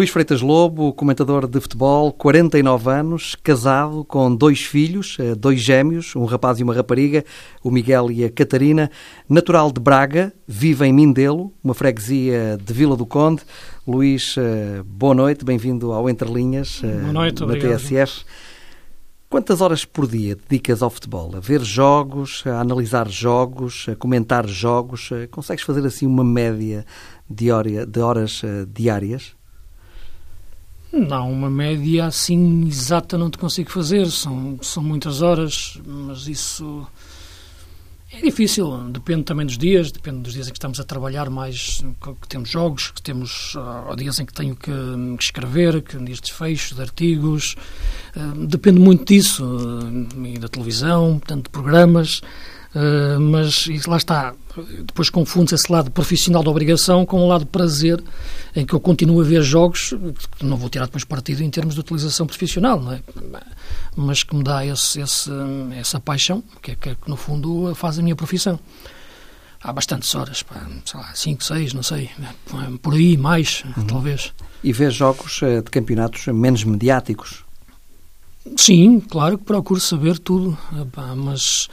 Luís 0.00 0.08
Freitas 0.08 0.40
Lobo, 0.40 0.94
comentador 0.94 1.46
de 1.46 1.60
futebol, 1.60 2.10
49 2.10 2.90
anos, 2.90 3.34
casado 3.34 4.02
com 4.02 4.34
dois 4.34 4.62
filhos, 4.62 5.18
eh, 5.20 5.34
dois 5.34 5.60
gêmeos, 5.60 6.16
um 6.16 6.24
rapaz 6.24 6.58
e 6.58 6.62
uma 6.62 6.72
rapariga, 6.72 7.22
o 7.62 7.70
Miguel 7.70 8.10
e 8.10 8.24
a 8.24 8.30
Catarina, 8.30 8.90
natural 9.28 9.70
de 9.70 9.78
Braga, 9.78 10.32
vive 10.48 10.86
em 10.86 10.92
Mindelo, 10.94 11.52
uma 11.62 11.74
freguesia 11.74 12.58
de 12.64 12.72
Vila 12.72 12.96
do 12.96 13.04
Conde. 13.04 13.42
Luís, 13.86 14.36
eh, 14.38 14.82
boa 14.86 15.14
noite, 15.14 15.44
bem-vindo 15.44 15.92
ao 15.92 16.08
Entre 16.08 16.32
Linhas, 16.32 16.80
eh, 16.82 16.86
boa 16.86 17.12
noite, 17.12 17.40
na 17.40 17.48
obrigado. 17.48 17.78
TSF. 17.78 18.24
Quantas 19.28 19.60
horas 19.60 19.84
por 19.84 20.08
dia 20.08 20.34
dedicas 20.34 20.82
ao 20.82 20.88
futebol? 20.88 21.36
A 21.36 21.40
ver 21.40 21.60
jogos, 21.60 22.42
a 22.46 22.58
analisar 22.58 23.06
jogos, 23.06 23.84
a 23.86 23.94
comentar 23.94 24.48
jogos? 24.48 25.10
Consegues 25.30 25.62
fazer 25.62 25.84
assim 25.84 26.06
uma 26.06 26.24
média 26.24 26.86
de, 27.28 27.50
hora, 27.52 27.84
de 27.84 28.00
horas 28.00 28.40
diárias? 28.72 29.38
Não, 30.92 31.30
uma 31.30 31.48
média 31.48 32.06
assim 32.06 32.66
exata 32.66 33.16
não 33.16 33.30
te 33.30 33.38
consigo 33.38 33.70
fazer, 33.70 34.10
são, 34.10 34.58
são 34.60 34.82
muitas 34.82 35.22
horas, 35.22 35.78
mas 35.86 36.26
isso 36.26 36.84
é 38.12 38.20
difícil, 38.20 38.76
depende 38.90 39.22
também 39.22 39.46
dos 39.46 39.56
dias, 39.56 39.92
depende 39.92 40.18
dos 40.18 40.32
dias 40.32 40.48
em 40.48 40.50
que 40.50 40.58
estamos 40.58 40.80
a 40.80 40.84
trabalhar 40.84 41.30
mais, 41.30 41.84
que 42.20 42.28
temos 42.28 42.48
jogos, 42.48 42.90
que 42.90 43.00
temos 43.00 43.54
uh, 43.54 43.94
dias 43.94 44.18
em 44.18 44.26
que 44.26 44.34
tenho 44.34 44.56
que, 44.56 44.72
que 45.16 45.22
escrever, 45.22 45.80
que 45.80 45.96
dias 45.96 46.18
de 46.18 46.22
desfechos, 46.22 46.76
de 46.76 46.82
artigos, 46.82 47.54
uh, 48.16 48.46
depende 48.46 48.80
muito 48.80 49.04
disso, 49.04 49.44
uh, 49.44 50.26
e 50.26 50.38
da 50.40 50.48
televisão, 50.48 51.20
portanto, 51.20 51.44
de 51.44 51.50
programas. 51.50 52.20
Uh, 52.74 53.18
mas 53.18 53.66
lá 53.86 53.96
está, 53.96 54.32
depois 54.84 55.10
confunde 55.10 55.54
esse 55.54 55.70
lado 55.70 55.90
profissional 55.90 56.42
da 56.42 56.50
obrigação 56.50 57.04
com 57.04 57.20
o 57.20 57.26
lado 57.26 57.44
prazer, 57.44 58.02
em 58.54 58.64
que 58.64 58.72
eu 58.72 58.78
continuo 58.78 59.20
a 59.20 59.24
ver 59.24 59.42
jogos, 59.42 59.92
que 60.38 60.46
não 60.46 60.56
vou 60.56 60.70
tirar 60.70 60.84
depois 60.84 61.02
partido 61.02 61.42
em 61.42 61.50
termos 61.50 61.74
de 61.74 61.80
utilização 61.80 62.26
profissional, 62.26 62.80
não 62.80 62.92
é? 62.92 63.00
mas 63.96 64.22
que 64.22 64.36
me 64.36 64.44
dá 64.44 64.64
esse, 64.64 65.00
esse, 65.00 65.30
essa 65.76 65.98
paixão, 65.98 66.44
que 66.62 66.72
é 66.72 66.74
que 66.76 66.96
no 67.08 67.16
fundo 67.16 67.74
faz 67.74 67.98
a 67.98 68.02
minha 68.02 68.14
profissão. 68.14 68.58
Há 69.62 69.72
bastantes 69.72 70.14
horas, 70.14 70.42
pá, 70.42 70.66
sei 70.86 71.00
lá, 71.00 71.12
5, 71.14 71.44
6, 71.44 71.74
não 71.74 71.82
sei, 71.82 72.08
por 72.80 72.94
aí 72.94 73.16
mais, 73.16 73.62
uhum. 73.76 73.84
talvez. 73.84 74.32
E 74.64 74.72
vês 74.72 74.94
jogos 74.94 75.42
eh, 75.42 75.60
de 75.60 75.70
campeonatos 75.70 76.26
menos 76.28 76.64
mediáticos? 76.64 77.44
Sim, 78.56 79.00
claro 79.00 79.36
que 79.36 79.44
procuro 79.44 79.78
saber 79.78 80.18
tudo, 80.18 80.56
mas 81.14 81.68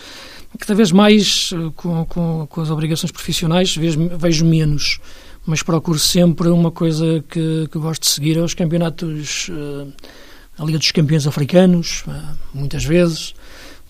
cada 0.58 0.76
vez 0.76 0.92
mais 0.92 1.52
eh, 1.54 1.72
com, 1.76 2.06
com, 2.06 2.48
com 2.48 2.62
as 2.62 2.70
obrigações 2.70 3.12
profissionais 3.12 3.76
vejo, 3.76 4.10
vejo, 4.18 4.46
menos, 4.46 5.00
mas 5.46 5.64
procuro 5.64 6.00
sempre 6.00 6.50
uma 6.50 6.72
coisa 6.72 7.24
que, 7.30 7.68
que 7.72 7.80
gosto 7.80 8.04
de 8.04 8.10
seguir, 8.10 8.38
é 8.38 8.42
os 8.42 8.54
campeonatos, 8.54 9.50
uh, 9.50 9.92
a 10.58 10.66
Liga 10.66 10.78
dos 10.78 10.92
Campeões 10.92 11.26
Africanos, 11.26 12.04
uh, 12.08 12.38
muitas 12.54 12.84
vezes, 12.84 13.34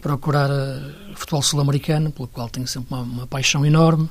procurar 0.02 0.50
futebol 1.16 1.42
sul-americano, 1.42 2.12
pelo 2.12 2.28
qual 2.28 2.50
tenho 2.50 2.68
sempre 2.68 2.94
uma, 2.94 3.02
uma 3.02 3.28
paixão 3.28 3.66
enorme, 3.66 4.10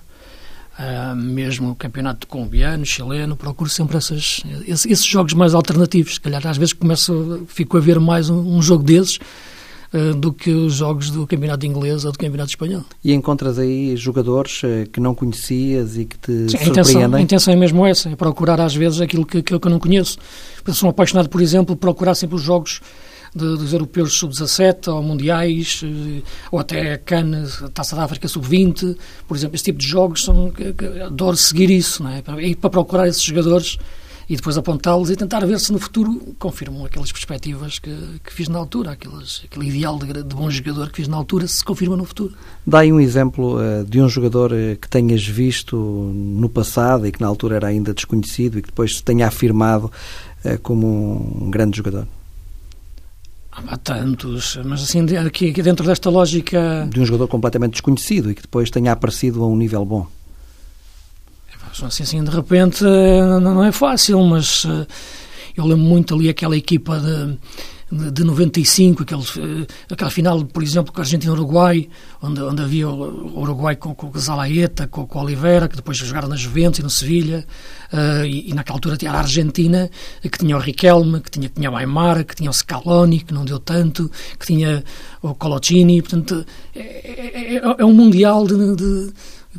mesmo 1.17 1.71
o 1.71 1.75
campeonato 1.75 2.27
colombiano, 2.27 2.85
chileno, 2.85 3.35
procuro 3.35 3.71
sempre 3.71 3.97
essas, 3.97 4.43
esses, 4.67 4.85
esses, 4.85 5.07
jogos 5.07 5.33
mais 5.33 5.55
alternativos, 5.55 6.15
se 6.15 6.21
calhar 6.21 6.47
às 6.47 6.59
vezes 6.59 6.75
começo, 6.75 7.47
fico 7.49 7.79
a 7.79 7.81
ver 7.81 7.99
mais 7.99 8.29
um, 8.29 8.57
um 8.57 8.61
jogo 8.61 8.83
desses, 8.83 9.19
eh, 9.93 10.13
do 10.13 10.33
que 10.33 10.51
os 10.51 10.75
jogos 10.75 11.11
do 11.11 11.27
Campeonato 11.27 11.65
Inglês 11.65 12.05
ou 12.05 12.13
do 12.13 12.19
Campeonato 12.19 12.51
Espanhol. 12.51 12.85
E 13.05 13.13
encontras 13.13 13.59
aí 13.59 13.97
jogadores 13.97 14.63
eh, 14.65 14.87
que 14.93 14.99
não 15.01 15.15
conhecias 15.15 15.97
e 15.97 16.05
que 16.05 16.19
te 16.19 16.51
Sim, 16.51 16.59
surpreendem? 16.59 16.65
A 16.67 16.71
intenção, 16.71 17.15
a 17.15 17.21
intenção 17.21 17.55
é 17.55 17.57
mesmo 17.57 17.87
essa, 17.87 18.09
é 18.11 18.17
procurar 18.17 18.61
às 18.61 18.75
vezes 18.75 19.01
aquilo 19.01 19.25
que, 19.25 19.43
que 19.43 19.55
eu 19.55 19.61
não 19.71 19.79
conheço. 19.79 20.19
Eu 20.67 20.75
sou 20.75 20.91
apaixonado, 20.91 21.29
por 21.29 21.41
exemplo, 21.41 21.77
por 21.77 21.81
procurar 21.81 22.15
sempre 22.15 22.35
os 22.35 22.43
jogos 22.43 22.81
de, 23.35 23.57
dos 23.57 23.73
europeus 23.73 24.15
sub-17 24.15 24.93
ou 24.93 25.03
mundiais, 25.03 25.83
eh, 25.85 26.23
ou 26.51 26.59
até 26.59 26.95
a 26.95 26.99
CAN, 26.99 27.45
Taça 27.73 27.95
da 27.95 28.05
África 28.05 28.27
sub-20, 28.27 28.97
por 29.29 29.37
exemplo, 29.37 29.55
esse 29.55 29.65
tipo 29.65 29.79
de 29.79 29.87
jogos, 29.87 30.25
são, 30.25 30.53
adoro 31.07 31.37
seguir 31.37 31.71
isso, 31.71 32.03
não 32.03 32.11
é? 32.11 32.23
E 32.41 32.57
para 32.57 32.71
procurar 32.71 33.07
esses 33.07 33.23
jogadores 33.23 33.79
e 34.29 34.35
depois 34.35 34.59
apontá-los 34.59 35.11
e 35.11 35.17
tentar 35.17 35.45
ver 35.47 35.59
se 35.61 35.73
no 35.73 35.79
futuro 35.79 36.35
confirmam 36.39 36.85
aquelas 36.85 37.13
perspectivas 37.13 37.79
que, 37.79 37.95
que 38.25 38.33
fiz 38.33 38.49
na 38.49 38.59
altura, 38.59 38.93
aquelas, 38.93 39.43
aquele 39.45 39.69
ideal 39.69 39.99
de, 39.99 40.13
de, 40.13 40.35
bom 40.35 40.51
jogador 40.51 40.91
que 40.91 40.97
fiz 40.97 41.09
na 41.09 41.17
altura, 41.17 41.47
se 41.47 41.65
confirma 41.65 41.97
no 41.97 42.05
futuro. 42.05 42.35
Dá 42.67 42.81
aí 42.81 42.93
um 42.93 42.99
exemplo 42.99 43.59
uh, 43.59 43.85
de 43.85 44.01
um 44.01 44.09
jogador 44.09 44.53
uh, 44.53 44.77
que 44.81 44.89
tenhas 44.89 45.25
visto 45.25 45.77
no 45.77 46.49
passado 46.49 47.07
e 47.07 47.13
que 47.13 47.21
na 47.21 47.27
altura 47.29 47.57
era 47.57 47.69
ainda 47.69 47.95
desconhecido 47.95 48.59
e 48.59 48.63
que 48.63 48.69
depois 48.69 48.97
se 48.97 49.03
tenha 49.03 49.29
afirmado 49.29 49.93
uh, 50.45 50.59
como 50.61 51.45
um 51.45 51.51
grande 51.51 51.77
jogador. 51.77 52.09
Há 53.53 53.77
tantos, 53.79 54.59
mas 54.65 54.83
assim, 54.83 55.07
aqui, 55.17 55.49
aqui 55.49 55.63
dentro 55.63 55.87
desta 55.87 56.11
lógica. 56.11 56.87
De 56.91 57.01
um 57.01 57.07
jogador 57.07 57.27
completamente 57.27 57.73
desconhecido 57.73 58.31
e 58.31 58.35
que 58.35 58.43
depois 58.43 58.71
tenha 58.71 58.93
aparecido 58.93 59.43
a 59.43 59.47
um 59.47 59.57
nível 59.57 59.83
bom. 59.85 60.07
Assim, 61.85 62.03
assim, 62.03 62.25
de 62.25 62.31
repente 62.31 62.83
não 62.85 63.63
é 63.63 63.71
fácil, 63.71 64.23
mas 64.25 64.65
eh, 64.67 64.87
eu 65.57 65.65
lembro 65.67 65.85
muito 65.85 66.15
ali 66.15 66.29
aquela 66.29 66.57
equipa 66.57 66.99
de, 66.99 67.39
de, 67.91 68.11
de 68.11 68.25
95, 68.25 69.03
aquele, 69.03 69.23
eh, 69.23 69.67
aquela 69.91 70.11
final, 70.11 70.45
por 70.45 70.63
exemplo, 70.63 70.93
com 70.93 71.01
a 71.01 71.05
Argentina-Uruguai, 71.05 71.89
onde, 72.23 72.41
onde 72.43 72.63
havia 72.63 72.89
o 72.89 73.41
Uruguai 73.41 73.77
com, 73.77 73.95
com 73.95 74.09
o 74.09 74.19
Zalaeta, 74.19 74.87
com, 74.89 75.07
com 75.07 75.19
o 75.19 75.23
Oliveira, 75.23 75.69
que 75.69 75.77
depois 75.77 75.97
jogaram 75.97 76.29
na 76.29 76.37
Juventus 76.37 76.81
e 76.81 76.83
no 76.83 76.91
Sevilha, 76.91 77.47
uh, 77.93 78.25
e, 78.25 78.51
e, 78.51 78.55
naquela 78.55 78.77
altura 78.77 78.97
tinha 78.97 79.13
a 79.13 79.19
Argentina, 79.19 79.91
que 80.23 80.39
tinha 80.39 80.57
o 80.57 80.61
Riquelme, 80.61 81.21
que 81.21 81.31
tinha, 81.31 81.49
tinha 81.49 81.71
o 81.71 81.77
Aymar, 81.77 82.25
que 82.25 82.35
tinha 82.35 82.51
o 82.51 82.53
Scaloni, 82.53 83.21
que 83.21 83.35
não 83.35 83.45
deu 83.45 83.59
tanto, 83.59 84.11
que 84.39 84.47
tinha 84.47 84.83
o 85.23 85.35
Colocini, 85.35 86.01
portanto, 86.03 86.45
é, 86.75 86.81
é, 86.81 87.55
é, 87.57 87.63
é 87.79 87.85
um 87.85 87.93
mundial 87.93 88.47
de, 88.47 88.77
de 88.77 89.13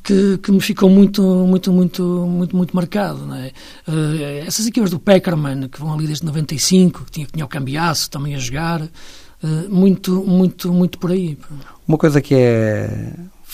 que, 0.07 0.37
que 0.37 0.51
me 0.53 0.61
ficou 0.61 0.89
muito, 0.89 1.21
muito, 1.21 1.73
muito, 1.73 2.01
muito, 2.01 2.55
muito 2.55 2.73
marcado. 2.73 3.25
Não 3.25 3.35
é? 3.35 3.51
Uh, 3.85 4.45
essas 4.47 4.65
equipas 4.65 4.89
do 4.89 4.99
Peckerman, 4.99 5.67
que 5.67 5.79
vão 5.81 5.93
ali 5.93 6.07
desde 6.07 6.25
95, 6.25 7.03
que 7.03 7.11
tinha, 7.11 7.25
que 7.25 7.33
tinha 7.33 7.43
o 7.45 7.49
Cambiasso 7.49 8.09
também 8.09 8.33
a 8.33 8.39
jogar, 8.39 8.81
uh, 8.81 8.89
muito, 9.69 10.23
muito, 10.23 10.71
muito 10.71 10.97
por 10.97 11.11
aí. 11.11 11.37
Uma 11.85 11.97
coisa 11.97 12.21
que 12.21 12.33
é 12.33 12.89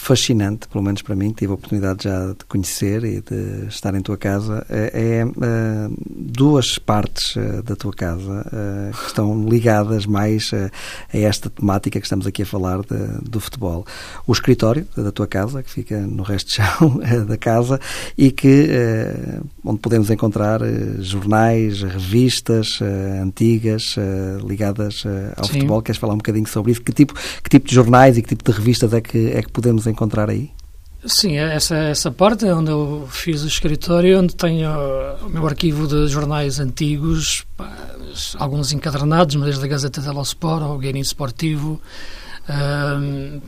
fascinante, 0.04 0.68
pelo 0.68 0.84
menos 0.84 1.02
para 1.02 1.16
mim, 1.16 1.32
tive 1.32 1.52
a 1.52 1.56
oportunidade 1.56 2.04
já 2.04 2.28
de 2.28 2.44
conhecer 2.48 3.06
e 3.06 3.22
de 3.22 3.68
estar 3.68 3.96
em 3.96 4.02
tua 4.02 4.18
casa, 4.18 4.66
é, 4.70 5.22
é 5.22 5.26
uh, 5.26 5.96
duas 6.06 6.78
partes 6.78 7.36
uh, 7.38 7.64
da 7.64 7.74
tua 7.74 7.94
casa 7.94 8.46
uh, 8.48 8.98
que 8.98 9.08
estão 9.08 9.48
ligadas 9.48 10.06
mais 10.06 10.52
a 10.54 11.18
esta 11.18 11.50
temática 11.50 12.00
que 12.00 12.06
estamos 12.06 12.28
aqui 12.28 12.42
a 12.42 12.46
falar 12.46 12.82
de, 12.82 13.30
do 13.30 13.40
futebol. 13.40 13.86
O 14.28 14.34
escritório 14.34 14.86
da 14.96 15.12
tua 15.12 15.26
casa, 15.26 15.64
que 15.64 15.72
fica 15.72 15.98
no 16.02 16.24
resto 16.24 16.50
de 16.50 16.56
chão 16.56 17.00
da 17.26 17.38
casa 17.38 17.80
e 18.18 18.30
que 18.30 18.70
onde 19.64 19.80
podemos 19.80 20.10
encontrar 20.10 20.60
jornais, 21.00 21.82
revistas 21.82 22.80
antigas 23.22 23.96
ligadas 24.46 25.04
ao 25.38 25.46
Sim. 25.46 25.54
futebol. 25.54 25.82
Queres 25.82 26.00
falar 26.00 26.14
um 26.14 26.18
bocadinho 26.18 26.48
sobre 26.48 26.74
isso? 26.74 26.82
Que 26.82 26.92
tipo, 26.92 27.14
que 27.42 27.50
tipo 27.50 27.68
de 27.68 27.74
jornais 27.74 28.18
e 28.18 28.22
que 28.22 28.30
tipo 28.30 28.44
de 28.44 28.58
revistas 28.58 28.94
é 28.94 29.00
que, 29.00 29.32
é 29.32 29.42
que 29.42 29.52
podemos 29.52 29.88
encontrar 29.88 29.93
aí? 30.30 30.52
Sim, 31.06 31.36
essa, 31.36 31.76
essa 31.76 32.12
parte 32.12 32.46
é 32.48 32.54
onde 32.54 32.72
eu 32.72 33.08
fiz 33.12 33.44
o 33.44 33.48
escritório, 33.48 34.20
onde 34.20 34.36
tenho 34.36 34.70
o 35.22 35.30
meu 35.30 35.46
arquivo 35.46 35.86
de 35.86 36.08
jornais 36.08 36.60
antigos, 36.62 37.46
alguns 38.38 38.72
encadernados, 38.72 39.36
mas 39.36 39.48
desde 39.48 39.66
a 39.66 39.68
Gazeta 39.68 40.00
dello 40.00 40.22
Sport 40.22 40.64
ao 40.64 40.78
Gueirinho 40.78 41.02
Esportivo, 41.02 41.82
Uh, 42.44 43.42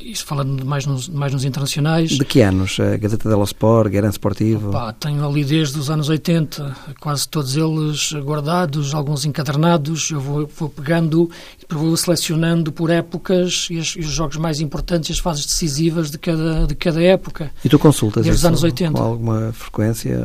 isto 0.00 0.24
falando 0.24 0.64
mais 0.64 0.86
nos, 0.86 1.08
mais 1.08 1.32
nos 1.32 1.44
internacionais. 1.44 2.10
De 2.10 2.24
que 2.24 2.40
anos? 2.40 2.78
A 2.78 2.96
Gazeta 2.96 3.28
dello 3.28 3.42
Sport, 3.42 3.90
Guerra 3.90 4.08
Esportivo? 4.08 4.68
Opa, 4.68 4.92
tenho 4.92 5.26
ali 5.26 5.44
desde 5.44 5.76
os 5.76 5.90
anos 5.90 6.08
80, 6.08 6.76
quase 7.00 7.28
todos 7.28 7.56
eles 7.56 8.12
guardados, 8.12 8.94
alguns 8.94 9.24
encadernados. 9.24 10.10
Eu 10.10 10.20
vou, 10.20 10.48
vou 10.56 10.68
pegando 10.68 11.28
e 11.68 11.74
vou 11.74 11.96
selecionando 11.96 12.70
por 12.70 12.90
épocas 12.90 13.66
e, 13.70 13.78
as, 13.78 13.88
e, 13.96 14.00
os 14.00 14.12
jogos 14.12 14.36
mais 14.36 14.60
importantes, 14.60 15.10
as 15.10 15.18
fases 15.18 15.44
decisivas 15.44 16.10
de 16.10 16.18
cada, 16.18 16.64
de 16.66 16.76
cada 16.76 17.02
época. 17.02 17.50
E 17.64 17.68
tu 17.68 17.78
consultas 17.78 18.22
desde 18.22 18.38
isso 18.38 18.46
os 18.46 18.48
anos 18.48 18.62
80. 18.62 18.92
com 18.92 19.02
alguma 19.02 19.52
frequência? 19.52 20.16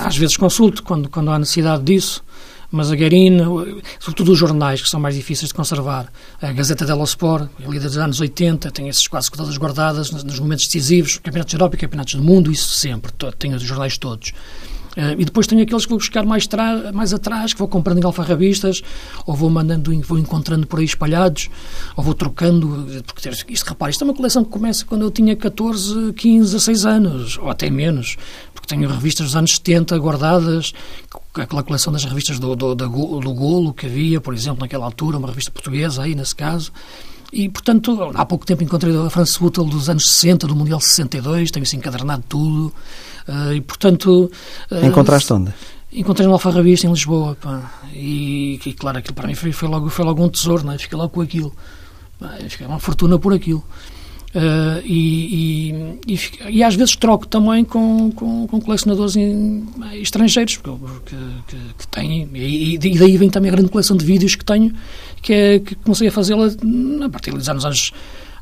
Às 0.00 0.16
vezes 0.16 0.36
consulto, 0.36 0.82
quando, 0.82 1.08
quando 1.08 1.30
há 1.30 1.38
necessidade 1.38 1.84
disso 1.84 2.24
mas 2.72 2.90
a 2.90 2.96
Guerin, 2.96 3.38
sobretudo 4.00 4.32
os 4.32 4.38
jornais 4.38 4.80
que 4.80 4.88
são 4.88 4.98
mais 4.98 5.14
difíceis 5.14 5.48
de 5.48 5.54
conservar, 5.54 6.10
a 6.40 6.52
Gazeta 6.52 6.86
dello 6.86 7.04
Sport, 7.04 7.48
líder 7.60 7.88
dos 7.88 7.98
anos 7.98 8.18
80, 8.18 8.70
tem 8.70 8.88
esses 8.88 9.06
quase 9.06 9.30
todas 9.30 9.56
guardadas 9.58 10.10
nos 10.10 10.40
momentos 10.40 10.66
decisivos, 10.66 11.18
campeonatos 11.18 11.52
da 11.52 11.56
Europa 11.58 11.76
e 11.76 11.78
campeonatos 11.78 12.14
do 12.14 12.22
mundo, 12.22 12.50
isso 12.50 12.70
sempre, 12.70 13.12
tenho 13.38 13.54
os 13.56 13.62
jornais 13.62 13.98
todos. 13.98 14.32
Uh, 14.96 15.18
e 15.18 15.24
depois 15.24 15.46
tenho 15.46 15.62
aqueles 15.62 15.84
que 15.84 15.90
vou 15.90 15.98
buscar 15.98 16.24
mais, 16.24 16.46
mais 16.92 17.14
atrás, 17.14 17.52
que 17.52 17.58
vou 17.58 17.68
comprando 17.68 17.98
em 17.98 18.04
alfarrabistas, 18.04 18.82
ou 19.26 19.34
vou 19.34 19.48
mandando, 19.48 19.90
vou 20.02 20.18
encontrando 20.18 20.66
por 20.66 20.80
aí 20.80 20.84
espalhados, 20.84 21.48
ou 21.96 22.04
vou 22.04 22.14
trocando. 22.14 23.02
Porque 23.06 23.30
isto, 23.48 23.68
repare, 23.68 23.90
isto 23.92 24.04
é 24.04 24.06
uma 24.06 24.14
coleção 24.14 24.44
que 24.44 24.50
começa 24.50 24.84
quando 24.84 25.02
eu 25.02 25.10
tinha 25.10 25.34
14, 25.34 26.12
15, 26.12 26.52
16 26.52 26.86
anos, 26.86 27.38
ou 27.38 27.48
até 27.48 27.70
menos. 27.70 28.16
Porque 28.52 28.68
tenho 28.68 28.88
revistas 28.88 29.28
dos 29.28 29.36
anos 29.36 29.54
70 29.54 29.96
guardadas, 29.98 30.74
aquela 31.34 31.62
coleção 31.62 31.92
das 31.92 32.04
revistas 32.04 32.38
do, 32.38 32.54
do, 32.54 32.74
do, 32.74 32.86
do 33.20 33.34
Golo 33.34 33.72
que 33.72 33.86
havia, 33.86 34.20
por 34.20 34.34
exemplo, 34.34 34.60
naquela 34.60 34.84
altura, 34.84 35.16
uma 35.16 35.28
revista 35.28 35.50
portuguesa 35.50 36.02
aí, 36.02 36.14
nesse 36.14 36.36
caso. 36.36 36.70
E, 37.32 37.48
portanto, 37.48 38.10
há 38.14 38.26
pouco 38.26 38.44
tempo 38.44 38.62
encontrei 38.62 38.94
a 38.94 39.08
France 39.08 39.38
Football 39.38 39.64
dos 39.64 39.88
anos 39.88 40.04
60, 40.06 40.46
do 40.46 40.54
Mundial 40.54 40.78
62, 40.78 41.50
tenho 41.50 41.64
assim 41.64 41.78
encadernado 41.78 42.22
tudo. 42.28 42.74
Uh, 43.28 43.54
e, 43.54 43.60
portanto... 43.60 44.30
Uh, 44.70 44.86
Encontraste 44.86 45.32
onde? 45.32 45.52
Encontrei 45.92 46.26
no 46.26 46.32
Alfarrabista, 46.32 46.86
em 46.86 46.90
Lisboa. 46.90 47.36
Pá. 47.40 47.70
E, 47.92 48.58
e, 48.64 48.72
claro, 48.72 48.98
aquilo 48.98 49.14
para 49.14 49.26
mim 49.28 49.34
foi, 49.34 49.52
foi, 49.52 49.68
logo, 49.68 49.88
foi 49.90 50.04
logo 50.04 50.24
um 50.24 50.28
tesouro, 50.28 50.64
não 50.64 50.72
é? 50.72 50.78
Fiquei 50.78 50.96
logo 50.96 51.10
com 51.10 51.20
aquilo. 51.20 51.52
Fiquei 52.48 52.66
uma 52.66 52.78
fortuna 52.78 53.18
por 53.18 53.32
aquilo. 53.32 53.64
Uh, 54.34 54.80
e, 54.86 55.98
e, 56.06 56.18
e, 56.48 56.64
às 56.64 56.74
vezes 56.74 56.96
troco 56.96 57.26
também 57.26 57.62
com, 57.66 58.10
com, 58.12 58.46
com 58.46 58.60
colecionadores 58.62 59.14
em, 59.14 59.68
estrangeiros 60.00 60.56
que, 60.56 60.70
que, 61.04 61.56
que 61.76 61.86
têm, 61.88 62.26
e, 62.32 62.76
e, 62.76 62.78
daí 62.78 63.18
vem 63.18 63.28
também 63.28 63.50
a 63.50 63.54
grande 63.54 63.68
coleção 63.68 63.94
de 63.94 64.06
vídeos 64.06 64.34
que 64.34 64.42
tenho, 64.42 64.72
que, 65.20 65.34
é, 65.34 65.58
que 65.58 65.74
comecei 65.74 66.08
a 66.08 66.10
fazê-la 66.10 66.46
a 66.46 67.08
partir 67.10 67.30
dos 67.30 67.46
anos, 67.46 67.62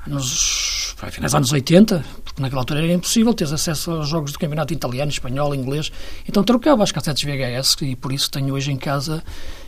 anos, 0.06 0.89
finais 1.08 1.32
dos 1.32 1.36
anos 1.36 1.52
80, 1.52 2.04
porque 2.22 2.42
naquela 2.42 2.60
altura 2.60 2.80
era 2.84 2.92
impossível 2.92 3.32
ter 3.32 3.44
acesso 3.44 3.90
aos 3.92 4.08
jogos 4.08 4.32
do 4.32 4.38
campeonato 4.38 4.74
italiano, 4.74 5.10
espanhol, 5.10 5.54
inglês, 5.54 5.90
então 6.28 6.44
trocava 6.44 6.82
as 6.82 6.92
cassetes 6.92 7.24
VHS 7.24 7.76
e 7.82 7.96
por 7.96 8.12
isso 8.12 8.30
tenho 8.30 8.52
hoje 8.52 8.70
em 8.70 8.76
casa 8.76 9.22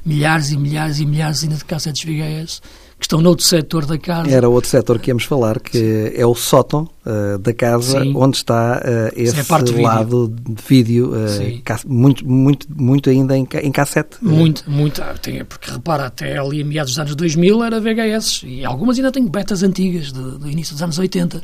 milhares 0.04 0.50
e 0.50 0.58
milhares 0.58 0.98
e 1.00 1.06
milhares 1.06 1.42
ainda 1.42 1.56
de 1.56 1.64
cassetes 1.64 2.04
VHS 2.04 2.60
que 3.02 3.06
estão 3.06 3.20
noutro 3.20 3.44
setor 3.44 3.84
da 3.84 3.98
casa. 3.98 4.30
Era 4.30 4.48
outro 4.48 4.70
setor 4.70 5.00
que 5.00 5.10
íamos 5.10 5.24
falar, 5.24 5.58
que 5.58 5.76
Sim. 5.76 6.12
é 6.14 6.24
o 6.24 6.36
sótão 6.36 6.88
uh, 7.04 7.36
da 7.36 7.52
casa, 7.52 8.00
Sim. 8.00 8.12
onde 8.16 8.36
está 8.36 8.80
uh, 8.80 9.12
esse 9.20 9.82
lado 9.82 10.28
de 10.28 10.62
vídeo, 10.68 11.10
uh, 11.10 11.88
muito, 11.88 12.24
muito, 12.24 12.68
muito 12.72 13.10
ainda 13.10 13.36
em, 13.36 13.46
em 13.62 13.72
cassete. 13.72 14.18
Muito, 14.22 14.70
muito. 14.70 15.02
Ah, 15.02 15.14
tem, 15.20 15.44
porque 15.44 15.68
repara, 15.68 16.06
até 16.06 16.38
ali 16.38 16.62
a 16.62 16.64
meados 16.64 16.92
dos 16.92 16.98
anos 17.00 17.16
2000 17.16 17.64
era 17.64 17.80
VHS, 17.80 18.44
e 18.44 18.64
algumas 18.64 18.96
ainda 18.96 19.10
têm 19.10 19.26
betas 19.26 19.64
antigas, 19.64 20.12
do, 20.12 20.38
do 20.38 20.48
início 20.48 20.72
dos 20.72 20.82
anos 20.82 20.96
80. 20.96 21.42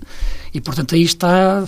E, 0.55 0.61
portanto, 0.61 0.95
aí 0.95 1.03
está 1.03 1.65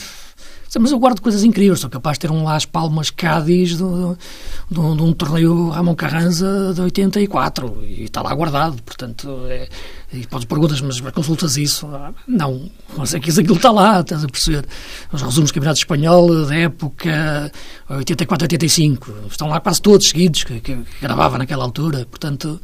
mas 0.78 0.93
eu 0.93 0.99
guardo 0.99 1.20
coisas 1.20 1.43
incríveis. 1.43 1.81
Sou 1.81 1.90
capaz 1.90 2.17
de 2.17 2.20
ter 2.20 2.31
um 2.31 2.44
Las 2.44 2.64
Palmas 2.64 3.11
Cádiz 3.11 3.70
de, 3.70 3.76
de, 3.78 4.75
de, 4.75 4.81
um 4.81 5.12
torneio 5.12 5.70
Ramon 5.70 5.94
Carranza 5.96 6.72
de 6.75 6.81
84 6.81 7.82
e 7.82 8.05
está 8.05 8.22
lá 8.22 8.32
guardado. 8.34 8.81
Portanto, 8.82 9.46
é, 9.49 9.69
e 10.12 10.26
podes 10.26 10.44
perguntas, 10.44 10.81
mas 10.81 11.00
consultas 11.12 11.56
isso? 11.56 11.88
Não, 12.26 12.70
mas 12.96 13.14
é 13.14 13.20
que 13.20 13.31
aquilo 13.31 13.56
está 13.56 13.70
lá, 13.70 14.00
estás 14.00 14.25
a 14.25 14.28
perceber? 14.28 14.64
Os 15.12 15.22
resumos 15.22 15.50
do 15.50 15.55
Campeonato 15.55 15.78
Espanhol 15.78 16.46
da 16.46 16.55
época 16.55 17.52
84-85 17.90 19.08
estão 19.31 19.49
lá 19.49 19.61
quase 19.61 19.82
todos 19.82 20.08
seguidos, 20.08 20.44
que, 20.44 20.61
que 20.61 20.84
gravava 21.00 21.38
naquela 21.38 21.64
altura. 21.64 22.06
Portanto, 22.08 22.61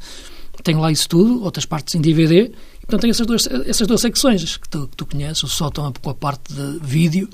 tenho 0.62 0.80
lá 0.80 0.90
isso 0.90 1.08
tudo, 1.08 1.44
outras 1.44 1.64
partes 1.64 1.94
em 1.94 2.00
DVD 2.00 2.50
Portanto, 2.86 3.00
tem 3.00 3.10
essas 3.10 3.26
duas, 3.26 3.48
essas 3.66 3.86
duas 3.86 4.00
secções 4.00 4.56
que 4.56 4.68
tu, 4.68 4.86
que 4.86 4.96
tu 4.96 5.06
conheces, 5.06 5.42
o 5.42 5.48
sótão 5.48 5.92
com 6.00 6.10
a 6.10 6.14
parte 6.14 6.54
de 6.54 6.78
vídeo 6.80 7.28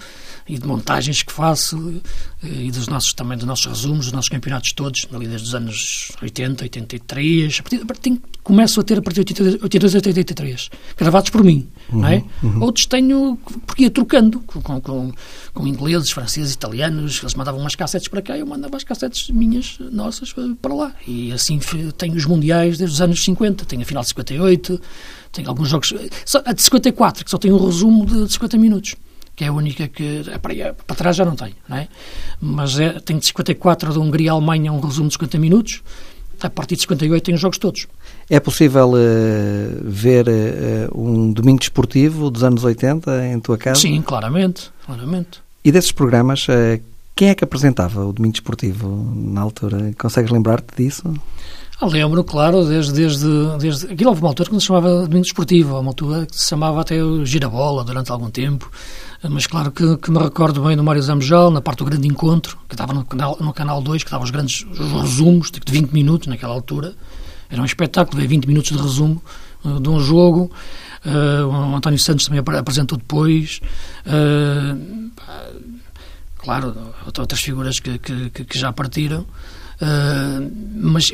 e 0.49 0.59
de 0.59 0.67
montagens 0.67 1.23
que 1.23 1.31
faço 1.33 2.01
e 2.43 2.71
dos 2.71 2.89
nossos, 2.89 3.13
também 3.13 3.37
dos 3.37 3.47
nossos 3.47 3.67
resumos, 3.67 4.07
dos 4.07 4.13
nossos 4.13 4.31
campeonatos 4.31 4.73
todos, 4.73 5.07
ali 5.13 5.29
desde 5.29 5.49
os 5.49 5.55
anos 5.55 6.11
80, 6.23 6.65
83, 6.65 7.59
a 7.59 7.63
partir, 7.63 7.83
a 7.83 7.87
partir, 7.87 8.21
começo 8.43 8.81
a 8.81 8.83
ter 8.83 8.99
a 8.99 9.03
partir 9.03 9.25
de 9.25 9.41
82, 9.63 9.95
83, 9.95 10.71
gravados 10.97 11.31
por 11.31 11.45
mim, 11.45 11.69
uhum, 11.93 12.01
não 12.01 12.09
é? 12.09 12.25
Uhum. 12.43 12.63
Outros 12.63 12.87
tenho, 12.87 13.39
porque 13.67 13.85
ia 13.85 13.91
trocando 13.91 14.41
com, 14.41 14.81
com, 14.81 15.13
com, 15.53 15.67
ingleses, 15.67 16.11
franceses, 16.11 16.55
italianos, 16.55 17.21
eles 17.23 17.35
mandavam 17.35 17.61
umas 17.61 17.77
cassetes 17.77 18.09
para 18.09 18.23
cá, 18.23 18.37
eu 18.37 18.47
mandava 18.47 18.77
as 18.77 18.85
cassetes 18.85 19.29
minhas, 19.31 19.77
nossas, 19.79 20.35
para 20.61 20.75
lá. 20.75 20.95
E 21.07 21.31
assim 21.31 21.61
tenho 21.97 22.15
os 22.15 22.25
mundiais 22.25 22.79
desde 22.79 22.95
os 22.95 23.01
anos 23.01 23.23
50, 23.23 23.67
tenho 23.67 23.83
a 23.83 23.85
final 23.85 24.03
de 24.03 24.09
58, 24.09 24.81
tem 25.33 25.47
alguns 25.47 25.69
jogos. 25.69 25.95
Só, 26.25 26.43
a 26.45 26.53
de 26.53 26.63
54, 26.63 27.25
que 27.25 27.31
só 27.31 27.39
tem 27.39 27.51
um 27.51 27.65
resumo 27.65 28.05
de, 28.05 28.27
de 28.27 28.33
50 28.33 28.59
minutos. 28.59 28.95
Que 29.35 29.45
é 29.45 29.49
a 29.49 29.53
única 29.53 29.89
que. 29.89 30.23
É 30.31 30.39
para, 30.39 30.75
para 30.75 30.97
trás 30.97 31.17
já 31.17 31.25
não 31.25 31.35
tenho, 31.35 31.55
não 31.67 31.79
é? 31.79 31.89
Mas 32.41 32.79
é, 32.79 33.01
tem 33.01 33.19
de 33.19 33.27
54 33.27 33.95
da 33.95 33.99
Hungria-Alemanha 33.99 34.71
um 34.73 34.81
resumo 34.81 35.09
de 35.09 35.15
50 35.15 35.39
minutos. 35.39 35.83
A 36.43 36.51
partir 36.51 36.75
de 36.75 36.83
58 36.83 37.25
tem 37.25 37.35
os 37.35 37.41
jogos 37.41 37.57
todos. 37.57 37.87
É 38.29 38.41
possível 38.41 38.91
uh, 38.91 38.95
ver 39.85 40.27
uh, 40.29 41.01
um 41.01 41.33
domingo 41.33 41.61
desportivo 41.61 42.31
dos 42.31 42.43
anos 42.43 42.65
80 42.65 43.27
em 43.29 43.39
tua 43.39 43.57
casa? 43.57 43.81
Sim, 43.81 44.03
claramente. 44.03 44.71
claramente. 44.85 45.41
E 45.65 45.71
desses 45.71 45.93
programas, 45.93 46.47
uh, 46.49 46.83
quem 47.15 47.29
é 47.29 47.35
que 47.35 47.45
apresentava 47.45 48.05
o 48.05 48.13
domingo 48.13 48.33
desportivo 48.33 48.89
na 49.15 49.41
altura? 49.41 49.93
Consegues 49.97 50.33
lembrar-te 50.33 50.75
disso? 50.77 51.03
Ah, 51.07 51.62
lembro, 51.87 52.23
claro, 52.25 52.65
desde, 52.65 52.93
desde, 52.93 53.27
desde. 53.59 53.93
Aquilo 53.93 54.11
houve 54.11 54.23
uma 54.23 54.29
altura 54.29 54.51
que 54.51 54.61
se 54.61 54.67
chamava 54.67 55.03
Domingo 55.03 55.23
Desportivo, 55.23 55.79
uma 55.79 55.91
altura 55.91 56.27
que 56.27 56.39
se 56.39 56.49
chamava 56.49 56.81
até 56.81 56.97
Girabola 57.25 57.85
durante 57.85 58.11
algum 58.11 58.31
tempo. 58.31 58.71
Mas 59.29 59.47
claro 59.47 59.71
que, 59.71 59.97
que 59.99 60.11
me 60.11 60.19
recordo 60.19 60.63
bem 60.63 60.77
do 60.77 60.83
Mário 60.83 61.01
Zambojal, 61.01 61.51
na 61.51 61.61
parte 61.61 61.79
do 61.79 61.85
grande 61.85 62.09
encontro, 62.09 62.59
que 62.69 62.75
estava 62.75 62.93
no 62.93 63.05
canal, 63.05 63.37
no 63.41 63.53
canal 63.53 63.81
2, 63.81 64.03
que 64.03 64.11
dava 64.11 64.25
os 64.25 64.31
grandes 64.31 64.67
os 64.71 65.03
resumos 65.03 65.51
de 65.51 65.61
20 65.71 65.93
minutos 65.93 66.27
naquela 66.27 66.53
altura. 66.53 66.95
Era 67.49 67.63
um 67.63 67.65
espetáculo, 67.65 68.21
ver 68.21 68.27
20 68.27 68.47
minutos 68.47 68.73
de 68.73 68.83
resumo 68.83 69.23
uh, 69.65 69.79
de 69.79 69.89
um 69.89 70.01
jogo. 70.01 70.51
Uh, 71.05 71.47
o 71.47 71.77
António 71.77 71.99
Santos 71.99 72.27
também 72.27 72.41
apresentou 72.59 72.99
depois. 72.99 73.61
Uh, 74.07 75.11
claro, 76.39 76.75
outras 77.07 77.41
figuras 77.41 77.79
que, 77.79 77.99
que, 77.99 78.31
que 78.31 78.59
já 78.59 78.73
partiram. 78.73 79.25
Uh, 79.83 80.49
mas 80.77 81.11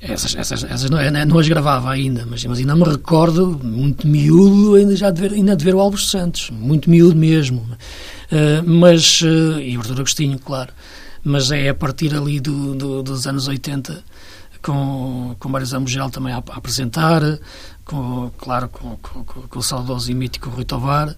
essas, 0.00 0.34
essas, 0.34 0.64
essas 0.64 0.90
não, 0.90 0.98
não, 1.24 1.38
as 1.38 1.46
gravava 1.46 1.92
ainda, 1.92 2.26
mas, 2.26 2.44
mas 2.44 2.58
ainda 2.58 2.74
me 2.74 2.82
recordo, 2.82 3.60
muito 3.62 4.08
miúdo, 4.08 4.74
ainda 4.74 4.96
já 4.96 5.08
de 5.12 5.20
ver, 5.20 5.32
ainda 5.34 5.54
de 5.54 5.64
ver 5.64 5.76
o 5.76 5.78
Alves 5.78 6.10
Santos, 6.10 6.50
muito 6.50 6.90
miúdo 6.90 7.14
mesmo. 7.14 7.60
Uh, 7.60 8.68
mas, 8.68 9.22
uh, 9.22 9.60
e 9.60 9.76
o 9.76 9.80
Artur 9.80 10.00
Agostinho, 10.00 10.36
claro, 10.40 10.72
mas 11.22 11.52
é 11.52 11.68
a 11.68 11.74
partir 11.74 12.12
ali 12.12 12.40
do, 12.40 12.74
do, 12.74 13.02
dos 13.04 13.24
anos 13.28 13.46
80 13.46 14.02
com, 14.60 15.36
com 15.38 15.48
Mário 15.48 15.66
Zambogel 15.66 16.10
também 16.10 16.32
a, 16.32 16.38
a, 16.38 16.56
apresentar, 16.56 17.22
com, 17.84 18.32
claro, 18.36 18.68
com, 18.68 18.96
com, 18.96 19.22
com, 19.22 19.58
o 19.60 19.62
saudoso 19.62 20.10
e 20.10 20.14
mítico 20.14 20.50
Rui 20.50 20.64
Tovar, 20.64 21.14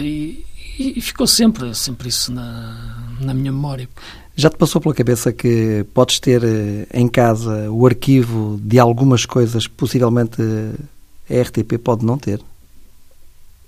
e, 0.00 0.42
e, 0.78 1.00
ficou 1.02 1.26
sempre, 1.26 1.74
sempre 1.74 2.08
isso 2.08 2.32
na, 2.32 2.96
na 3.20 3.34
minha 3.34 3.52
memória. 3.52 3.88
Já 4.36 4.50
te 4.50 4.56
passou 4.56 4.80
pela 4.80 4.94
cabeça 4.94 5.32
que 5.32 5.86
podes 5.94 6.18
ter 6.18 6.42
eh, 6.42 6.86
em 6.92 7.06
casa 7.06 7.70
o 7.70 7.86
arquivo 7.86 8.58
de 8.60 8.78
algumas 8.78 9.24
coisas 9.24 9.66
que 9.66 9.74
possivelmente 9.74 10.42
a 11.30 11.40
RTP 11.40 11.78
pode 11.78 12.04
não 12.04 12.18
ter? 12.18 12.40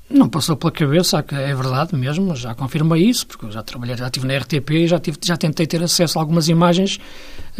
Não 0.08 0.28
passou 0.28 0.56
pela 0.56 0.72
cabeça, 0.72 1.24
é 1.32 1.54
verdade 1.54 1.96
mesmo, 1.96 2.34
já 2.36 2.54
confirmei 2.54 3.04
isso, 3.04 3.26
porque 3.26 3.46
eu 3.46 3.50
já 3.50 3.62
trabalhei, 3.62 3.96
já 3.96 4.06
estive 4.06 4.26
na 4.26 4.38
RTP 4.38 4.70
e 4.70 4.86
já, 4.86 5.00
tive, 5.00 5.18
já 5.22 5.36
tentei 5.36 5.66
ter 5.66 5.82
acesso 5.82 6.18
a 6.18 6.22
algumas 6.22 6.48
imagens 6.48 7.00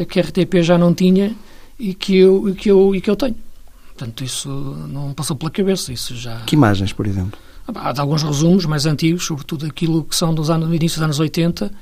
que 0.09 0.21
a 0.21 0.23
RTP 0.23 0.63
já 0.63 0.79
não 0.79 0.95
tinha 0.95 1.35
e 1.79 1.93
que 1.93 2.17
eu, 2.17 2.49
e 2.49 2.55
que 2.55 2.71
eu, 2.71 2.95
e 2.95 3.01
que 3.01 3.11
eu 3.11 3.17
tenho. 3.17 3.37
Portanto, 3.97 4.23
isso 4.23 4.49
não 4.89 5.13
passou 5.13 5.37
pela 5.37 5.51
cabeça, 5.51 5.93
isso 5.93 6.15
já... 6.15 6.41
Que 6.43 6.55
imagens, 6.55 6.93
por 6.93 7.07
exemplo? 7.07 7.39
Há 7.75 8.01
alguns 8.01 8.23
resumos 8.23 8.65
mais 8.65 8.87
antigos, 8.87 9.25
sobretudo 9.25 9.67
aquilo 9.67 10.05
que 10.05 10.15
são 10.15 10.33
dos 10.33 10.49
anos, 10.49 10.69
do 10.69 10.75
início 10.75 10.99
dos 10.99 11.05
anos 11.05 11.19
80, 11.19 11.73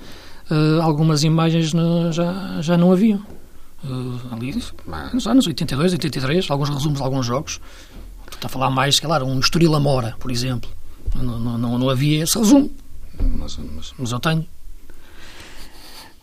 uh, 0.51 0.83
algumas 0.83 1.25
imagens 1.25 1.73
no, 1.73 2.13
já, 2.13 2.61
já 2.61 2.77
não 2.77 2.93
haviam. 2.93 3.21
Uh, 3.85 4.19
ali, 4.33 4.55
nos 5.13 5.27
anos 5.27 5.47
82, 5.47 5.93
83, 5.93 6.51
alguns 6.51 6.71
resumos 6.71 6.99
de 6.99 7.05
alguns 7.05 7.27
jogos. 7.27 7.61
Está 8.33 8.47
a 8.47 8.51
falar 8.51 8.71
mais, 8.71 8.97
sei 8.97 9.09
lá, 9.09 9.23
um 9.23 9.39
Estoril 9.39 9.75
Amora, 9.75 10.17
por 10.19 10.31
exemplo. 10.31 10.71
Não, 11.15 11.39
não, 11.39 11.79
não 11.79 11.89
havia 11.89 12.25
esse 12.25 12.37
resumo, 12.39 12.71
mas, 13.21 13.59
mas, 13.77 13.95
mas 13.99 14.13
eu 14.13 14.19
tenho. 14.19 14.47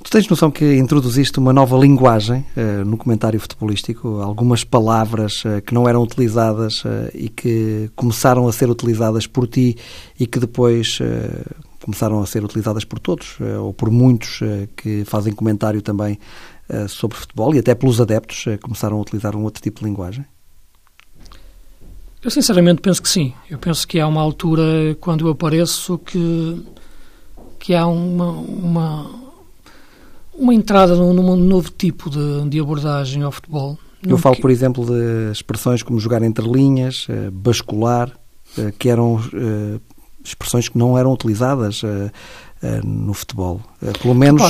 Tu 0.03 0.09
tens 0.09 0.27
noção 0.27 0.49
que 0.49 0.77
introduziste 0.77 1.37
uma 1.37 1.53
nova 1.53 1.77
linguagem 1.77 2.43
uh, 2.57 2.83
no 2.83 2.97
comentário 2.97 3.39
futebolístico, 3.39 4.19
algumas 4.19 4.63
palavras 4.63 5.45
uh, 5.45 5.61
que 5.63 5.73
não 5.75 5.87
eram 5.87 6.01
utilizadas 6.01 6.83
uh, 6.83 7.09
e 7.13 7.29
que 7.29 7.89
começaram 7.95 8.47
a 8.47 8.51
ser 8.51 8.69
utilizadas 8.69 9.27
por 9.27 9.47
ti 9.47 9.77
e 10.19 10.25
que 10.25 10.39
depois 10.39 10.99
começaram 11.81 12.21
a 12.21 12.25
ser 12.25 12.43
utilizadas 12.43 12.85
por 12.85 12.99
todos, 12.99 13.37
eh, 13.41 13.57
ou 13.57 13.73
por 13.73 13.89
muitos 13.89 14.41
eh, 14.41 14.67
que 14.75 15.03
fazem 15.05 15.33
comentário 15.33 15.81
também 15.81 16.19
eh, 16.69 16.87
sobre 16.87 17.17
futebol 17.17 17.53
e 17.55 17.59
até 17.59 17.73
pelos 17.73 17.99
adeptos 17.99 18.45
começaram 18.61 18.97
a 18.97 19.01
utilizar 19.01 19.35
um 19.35 19.43
outro 19.43 19.61
tipo 19.61 19.79
de 19.79 19.85
linguagem? 19.85 20.25
Eu 22.23 22.29
sinceramente 22.29 22.81
penso 22.81 23.01
que 23.01 23.09
sim. 23.09 23.33
Eu 23.49 23.57
penso 23.57 23.87
que 23.87 23.99
há 23.99 24.07
uma 24.07 24.21
altura 24.21 24.95
quando 24.99 25.27
eu 25.27 25.31
apareço 25.31 25.97
que, 25.97 26.63
que 27.59 27.73
há 27.73 27.87
uma, 27.87 28.29
uma 28.29 29.21
uma 30.33 30.53
entrada 30.53 30.95
num, 30.95 31.13
num 31.13 31.35
novo 31.35 31.71
tipo 31.71 32.09
de, 32.09 32.47
de 32.47 32.59
abordagem 32.59 33.23
ao 33.23 33.31
futebol. 33.31 33.77
Eu 34.07 34.17
falo, 34.17 34.37
por 34.37 34.49
exemplo, 34.49 34.85
de 34.85 35.31
expressões 35.31 35.83
como 35.83 35.99
jogar 35.99 36.23
entre 36.23 36.47
linhas, 36.47 37.05
bascular, 37.31 38.11
que 38.79 38.89
eram 38.89 39.19
expressões 40.23 40.69
que 40.69 40.77
não 40.77 40.97
eram 40.97 41.11
utilizadas 41.13 41.81
no 42.83 43.13
futebol. 43.13 43.59
pelo 44.01 44.13
menos 44.13 44.43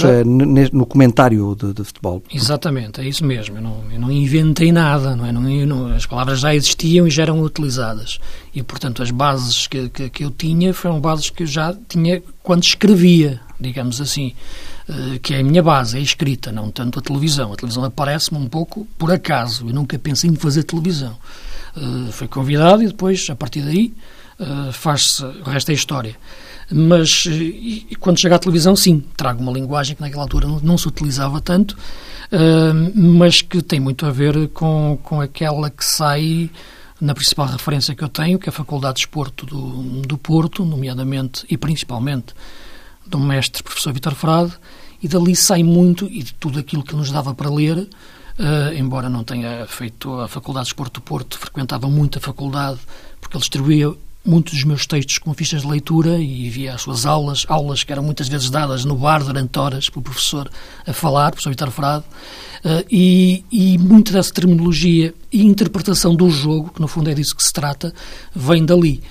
no 0.73 0.85
comentário 0.85 1.55
de, 1.55 1.73
de, 1.73 1.83
futebol. 1.83 2.21
Exatamente, 2.31 2.99
é 2.99 3.07
isso 3.07 3.23
mesmo. 3.25 3.57
Eu 3.57 3.61
não, 3.61 3.83
eu 3.89 3.99
não 3.99 4.11
inventei 4.11 4.69
nada, 4.71 5.15
não 5.15 5.25
é? 5.25 5.31
Não, 5.31 5.41
não, 5.41 5.95
as 5.95 6.05
palavras 6.05 6.41
já 6.41 6.53
existiam 6.53 7.07
e 7.07 7.09
já 7.09 7.23
eram 7.23 7.41
utilizadas. 7.41 8.19
E, 8.53 8.61
portanto, 8.61 9.01
as 9.01 9.11
bases 9.11 9.65
que, 9.65 9.87
que, 9.87 10.09
que 10.09 10.25
eu 10.25 10.31
tinha 10.31 10.73
foram 10.73 10.99
bases 10.99 11.29
que 11.29 11.43
eu 11.43 11.47
já 11.47 11.73
tinha 11.87 12.21
quando 12.43 12.63
escrevia, 12.63 13.39
digamos 13.57 14.01
assim. 14.01 14.33
Eh, 14.91 15.19
que 15.19 15.33
é 15.33 15.39
a 15.39 15.43
minha 15.43 15.63
base, 15.63 15.95
é 15.95 15.99
a 15.99 16.03
escrita, 16.03 16.51
não 16.51 16.69
tanto 16.69 16.99
a 16.99 17.01
televisão. 17.01 17.53
A 17.53 17.55
televisão 17.55 17.83
aparece-me 17.83 18.39
um 18.39 18.47
pouco 18.47 18.85
por 18.97 19.11
acaso. 19.11 19.67
Eu 19.67 19.73
nunca 19.73 19.97
pensei 19.97 20.29
em 20.29 20.35
fazer 20.35 20.63
televisão. 20.63 21.15
Fui 22.11 22.27
convidado 22.27 22.83
e 22.83 22.87
depois, 22.87 23.29
a 23.29 23.35
partir 23.35 23.61
daí, 23.61 23.93
uh, 24.41 24.71
faz-se. 24.74 25.24
O 25.24 25.43
resto 25.43 25.71
é 25.71 25.74
história. 25.74 26.17
Mas 26.71 27.25
e, 27.25 27.86
e 27.89 27.95
quando 27.95 28.19
chega 28.19 28.36
à 28.36 28.39
televisão, 28.39 28.75
sim, 28.75 29.03
trago 29.15 29.41
uma 29.41 29.51
linguagem 29.51 29.95
que 29.95 30.01
naquela 30.01 30.24
altura 30.24 30.48
não, 30.48 30.60
não 30.62 30.77
se 30.77 30.88
utilizava 30.88 31.41
tanto, 31.41 31.71
uh, 31.74 32.91
mas 32.95 33.41
que 33.41 33.62
tem 33.62 33.79
muito 33.79 34.05
a 34.05 34.12
ver 34.12 34.48
com, 34.50 34.98
com 35.03 35.19
aquela 35.19 35.69
que 35.69 35.83
sai 35.83 36.50
na 37.00 37.15
principal 37.15 37.48
referência 37.48 37.95
que 37.95 38.03
eu 38.03 38.10
tenho, 38.10 38.38
que 38.38 38.48
é 38.48 38.51
a 38.51 38.53
Faculdade 38.53 38.95
de 38.95 39.00
Esporto 39.01 39.45
do, 39.45 40.01
do 40.03 40.17
Porto, 40.17 40.63
nomeadamente 40.63 41.45
e 41.50 41.57
principalmente 41.57 42.33
do 43.05 43.19
mestre 43.19 43.63
professor 43.63 43.91
Vitor 43.91 44.13
Frade, 44.13 44.53
e 45.01 45.07
dali 45.07 45.36
sai 45.36 45.63
muito, 45.63 46.05
e 46.05 46.21
de 46.21 46.33
tudo 46.36 46.60
aquilo 46.60 46.83
que 46.83 46.95
nos 46.95 47.12
dava 47.12 47.33
para 47.33 47.50
ler, 47.50 47.77
uh, 47.79 48.74
embora 48.77 49.10
não 49.10 49.24
tenha 49.24 49.65
feito 49.65 50.19
a 50.19 50.27
Faculdade 50.27 50.65
de 50.65 50.69
Esporto 50.69 51.01
do 51.01 51.03
Porto, 51.03 51.39
frequentava 51.39 51.89
muito 51.89 52.19
a 52.19 52.21
faculdade, 52.21 52.79
porque 53.19 53.36
ele 53.36 53.41
distribuía 53.41 53.93
muitos 54.23 54.53
dos 54.53 54.63
meus 54.63 54.85
textos 54.85 55.17
com 55.17 55.33
fichas 55.33 55.61
de 55.61 55.67
leitura 55.67 56.19
e 56.19 56.49
via 56.49 56.75
as 56.75 56.81
suas 56.81 57.05
aulas, 57.05 57.45
aulas 57.47 57.83
que 57.83 57.91
eram 57.91 58.03
muitas 58.03 58.27
vezes 58.27 58.49
dadas 58.49 58.85
no 58.85 58.95
bar 58.95 59.23
durante 59.23 59.57
horas 59.57 59.89
pelo 59.89 60.03
professor 60.03 60.49
a 60.85 60.93
falar, 60.93 61.31
professor 61.31 61.49
Vitor 61.49 61.71
Frade, 61.71 62.05
uh, 62.63 62.85
e, 62.89 63.43
e 63.51 63.77
muita 63.77 64.11
dessa 64.11 64.31
terminologia 64.33 65.13
e 65.31 65.43
interpretação 65.43 66.15
do 66.15 66.29
jogo, 66.29 66.71
que 66.73 66.81
no 66.81 66.87
fundo 66.87 67.09
é 67.09 67.13
disso 67.13 67.35
que 67.35 67.43
se 67.43 67.51
trata, 67.51 67.93
vem 68.35 68.63
dali 68.65 69.01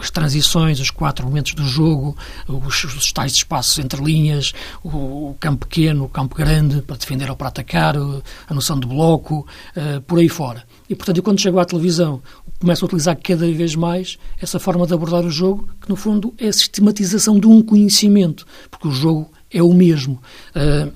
as 0.00 0.10
transições, 0.10 0.80
os 0.80 0.90
quatro 0.90 1.26
momentos 1.26 1.54
do 1.54 1.64
jogo, 1.64 2.16
os, 2.46 2.84
os 2.84 3.12
tais 3.12 3.32
espaços 3.32 3.78
entre 3.78 4.02
linhas, 4.02 4.52
o, 4.82 4.88
o, 5.30 5.36
campo 5.40 5.66
pequeno, 5.66 6.04
o 6.04 6.08
campo 6.08 6.34
grande, 6.34 6.82
para 6.82 6.96
defender 6.96 7.30
ou 7.30 7.36
para 7.36 7.48
atacar, 7.48 7.96
a 7.96 8.54
noção 8.54 8.78
de 8.78 8.86
bloco, 8.86 9.46
uh, 9.76 10.00
por 10.02 10.18
aí 10.18 10.28
fora. 10.28 10.64
E, 10.88 10.94
portanto, 10.94 11.16
eu, 11.16 11.22
quando 11.22 11.40
chego 11.40 11.58
à 11.58 11.64
televisão, 11.64 12.20
começo 12.60 12.84
a 12.84 12.86
utilizar 12.86 13.16
cada 13.16 13.50
vez 13.50 13.74
mais 13.74 14.18
essa 14.40 14.58
forma 14.58 14.86
de 14.86 14.94
abordar 14.94 15.24
o 15.24 15.30
jogo, 15.30 15.68
que, 15.80 15.88
no 15.88 15.96
fundo, 15.96 16.34
é 16.38 16.48
a 16.48 16.52
sistematização 16.52 17.38
de 17.38 17.46
um 17.46 17.62
conhecimento, 17.62 18.46
porque 18.70 18.88
o 18.88 18.92
jogo 18.92 19.30
é 19.50 19.62
o 19.62 19.72
mesmo. 19.72 20.20
Uh, 20.54 20.92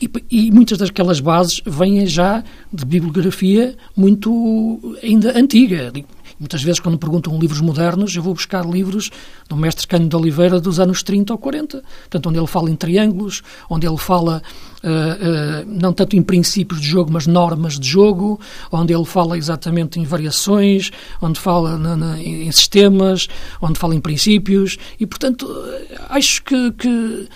e, 0.00 0.10
e, 0.30 0.50
muitas 0.52 0.78
daquelas 0.78 1.18
bases 1.18 1.60
vêm 1.66 2.06
já 2.06 2.44
de 2.72 2.84
bibliografia 2.84 3.76
muito 3.96 4.96
ainda 5.02 5.36
antiga. 5.36 5.92
Muitas 6.38 6.62
vezes, 6.62 6.80
quando 6.80 6.96
perguntam 6.98 7.38
livros 7.38 7.60
modernos, 7.60 8.14
eu 8.14 8.22
vou 8.22 8.32
buscar 8.32 8.64
livros 8.64 9.10
do 9.48 9.56
mestre 9.56 9.86
Cândido 9.86 10.10
de 10.10 10.16
Oliveira 10.16 10.60
dos 10.60 10.78
anos 10.78 11.02
30 11.02 11.32
ou 11.32 11.38
40. 11.38 11.82
Portanto, 11.82 12.28
onde 12.28 12.38
ele 12.38 12.46
fala 12.46 12.70
em 12.70 12.76
triângulos, 12.76 13.42
onde 13.68 13.86
ele 13.86 13.96
fala 13.96 14.40
uh, 14.84 14.86
uh, 14.86 15.66
não 15.66 15.92
tanto 15.92 16.16
em 16.16 16.22
princípios 16.22 16.80
de 16.80 16.86
jogo, 16.86 17.12
mas 17.12 17.26
normas 17.26 17.78
de 17.78 17.88
jogo, 17.88 18.40
onde 18.70 18.94
ele 18.94 19.04
fala 19.04 19.36
exatamente 19.36 19.98
em 19.98 20.04
variações, 20.04 20.90
onde 21.20 21.40
fala 21.40 21.76
na, 21.76 21.96
na, 21.96 22.22
em 22.22 22.50
sistemas, 22.52 23.28
onde 23.60 23.78
fala 23.78 23.94
em 23.94 24.00
princípios. 24.00 24.78
E, 25.00 25.06
portanto, 25.06 25.48
acho 26.08 26.42
que, 26.44 26.72
que 26.72 27.28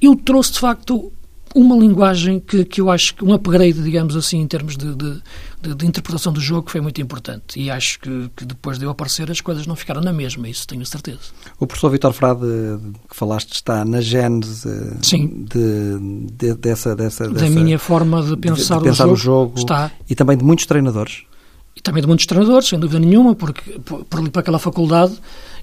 eu 0.00 0.16
trouxe, 0.16 0.52
de 0.52 0.58
facto, 0.58 1.12
uma 1.54 1.76
linguagem 1.76 2.40
que, 2.40 2.64
que 2.64 2.80
eu 2.80 2.90
acho 2.90 3.14
que 3.14 3.24
um 3.24 3.32
upgrade, 3.32 3.80
digamos 3.82 4.16
assim, 4.16 4.40
em 4.40 4.46
termos 4.46 4.76
de, 4.76 4.94
de, 4.94 5.22
de, 5.62 5.74
de 5.74 5.86
interpretação 5.86 6.32
do 6.32 6.40
jogo 6.40 6.68
foi 6.68 6.80
muito 6.80 7.00
importante. 7.00 7.60
E 7.60 7.70
acho 7.70 8.00
que, 8.00 8.30
que, 8.36 8.44
depois 8.44 8.78
de 8.78 8.84
eu 8.84 8.90
aparecer 8.90 9.30
as 9.30 9.40
coisas 9.40 9.66
não 9.66 9.76
ficaram 9.76 10.00
na 10.00 10.12
mesma, 10.12 10.48
isso 10.48 10.66
tenho 10.66 10.84
certeza. 10.84 11.20
O 11.58 11.66
professor 11.66 11.90
Vitor 11.90 12.12
Frade, 12.12 12.40
que 13.08 13.14
falaste, 13.14 13.52
está 13.52 13.84
na 13.84 14.00
gênese 14.00 14.96
Sim. 15.00 15.46
De, 15.48 16.32
de, 16.32 16.54
dessa, 16.54 16.96
dessa, 16.96 17.30
Da 17.30 17.48
minha 17.48 17.78
forma 17.78 18.20
de 18.22 18.36
pensar, 18.36 18.80
pensar 18.80 19.06
o, 19.06 19.14
jogo, 19.14 19.54
o 19.54 19.58
jogo. 19.58 19.58
Está. 19.60 19.92
E 20.10 20.14
também 20.14 20.36
de 20.36 20.44
muitos 20.44 20.66
treinadores. 20.66 21.22
E 21.76 21.80
também 21.80 22.00
de 22.00 22.06
muitos 22.06 22.26
treinadores, 22.26 22.68
sem 22.68 22.78
dúvida 22.78 22.98
nenhuma, 22.98 23.34
porque 23.34 23.78
por, 23.80 24.04
por 24.04 24.28
para 24.30 24.40
aquela 24.40 24.58
faculdade, 24.58 25.14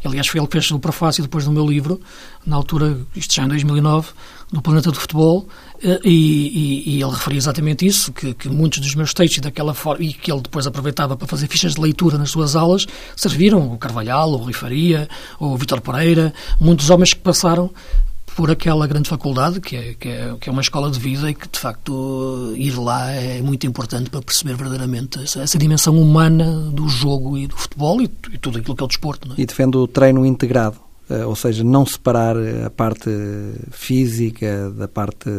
aliás 0.04 0.28
foi 0.28 0.40
ele 0.40 0.48
que 0.48 0.54
fez 0.54 0.72
o 0.72 0.80
prefácio 0.80 1.24
depois 1.24 1.46
do 1.46 1.52
meu 1.52 1.66
livro, 1.66 2.00
na 2.46 2.56
altura, 2.56 2.98
isto 3.16 3.34
já 3.34 3.44
em 3.44 3.48
2009, 3.48 4.10
no 4.52 4.62
Planeta 4.62 4.92
do 4.92 5.00
Futebol, 5.00 5.48
eh, 5.82 6.00
e, 6.04 6.10
e, 6.10 6.96
e, 6.96 7.02
ele 7.02 7.12
referia 7.12 7.38
exatamente 7.38 7.86
isso, 7.86 8.12
que, 8.12 8.34
que, 8.34 8.50
muitos 8.50 8.80
dos 8.80 8.96
meus 8.96 9.14
textos 9.14 9.40
daquela 9.40 9.74
forma, 9.74 10.04
e 10.04 10.14
que 10.14 10.32
ele 10.32 10.42
depois 10.42 10.68
aproveitava 10.68 11.16
para 11.16 11.28
fazer 11.28 11.48
fichas 11.48 11.76
de 11.76 11.82
leitura 11.82 12.18
nas 12.18 12.32
suas 12.32 12.56
aulas, 12.56 12.86
serviram. 13.16 13.72
O 13.72 13.78
Carvalhal, 13.78 14.32
o 14.32 14.38
Rui 14.38 14.54
Faria, 14.54 15.08
o 15.40 15.56
Vítor 15.58 15.82
Pereira, 15.82 16.34
muitos 16.60 16.90
homens 16.90 17.14
que 17.14 17.22
passaram 17.22 17.72
por 18.42 18.50
aquela 18.50 18.88
grande 18.88 19.08
faculdade, 19.08 19.62
que 19.62 19.76
é, 19.76 19.94
que, 19.94 20.10
é, 20.10 20.36
que 20.42 20.50
é 20.50 20.52
uma 20.52 20.64
escola 20.64 20.90
de 20.90 21.00
vida 21.00 21.30
e 21.30 21.36
que, 21.36 21.48
de 21.48 21.60
facto, 21.60 22.52
ir 22.58 22.72
lá 22.72 23.12
é 23.12 23.40
muito 23.40 23.68
importante 23.68 24.10
para 24.10 24.20
perceber 24.20 24.56
verdadeiramente 24.56 25.22
essa, 25.22 25.44
essa 25.44 25.60
dimensão 25.60 25.96
humana 26.02 26.72
do 26.72 26.90
jogo 26.90 27.38
e 27.38 27.46
do 27.46 27.56
futebol 27.56 28.02
e, 28.02 28.06
e 28.34 28.40
tudo 28.40 28.58
aquilo 28.58 28.76
que 28.76 28.82
é 28.82 28.86
o 28.86 28.88
desporto. 28.88 29.32
É? 29.34 29.42
E 29.42 29.46
defende 29.46 29.78
o 29.78 29.88
treino 29.88 30.26
integrado. 30.26 30.78
Eh, 31.12 31.26
ou 31.26 31.36
seja, 31.36 31.62
não 31.62 31.86
separar 31.86 32.38
a 32.66 32.70
parte 32.70 33.10
física 33.70 34.72
da 34.72 34.88
parte 34.88 35.30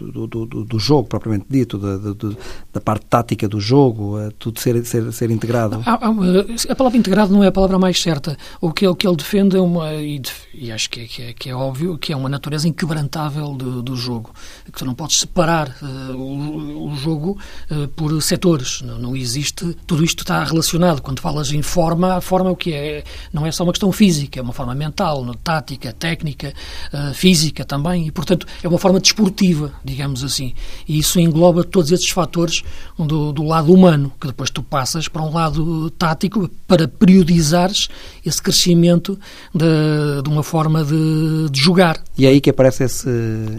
do, 0.00 0.26
do, 0.26 0.46
do 0.64 0.78
jogo, 0.78 1.08
propriamente 1.08 1.46
dito, 1.48 1.78
da, 1.78 1.96
do, 1.96 2.36
da 2.72 2.80
parte 2.80 3.06
tática 3.06 3.48
do 3.48 3.60
jogo, 3.60 4.18
eh, 4.18 4.30
tudo 4.36 4.58
ser, 4.58 4.84
ser, 4.84 5.12
ser 5.12 5.30
integrado. 5.30 5.80
A, 5.86 6.74
palavra 6.74 6.98
integrado 6.98 7.32
não 7.32 7.44
é 7.44 7.48
a 7.48 7.52
palavra 7.52 7.78
mais 7.78 8.00
certa. 8.00 8.36
O 8.60 8.72
que, 8.72 8.86
o 8.86 8.96
que 8.96 9.06
ele 9.06 9.16
defende 9.16 9.56
é 9.56 9.60
uma, 9.60 9.94
e, 9.94 10.20
e 10.52 10.72
acho 10.72 10.90
que 10.90 11.00
é, 11.00 11.04
que 11.04 11.22
é, 11.22 11.32
que, 11.32 11.50
é, 11.50 11.54
óbvio, 11.54 11.96
que 11.96 12.12
é 12.12 12.16
uma 12.16 12.28
natureza 12.28 12.66
inquebrantável 12.66 13.54
do, 13.54 13.82
do 13.82 13.94
jogo, 13.94 14.32
que 14.64 14.72
tu 14.72 14.84
não 14.84 14.94
podes 14.94 15.20
separar 15.20 15.68
uh, 15.82 16.16
o, 16.16 16.90
o, 16.90 16.96
jogo 16.96 17.38
uh, 17.70 17.86
por 17.88 18.20
setores, 18.20 18.82
não, 18.82 18.98
não 18.98 19.16
existe, 19.16 19.76
tudo 19.86 20.04
isto 20.04 20.22
está 20.22 20.42
relacionado. 20.42 21.00
Quando 21.00 21.20
falas 21.20 21.52
em 21.52 21.62
forma, 21.62 22.14
a 22.14 22.20
forma 22.20 22.50
é 22.50 22.52
o 22.52 22.56
que 22.56 22.72
é, 22.72 23.04
não 23.32 23.46
é 23.46 23.52
só 23.52 23.62
uma 23.62 23.72
questão 23.72 23.92
física, 23.92 24.15
física, 24.16 24.40
é 24.40 24.42
uma 24.42 24.52
forma 24.52 24.74
mental, 24.74 25.24
tática, 25.42 25.92
técnica, 25.92 26.52
uh, 26.92 27.14
física 27.14 27.64
também, 27.64 28.06
e, 28.06 28.10
portanto, 28.10 28.46
é 28.62 28.68
uma 28.68 28.78
forma 28.78 28.98
desportiva, 28.98 29.72
digamos 29.84 30.24
assim. 30.24 30.54
E 30.88 30.98
isso 30.98 31.20
engloba 31.20 31.62
todos 31.62 31.92
esses 31.92 32.08
fatores 32.10 32.62
do, 32.98 33.32
do 33.32 33.42
lado 33.42 33.72
humano, 33.72 34.12
que 34.20 34.26
depois 34.26 34.50
tu 34.50 34.62
passas 34.62 35.08
para 35.08 35.22
um 35.22 35.32
lado 35.32 35.90
tático 35.90 36.48
para 36.66 36.88
periodizares 36.88 37.88
esse 38.24 38.40
crescimento 38.40 39.18
de, 39.54 40.22
de 40.22 40.28
uma 40.28 40.42
forma 40.42 40.84
de, 40.84 41.50
de 41.50 41.60
jogar. 41.60 42.02
E 42.16 42.26
é 42.26 42.30
aí 42.30 42.40
que 42.40 42.50
aparece 42.50 42.84
esse, 42.84 43.08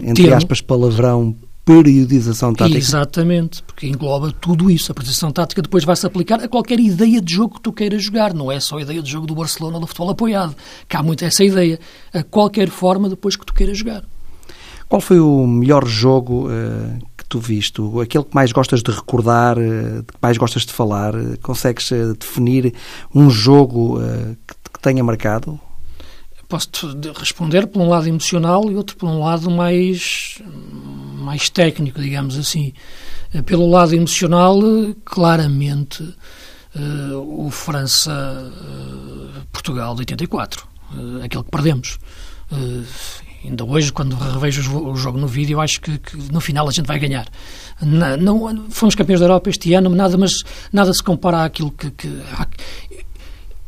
entre 0.02 0.24
Termo. 0.24 0.36
aspas, 0.36 0.60
palavrão 0.60 1.36
periodização 1.68 2.54
tática. 2.54 2.78
Exatamente, 2.78 3.62
porque 3.62 3.86
engloba 3.86 4.32
tudo 4.32 4.70
isso. 4.70 4.90
A 4.90 4.94
periodização 4.94 5.30
tática 5.30 5.60
depois 5.60 5.84
vai-se 5.84 6.06
aplicar 6.06 6.42
a 6.42 6.48
qualquer 6.48 6.80
ideia 6.80 7.20
de 7.20 7.34
jogo 7.34 7.56
que 7.56 7.60
tu 7.60 7.72
queiras 7.74 8.02
jogar. 8.02 8.32
Não 8.32 8.50
é 8.50 8.58
só 8.58 8.78
a 8.78 8.82
ideia 8.82 9.02
de 9.02 9.10
jogo 9.10 9.26
do 9.26 9.34
Barcelona 9.34 9.74
ou 9.74 9.80
do 9.82 9.86
futebol 9.86 10.08
apoiado. 10.08 10.56
Que 10.88 10.96
há 10.96 11.02
muito 11.02 11.26
essa 11.26 11.44
ideia. 11.44 11.78
A 12.14 12.22
qualquer 12.22 12.70
forma 12.70 13.10
depois 13.10 13.36
que 13.36 13.44
tu 13.44 13.52
queiras 13.52 13.76
jogar. 13.76 14.02
Qual 14.88 15.02
foi 15.02 15.20
o 15.20 15.46
melhor 15.46 15.86
jogo 15.86 16.46
uh, 16.46 16.98
que 17.14 17.26
tu 17.28 17.38
viste? 17.38 17.82
Aquele 18.02 18.24
que 18.24 18.34
mais 18.34 18.50
gostas 18.50 18.82
de 18.82 18.90
recordar, 18.90 19.58
uh, 19.58 20.02
que 20.02 20.14
mais 20.22 20.38
gostas 20.38 20.64
de 20.64 20.72
falar? 20.72 21.14
Uh, 21.14 21.38
consegues 21.42 21.90
definir 22.18 22.72
um 23.14 23.28
jogo 23.28 23.98
que, 24.46 24.54
que 24.72 24.80
tenha 24.80 25.04
marcado? 25.04 25.60
Posso 26.48 26.96
responder 27.14 27.66
por 27.66 27.82
um 27.82 27.88
lado 27.88 28.08
emocional 28.08 28.70
e 28.70 28.74
outro 28.74 28.96
por 28.96 29.08
um 29.08 29.20
lado 29.20 29.50
mais 29.50 30.40
mais 31.28 31.50
técnico, 31.50 32.00
digamos 32.00 32.38
assim. 32.38 32.72
Eh, 33.34 33.42
pelo 33.42 33.68
lado 33.68 33.94
emocional, 33.94 34.58
claramente, 35.04 36.02
uh, 36.02 37.44
o 37.46 37.50
França-Portugal 37.50 39.94
de 39.94 40.00
84, 40.00 40.66
uh, 40.92 41.22
aquele 41.22 41.44
que 41.44 41.50
perdemos. 41.50 41.98
Ainda 43.44 43.62
hoje, 43.64 43.92
quando 43.92 44.16
revejo 44.16 44.76
o 44.76 44.96
jogo 44.96 45.16
no 45.18 45.28
vídeo, 45.28 45.60
acho 45.60 45.80
que, 45.80 45.96
que, 45.98 46.16
no 46.32 46.40
final 46.40 46.66
a 46.66 46.72
gente 46.72 46.86
vai 46.86 46.98
ganhar. 46.98 47.28
Não, 47.80 48.68
fomos 48.70 48.96
campeões 48.96 49.20
da 49.20 49.26
Europa 49.26 49.48
este 49.48 49.72
ano, 49.74 49.88
nada, 49.90 50.16
mas 50.16 50.42
nada 50.72 50.92
se 50.92 51.00
compara 51.02 51.44
àquilo 51.44 51.70
que. 51.70 51.92
que 51.92 52.08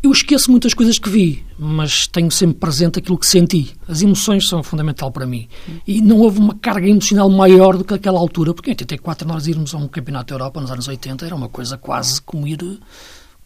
eu, 0.02 0.12
esqueço 0.12 0.50
muitas 0.50 0.72
coisas 0.72 0.98
que 0.98 1.08
vi, 1.08 1.44
mas 1.58 2.06
tenho 2.06 2.30
sempre 2.30 2.56
presente 2.56 2.98
aquilo 2.98 3.18
que 3.18 3.26
senti. 3.26 3.74
As 3.86 4.00
emoções 4.02 4.48
são 4.48 4.62
fundamental 4.62 5.10
para 5.10 5.26
mim. 5.26 5.48
E 5.86 6.00
não 6.00 6.18
houve 6.18 6.38
uma 6.38 6.54
carga 6.54 6.88
emocional 6.88 7.28
maior 7.28 7.76
do 7.76 7.84
que 7.84 7.94
aquela 7.94 8.18
altura, 8.18 8.54
porque 8.54 8.70
em 8.70 8.72
84 8.72 9.28
nós 9.28 9.46
irmos 9.46 9.74
a 9.74 9.78
um 9.78 9.86
campeonato 9.88 10.28
da 10.28 10.34
Europa 10.34 10.60
nos 10.60 10.70
anos 10.70 10.88
80 10.88 11.26
era 11.26 11.34
uma 11.34 11.48
coisa 11.48 11.76
quase 11.76 12.20
como 12.22 12.46
ir 12.46 12.80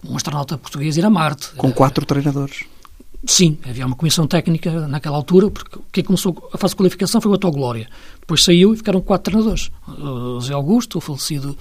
um 0.08 0.16
astronauta 0.16 0.58
português 0.58 0.96
ir 0.96 1.04
a 1.04 1.10
Marte. 1.10 1.50
Com 1.56 1.72
quatro 1.72 2.04
treinadores. 2.04 2.64
Sim, 3.26 3.56
havia 3.66 3.86
uma 3.86 3.96
comissão 3.96 4.26
técnica 4.26 4.86
naquela 4.86 5.16
altura, 5.16 5.50
porque 5.50 5.78
quem 5.90 6.04
começou 6.04 6.50
a 6.52 6.58
fase 6.58 6.72
de 6.72 6.76
qualificação 6.76 7.20
foi 7.20 7.30
o 7.30 7.34
Autoglória. 7.34 7.88
Depois 8.20 8.44
saiu 8.44 8.74
e 8.74 8.76
ficaram 8.76 9.00
quatro 9.00 9.32
treinadores. 9.32 9.70
O 9.88 10.40
José 10.40 10.52
Augusto, 10.52 10.98
o 10.98 11.00
falecido 11.00 11.56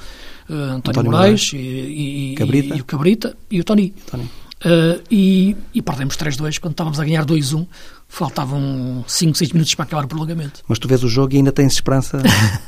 uh, 0.50 0.54
António, 0.54 0.76
António 0.76 1.12
Moraes, 1.12 1.54
Moraes. 1.54 1.54
E, 1.54 1.58
e, 1.58 2.30
e, 2.32 2.82
o 2.82 2.86
Cabrita 2.86 3.38
e 3.50 3.60
o 3.62 3.64
Tony. 3.64 3.94
Tony. 4.12 4.30
Uh, 4.64 5.04
e, 5.12 5.58
e 5.74 5.82
perdemos 5.82 6.16
3-2 6.16 6.58
quando 6.58 6.72
estávamos 6.72 7.00
a 7.00 7.04
ganhar 7.04 7.26
2-1. 7.26 7.68
Faltavam 8.08 9.04
5, 9.08 9.38
6 9.38 9.52
minutos 9.52 9.76
para 9.76 9.84
acabar 9.86 10.06
o 10.06 10.08
prolongamento. 10.08 10.62
Mas 10.68 10.80
tu 10.80 10.88
vês 10.88 11.04
o 11.04 11.10
jogo 11.10 11.34
e 11.34 11.38
ainda 11.38 11.52
tens 11.52 11.74
esperança? 11.74 12.22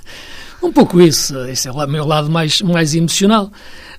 um 0.62 0.74
pouco 0.74 1.00
isso. 1.00 1.38
Esse 1.46 1.70
é 1.70 1.72
o 1.72 1.88
meu 1.88 2.06
lado 2.06 2.30
mais, 2.30 2.62
mais 2.62 2.94
emocional. 2.94 3.52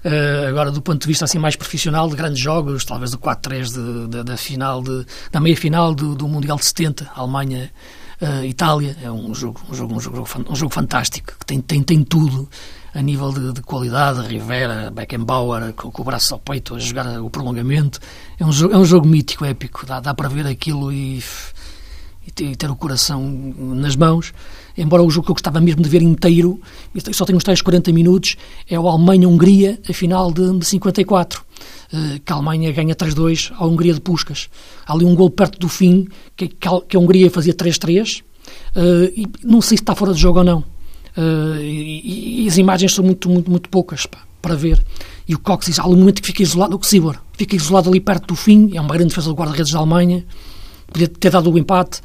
Uh, 0.05 0.49
agora, 0.49 0.71
do 0.71 0.83
ponto 0.83 1.01
de 1.01 1.07
vista 1.07 1.25
assim 1.25 1.39
mais 1.39 1.57
profissional, 1.57 2.09
de 2.09 2.17
grandes 2.17 2.41
jogos, 2.41 2.85
talvez 2.85 3.15
o 3.15 3.19
4-3 3.19 4.25
da 4.25 4.37
final, 4.37 4.83
de, 4.83 5.07
da 5.33 5.41
meia-final 5.41 5.95
do, 5.95 6.15
do, 6.15 6.29
Mundial 6.29 6.59
de 6.59 6.67
70, 6.67 7.11
Alemanha. 7.15 7.71
Uh, 8.21 8.45
Itália 8.45 8.97
é 9.03 9.11
um 9.11 9.35
jogo, 9.35 9.61
um 9.71 9.75
jogo, 9.75 9.95
um 9.95 10.01
jogo, 10.01 10.29
um 10.49 10.57
jogo 10.57 10.73
fantástico 10.73 11.35
que 11.39 11.45
tem, 11.45 11.61
tem, 11.61 11.83
tem 11.83 12.03
tudo 12.03 12.49
a 12.97 13.03
nível 13.03 13.31
de, 13.31 13.53
de 13.53 13.61
qualidade. 13.61 14.27
Rivera, 14.27 14.91
Beckenbauer 14.91 15.73
com, 15.75 15.91
com, 15.91 16.03
o 16.03 16.05
braço 16.05 16.33
ao 16.35 16.41
peito 16.41 16.75
a 16.75 16.79
jogar 16.79 17.21
o 17.21 17.29
prolongamento. 17.29 18.01
É 18.39 18.45
um 18.45 18.51
jogo, 18.51 18.75
é 18.75 18.79
um 18.79 18.85
jogo 18.85 19.07
mítico, 19.07 19.45
épico. 19.45 19.85
Dá, 19.85 20.01
dá 20.01 20.15
para 20.15 20.29
ver 20.29 20.47
aquilo 20.47 20.91
e, 20.91 21.23
e 22.27 22.57
ter, 22.57 22.71
o 22.71 22.77
coração 22.77 23.23
nas 23.23 23.95
mãos 23.95 24.33
embora 24.79 25.03
o 25.03 25.11
jogo 25.11 25.27
que 25.27 25.31
eu 25.31 25.35
gostava 25.35 25.61
mesmo 25.61 25.83
de 25.83 25.89
ver 25.89 26.03
inteiro, 26.03 26.61
só 27.13 27.25
tem 27.25 27.35
uns 27.35 27.45
tais 27.45 27.63
40 27.63 27.93
minutos, 27.93 28.37
é 28.69 28.79
o 28.79 28.87
Alemanha-Hungria, 28.87 29.81
a 29.89 29.93
final 29.93 30.31
de, 30.31 30.59
de 30.59 30.67
54, 30.67 31.41
uh, 31.41 32.21
que 32.23 32.31
a 32.31 32.37
Alemanha 32.37 32.73
ganha 32.73 32.95
3-2 32.95 33.53
à 33.57 33.65
Hungria 33.65 33.95
de 33.95 34.01
Puscas. 34.01 34.51
Há 34.87 34.93
ali 34.93 35.05
um 35.05 35.15
gol 35.15 35.31
perto 35.31 35.59
do 35.59 35.69
fim, 35.69 36.07
que, 36.37 36.49
que 36.49 36.97
a 36.97 37.01
Hungria 37.01 37.31
fazia 37.31 37.55
3-3, 37.55 38.21
uh, 38.21 38.25
eh, 38.75 39.13
e 39.17 39.27
não 39.43 39.63
sei 39.63 39.79
se 39.79 39.83
está 39.83 39.95
fora 39.95 40.13
de 40.13 40.21
jogo 40.21 40.41
ou 40.41 40.45
não. 40.45 40.76
Uh, 41.17 41.61
e, 41.61 42.45
e, 42.45 42.49
as 42.49 42.59
imagens 42.59 42.93
são 42.93 43.05
muito, 43.05 43.29
muito, 43.31 43.51
muito 43.51 43.69
poucas 43.69 44.05
pá, 44.05 44.19
para 44.43 44.55
ver. 44.55 44.83
E 45.27 45.35
o 45.35 45.39
Cox 45.39 45.79
há 45.79 45.87
um 45.87 45.97
momento 45.97 46.21
que 46.21 46.27
fica 46.27 46.43
isolado, 46.43 46.77
o 46.77 46.85
Sibor 46.85 47.19
fica 47.33 47.57
isolado 47.57 47.89
ali 47.89 48.01
perto 48.01 48.29
do 48.29 48.37
fim, 48.37 48.71
é 48.75 48.81
uma 48.81 48.93
grande 48.93 49.09
defesa 49.09 49.29
do 49.29 49.35
guarda-redes 49.35 49.73
da 49.73 49.79
Alemanha, 49.79 50.25
podia 50.93 51.09
ter 51.09 51.31
dado 51.31 51.51
o 51.51 51.59
empate, 51.59 52.01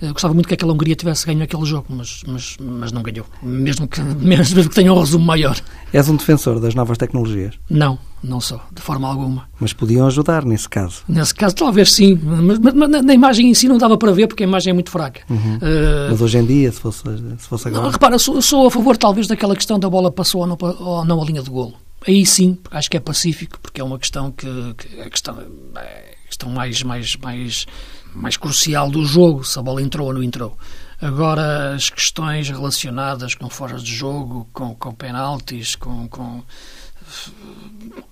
eu 0.00 0.12
gostava 0.12 0.34
muito 0.34 0.46
que 0.46 0.54
aquela 0.54 0.72
Hungria 0.72 0.94
tivesse 0.94 1.26
ganho 1.26 1.42
aquele 1.42 1.64
jogo, 1.64 1.86
mas, 1.88 2.22
mas, 2.26 2.56
mas 2.60 2.92
não 2.92 3.02
ganhou. 3.02 3.26
Mesmo 3.42 3.88
que, 3.88 4.00
mesmo 4.20 4.68
que 4.68 4.74
tenha 4.74 4.92
um 4.92 5.00
resumo 5.00 5.24
maior. 5.24 5.56
És 5.92 6.08
um 6.08 6.16
defensor 6.16 6.60
das 6.60 6.74
novas 6.74 6.98
tecnologias? 6.98 7.54
Não, 7.70 7.98
não 8.22 8.40
sou, 8.40 8.60
de 8.72 8.82
forma 8.82 9.08
alguma. 9.08 9.48
Mas 9.58 9.72
podiam 9.72 10.06
ajudar 10.06 10.44
nesse 10.44 10.68
caso? 10.68 11.02
Nesse 11.08 11.34
caso, 11.34 11.54
talvez 11.54 11.92
sim. 11.92 12.18
Mas, 12.22 12.58
mas, 12.58 12.74
mas 12.74 13.04
na 13.04 13.14
imagem 13.14 13.48
em 13.48 13.54
si 13.54 13.68
não 13.68 13.78
dava 13.78 13.96
para 13.96 14.12
ver 14.12 14.26
porque 14.26 14.42
a 14.42 14.46
imagem 14.46 14.70
é 14.70 14.74
muito 14.74 14.90
fraca. 14.90 15.22
Uhum. 15.30 15.56
Uh, 15.56 16.10
mas 16.10 16.20
hoje 16.20 16.38
em 16.38 16.44
dia, 16.44 16.70
se 16.70 16.80
fosse, 16.80 17.02
se 17.38 17.48
fosse 17.48 17.68
agora. 17.68 17.84
Não, 17.84 17.90
repara, 17.90 18.18
sou, 18.18 18.42
sou 18.42 18.66
a 18.66 18.70
favor 18.70 18.96
talvez 18.96 19.26
daquela 19.26 19.54
questão 19.54 19.78
da 19.78 19.88
bola 19.88 20.10
passou 20.10 20.42
ou 20.42 20.46
não, 20.46 20.58
ou 20.60 21.04
não 21.04 21.22
a 21.22 21.24
linha 21.24 21.42
de 21.42 21.50
golo. 21.50 21.74
Aí 22.06 22.24
sim, 22.24 22.58
acho 22.70 22.90
que 22.90 22.96
é 22.96 23.00
pacífico, 23.00 23.58
porque 23.60 23.80
é 23.80 23.84
uma 23.84 23.98
questão 23.98 24.30
que, 24.30 24.46
que 24.76 25.00
a 25.00 25.10
questão, 25.10 25.38
é, 25.76 26.14
questão 26.26 26.50
mais, 26.50 26.82
mais, 26.82 27.16
mais 27.16 27.66
mais 28.16 28.36
crucial 28.36 28.90
do 28.90 29.04
jogo, 29.04 29.44
se 29.44 29.58
a 29.58 29.62
bola 29.62 29.82
entrou 29.82 30.08
ou 30.08 30.14
não 30.14 30.22
entrou. 30.22 30.56
Agora, 31.00 31.74
as 31.74 31.90
questões 31.90 32.48
relacionadas 32.48 33.34
com 33.34 33.50
fora 33.50 33.78
de 33.78 33.94
jogo, 33.94 34.48
com, 34.52 34.74
com 34.74 34.94
penaltis, 34.94 35.76
com, 35.76 36.08
com, 36.08 36.42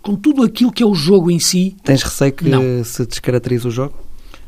com 0.03 0.17
tudo 0.17 0.43
aquilo 0.43 0.71
que 0.71 0.83
é 0.83 0.87
o 0.87 0.95
jogo 0.95 1.31
em 1.31 1.39
si. 1.39 1.77
Tens 1.83 2.03
receio 2.03 2.33
que 2.33 2.49
não. 2.49 2.85
se 2.85 3.07
descaracterize 3.07 3.67
o 3.67 3.71
jogo? 3.71 3.95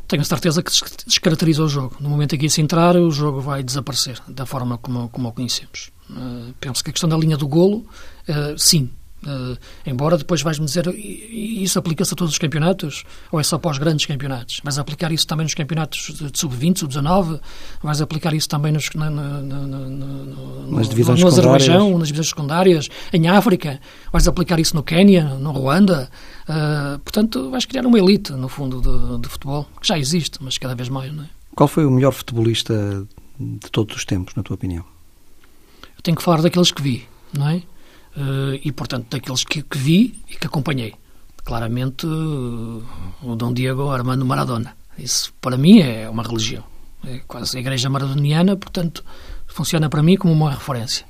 Tenho 0.07 0.25
certeza 0.25 0.63
que 0.63 0.71
descaracteriza 1.07 1.65
o 1.65 1.69
jogo. 1.69 1.97
No 1.99 2.09
momento 2.09 2.35
em 2.35 2.39
que 2.39 2.47
isso 2.47 2.61
entrar, 2.61 2.95
o 2.97 3.11
jogo 3.11 3.41
vai 3.41 3.63
desaparecer 3.63 4.21
da 4.29 4.47
forma 4.47 4.79
como, 4.79 5.09
como 5.09 5.29
o 5.29 5.33
conhecemos. 5.33 5.91
Uh, 6.09 6.55
penso 6.61 6.85
que 6.85 6.91
a 6.91 6.93
questão 6.93 7.09
da 7.09 7.17
linha 7.17 7.37
do 7.37 7.49
golo, 7.49 7.79
uh, 8.29 8.57
sim, 8.57 8.89
Uh, 9.25 9.59
embora 9.85 10.17
depois 10.17 10.43
vais-me 10.43 10.67
dizer 10.67 10.87
isso 10.95 11.79
aplica-se 11.79 12.13
a 12.13 12.17
todos 12.17 12.35
os 12.35 12.39
campeonatos 12.39 13.03
ou 13.33 13.41
é 13.41 13.43
só 13.43 13.59
para 13.59 13.71
os 13.71 13.79
grandes 13.79 14.07
campeonatos? 14.07 14.61
Vais 14.63 14.79
aplicar 14.79 15.11
isso 15.11 15.27
também 15.27 15.45
nos 15.45 15.55
campeonatos 15.55 16.15
de 16.15 16.39
sub-20, 16.39 16.79
sub-19? 16.81 17.41
Vais 17.83 18.01
aplicar 18.01 18.35
isso 18.35 18.49
também 18.49 18.73
nos, 18.73 18.89
na, 18.95 19.11
na, 19.11 19.41
na, 19.41 19.67
no, 19.67 20.71
nas 20.71 20.89
divisões 20.89 21.21
no 21.21 21.29
Azerbaijão, 21.29 21.99
nas 21.99 22.09
divisões 22.09 22.29
secundárias, 22.29 22.89
em 23.13 23.29
África? 23.29 23.81
Vais 24.13 24.29
aplicar 24.29 24.61
isso 24.61 24.77
no 24.77 24.83
Quénia, 24.83 25.25
no 25.25 25.51
Ruanda? 25.51 26.09
Uh, 26.49 26.99
portanto, 27.01 27.51
vais 27.51 27.65
criar 27.65 27.85
uma 27.85 27.99
elite, 27.99 28.33
no 28.33 28.49
fundo, 28.49 28.81
de, 28.81 29.23
de, 29.23 29.29
futebol, 29.29 29.67
que 29.81 29.89
já 29.89 29.99
existe, 29.99 30.39
mas 30.41 30.59
cada 30.59 30.75
vez 30.75 30.89
mais. 30.89 31.13
Não 31.13 31.25
é? 31.25 31.27
Qual 31.55 31.67
foi 31.67 31.85
o 31.85 31.91
melhor 31.91 32.13
futebolista 32.13 33.05
de 33.41 33.71
todos 33.73 33.97
os 33.97 34.05
tempos, 34.05 34.35
na 34.35 34.43
tua 34.43 34.55
opinião? 34.55 34.85
Eu 35.97 36.03
tenho 36.03 36.17
que 36.17 36.23
falar 36.23 36.43
daqueles 36.43 36.71
que 36.71 36.83
vi, 36.83 37.09
não 37.37 37.49
é? 37.49 37.63
Uh, 38.17 38.59
e, 38.65 38.73
portanto, 38.73 39.09
daqueles 39.11 39.45
que, 39.45 39.63
que, 39.63 39.77
vi 39.77 40.19
e 40.27 40.37
que 40.37 40.47
acompanhei. 40.47 40.95
Claramente, 41.45 42.07
uh, 42.07 42.83
o 43.23 43.37
Dom 43.37 43.53
Diego 43.53 43.91
Armando 43.91 44.25
Maradona. 44.25 44.75
Isso, 44.99 45.35
para 45.39 45.59
mim, 45.59 45.81
é 45.81 46.09
uma 46.09 46.23
religião. 46.23 46.65
É 47.05 47.19
quase 47.27 47.59
a 47.59 47.61
igreja 47.61 47.91
maradoniana, 47.91 48.57
portanto, 48.57 49.05
funciona 49.47 49.91
para 49.91 50.03
mim 50.03 50.17
como 50.17 50.33
uma 50.33 50.51
referência. 50.51 51.05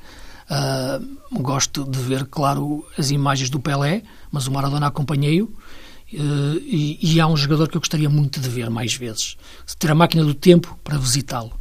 Uh, 0.51 1.41
gosto 1.41 1.85
de 1.85 1.99
ver, 2.01 2.27
claro, 2.27 2.85
as 2.99 3.13
imagens 3.13 3.51
do 3.51 3.61
Pelé, 3.61 4.03
mas 4.33 4.49
o 4.49 4.53
Maradona 4.53 4.89
acompanhei-o. 4.89 5.55
E, 6.13 6.99
e, 7.03 7.21
há 7.21 7.27
um 7.27 7.37
jogador 7.37 7.69
que 7.69 7.77
eu 7.77 7.81
gostaria 7.81 8.09
muito 8.09 8.41
de 8.41 8.49
ver 8.49 8.71
mais 8.71 8.95
vezes. 8.95 9.37
Ter 9.79 9.91
a 9.91 9.95
máquina 9.95 10.25
do 10.25 10.35
tempo 10.35 10.79
para 10.83 10.97
visitá-lo. 10.97 11.53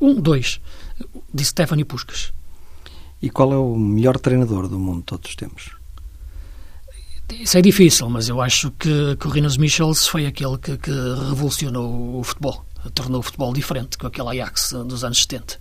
um, 0.00 0.20
dois. 0.20 0.60
De 1.32 1.44
Stephanie 1.44 1.84
Puskas 1.84 2.32
e 3.20 3.30
qual 3.30 3.52
é 3.52 3.56
o 3.56 3.76
melhor 3.76 4.18
treinador 4.18 4.68
do 4.68 4.78
mundo 4.78 4.98
de 4.98 5.04
todos 5.04 5.30
os 5.30 5.36
tempos? 5.36 5.70
Isso 7.32 7.58
é 7.58 7.60
difícil, 7.60 8.08
mas 8.08 8.28
eu 8.28 8.40
acho 8.40 8.70
que, 8.72 9.16
que 9.16 9.26
o 9.26 9.30
Rinos 9.30 9.58
Michels 9.58 10.06
foi 10.06 10.24
aquele 10.24 10.56
que, 10.56 10.78
que, 10.78 10.90
revolucionou 10.90 12.18
o 12.18 12.24
futebol, 12.24 12.64
tornou 12.94 13.20
o 13.20 13.22
futebol 13.22 13.52
diferente 13.52 13.98
com 13.98 14.06
aquele 14.06 14.28
Ajax 14.40 14.72
dos 14.86 15.04
anos 15.04 15.20
70. 15.22 15.60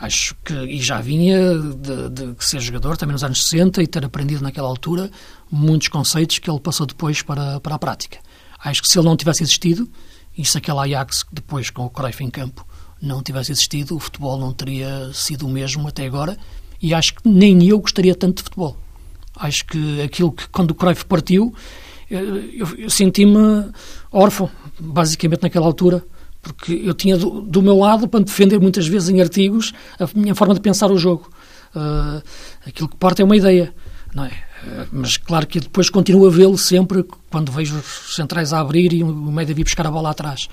Acho 0.00 0.36
que, 0.44 0.52
e 0.52 0.80
já 0.80 1.00
vinha 1.00 1.58
de, 1.58 2.10
de 2.10 2.44
ser 2.44 2.60
jogador 2.60 2.96
também 2.96 3.14
nos 3.14 3.24
anos 3.24 3.42
60 3.42 3.82
e 3.82 3.86
ter 3.86 4.04
aprendido 4.04 4.42
naquela 4.42 4.68
altura 4.68 5.10
muitos 5.50 5.88
conceitos 5.88 6.38
que 6.38 6.50
ele 6.50 6.60
passou 6.60 6.86
depois 6.86 7.22
para, 7.22 7.58
para 7.58 7.76
a 7.76 7.78
prática. 7.78 8.18
Acho 8.62 8.82
que 8.82 8.88
se 8.88 8.98
ele 8.98 9.08
não 9.08 9.16
tivesse 9.16 9.42
existido, 9.42 9.88
e 10.36 10.44
se 10.44 10.58
aquele 10.58 10.78
Ajax 10.78 11.24
depois 11.32 11.70
com 11.70 11.86
o 11.86 11.90
Cruyff 11.90 12.22
em 12.22 12.30
campo 12.30 12.66
não 13.00 13.22
tivesse 13.22 13.50
existido, 13.50 13.96
o 13.96 13.98
futebol 13.98 14.38
não 14.38 14.52
teria 14.52 15.10
sido 15.12 15.46
o 15.46 15.48
mesmo 15.48 15.88
até 15.88 16.04
agora 16.04 16.36
e 16.80 16.94
acho 16.94 17.14
que 17.14 17.28
nem 17.28 17.66
eu 17.66 17.78
gostaria 17.78 18.14
tanto 18.14 18.38
de 18.38 18.42
futebol. 18.44 18.76
Acho 19.36 19.64
que 19.66 20.02
aquilo 20.02 20.32
que, 20.32 20.48
quando 20.48 20.72
o 20.72 20.74
Cruyff 20.74 21.04
partiu, 21.04 21.54
eu, 22.10 22.66
eu 22.76 22.90
senti-me 22.90 23.70
órfão, 24.10 24.50
basicamente 24.78 25.42
naquela 25.42 25.66
altura, 25.66 26.04
porque 26.40 26.72
eu 26.72 26.94
tinha 26.94 27.16
do, 27.16 27.42
do, 27.42 27.62
meu 27.62 27.78
lado, 27.78 28.08
para 28.08 28.24
defender 28.24 28.58
muitas 28.58 28.86
vezes 28.86 29.08
em 29.08 29.20
artigos, 29.20 29.72
a 29.98 30.08
minha 30.14 30.34
forma 30.34 30.54
de 30.54 30.60
pensar 30.60 30.90
o 30.90 30.98
jogo. 30.98 31.30
Uh, 31.74 32.22
aquilo 32.66 32.88
que 32.88 32.96
parte 32.96 33.20
é 33.20 33.24
uma 33.24 33.36
ideia, 33.36 33.74
não 34.14 34.24
é? 34.24 34.28
Uh, 34.28 34.88
mas 34.90 35.16
claro 35.16 35.46
que 35.46 35.60
depois 35.60 35.90
continuo 35.90 36.26
a 36.26 36.30
vê-lo 36.30 36.56
sempre 36.56 37.04
quando 37.30 37.52
vejo 37.52 37.76
os 37.76 38.14
centrais 38.14 38.52
a 38.52 38.60
abrir 38.60 38.92
e 38.92 39.02
o 39.02 39.12
médio 39.30 39.54
vir 39.54 39.64
buscar 39.64 39.86
a 39.86 39.90
bola 39.90 40.10
atrás. 40.10 40.48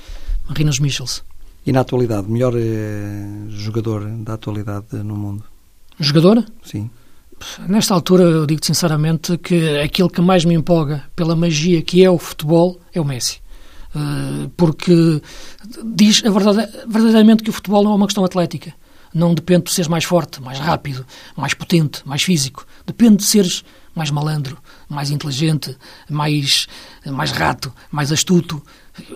Rinos 0.49 0.79
Michels. 0.79 1.23
E 1.65 1.71
na 1.71 1.79
atualidade, 1.79 2.29
melhor 2.29 2.53
eh, 2.55 3.47
jogador 3.49 4.05
da 4.05 4.35
atualidade 4.35 4.85
no 5.03 5.15
mundo? 5.15 5.43
Jogador? 5.99 6.45
Sim. 6.63 6.89
Nesta 7.67 7.93
altura, 7.93 8.23
eu 8.23 8.45
digo 8.45 8.65
sinceramente 8.65 9.37
que 9.37 9.79
aquilo 9.79 10.09
que 10.09 10.21
mais 10.21 10.45
me 10.45 10.55
empolga 10.55 11.03
pela 11.15 11.35
magia 11.35 11.81
que 11.81 12.03
é 12.03 12.09
o 12.09 12.17
futebol 12.17 12.79
é 12.93 12.99
o 12.99 13.05
Messi. 13.05 13.39
Uh, 13.95 14.49
porque 14.57 15.21
diz 15.83 16.23
a 16.25 16.29
verdade, 16.29 16.69
verdadeiramente 16.87 17.43
que 17.43 17.49
o 17.49 17.53
futebol 17.53 17.83
não 17.83 17.91
é 17.91 17.95
uma 17.95 18.07
questão 18.07 18.25
atlética. 18.25 18.73
Não 19.13 19.33
depende 19.33 19.65
de 19.65 19.71
seres 19.71 19.87
mais 19.87 20.03
forte, 20.03 20.41
mais 20.41 20.59
rápido, 20.59 21.05
mais 21.37 21.53
potente, 21.53 22.01
mais 22.05 22.21
físico. 22.21 22.65
Depende 22.85 23.17
de 23.17 23.23
seres 23.23 23.63
mais 23.93 24.11
malandro, 24.11 24.57
mais 24.89 25.09
inteligente, 25.09 25.77
mais, 26.09 26.67
mais 27.05 27.31
rato, 27.31 27.71
mais 27.89 28.11
astuto. 28.11 28.61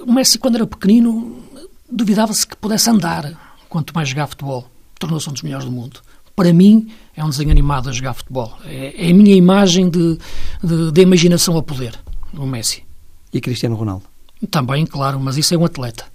O 0.06 0.14
Messi, 0.14 0.40
quando 0.40 0.56
era 0.56 0.66
pequenino, 0.66 1.44
duvidava-se 1.92 2.48
que 2.48 2.56
pudesse 2.56 2.90
andar, 2.90 3.58
quanto 3.68 3.94
mais 3.94 4.08
jogar 4.08 4.28
futebol. 4.28 4.70
Tornou-se 4.98 5.30
um 5.30 5.34
dos 5.34 5.42
melhores 5.42 5.66
do 5.66 5.72
mundo 5.72 6.02
para 6.40 6.54
mim, 6.54 6.90
é 7.18 7.26
um 7.26 7.30
desenho 7.30 7.52
animado 7.52 7.90
a 7.90 7.92
jogar 7.92 8.14
futebol. 8.14 8.58
É, 8.64 9.08
é 9.08 9.12
a 9.12 9.14
minha 9.14 9.36
imagem 9.36 9.90
de, 9.90 10.18
de, 10.64 10.90
de, 10.90 11.02
imaginação 11.02 11.58
a 11.58 11.62
poder, 11.62 12.00
o 12.34 12.46
Messi. 12.46 12.86
E 13.34 13.42
Cristiano 13.42 13.76
Ronaldo? 13.76 14.06
Também, 14.50 14.86
claro, 14.86 15.20
mas 15.20 15.36
isso 15.36 15.54
é 15.54 15.58
um 15.58 15.66
atleta, 15.66 16.06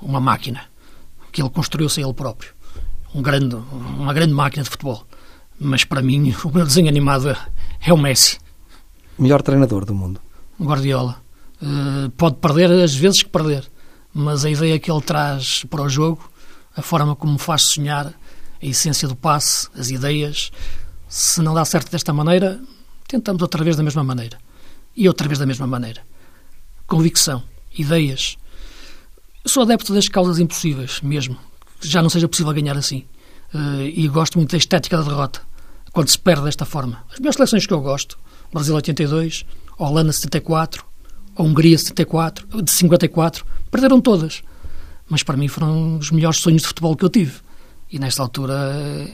uma 0.00 0.18
máquina, 0.18 0.62
que 1.30 1.40
ele 1.40 1.48
construiu-se 1.48 2.00
ele 2.00 2.12
próprio. 2.12 2.50
Um 3.14 3.22
grande, 3.22 3.54
uma 3.54 4.12
grande 4.12 4.32
máquina 4.32 4.64
de 4.64 4.70
futebol. 4.70 5.06
Mas 5.60 5.84
para 5.84 6.02
mim, 6.02 6.34
o 6.42 6.50
meu 6.52 6.66
desenho 6.66 6.88
animado 6.88 7.36
é 7.80 7.92
o 7.92 7.96
Messi. 7.96 8.40
Melhor 9.16 9.42
treinador 9.42 9.84
do 9.84 9.94
mundo? 9.94 10.20
Guardiola. 10.60 11.22
Uh, 11.62 12.10
pode 12.16 12.34
perder 12.38 12.68
as 12.82 12.96
vezes 12.96 13.22
que 13.22 13.28
perder, 13.30 13.64
mas 14.12 14.44
a 14.44 14.50
ideia 14.50 14.76
que 14.80 14.90
ele 14.90 15.02
traz 15.02 15.64
para 15.70 15.82
o 15.82 15.88
jogo, 15.88 16.28
a 16.76 16.82
forma 16.82 17.14
como 17.14 17.38
faz 17.38 17.62
sonhar, 17.62 18.12
a 18.62 18.66
essência 18.66 19.08
do 19.08 19.16
passe, 19.16 19.68
as 19.76 19.90
ideias, 19.90 20.52
se 21.08 21.42
não 21.42 21.52
dá 21.52 21.64
certo 21.64 21.90
desta 21.90 22.12
maneira, 22.12 22.60
tentamos 23.08 23.42
outra 23.42 23.64
vez 23.64 23.76
da 23.76 23.82
mesma 23.82 24.04
maneira. 24.04 24.38
E 24.96 25.08
outra 25.08 25.26
vez 25.26 25.38
da 25.38 25.46
mesma 25.46 25.66
maneira. 25.66 26.02
Convicção, 26.86 27.42
ideias. 27.76 28.36
Eu 29.44 29.50
sou 29.50 29.62
adepto 29.62 29.92
das 29.92 30.08
causas 30.08 30.38
impossíveis, 30.38 31.00
mesmo. 31.00 31.36
Já 31.80 32.00
não 32.00 32.08
seja 32.08 32.28
possível 32.28 32.52
ganhar 32.52 32.76
assim. 32.76 33.04
Uh, 33.52 33.82
e 33.82 34.06
gosto 34.08 34.38
muito 34.38 34.52
da 34.52 34.56
estética 34.56 34.96
da 34.96 35.02
derrota, 35.02 35.42
quando 35.92 36.08
se 36.08 36.18
perde 36.18 36.44
desta 36.44 36.64
forma. 36.64 37.04
As 37.12 37.18
minhas 37.18 37.34
seleções 37.34 37.66
que 37.66 37.72
eu 37.74 37.80
gosto, 37.80 38.18
Brasil 38.52 38.74
82, 38.74 39.44
Holanda 39.78 40.12
74, 40.12 40.84
a 41.34 41.42
Hungria 41.42 41.76
74, 41.76 42.62
de 42.62 42.70
54, 42.70 43.44
perderam 43.70 44.00
todas. 44.00 44.42
Mas 45.08 45.22
para 45.22 45.36
mim 45.36 45.48
foram 45.48 45.98
os 45.98 46.10
melhores 46.10 46.38
sonhos 46.38 46.62
de 46.62 46.68
futebol 46.68 46.96
que 46.96 47.04
eu 47.04 47.10
tive. 47.10 47.34
E 47.92 47.98
nesta 47.98 48.22
altura 48.22 48.54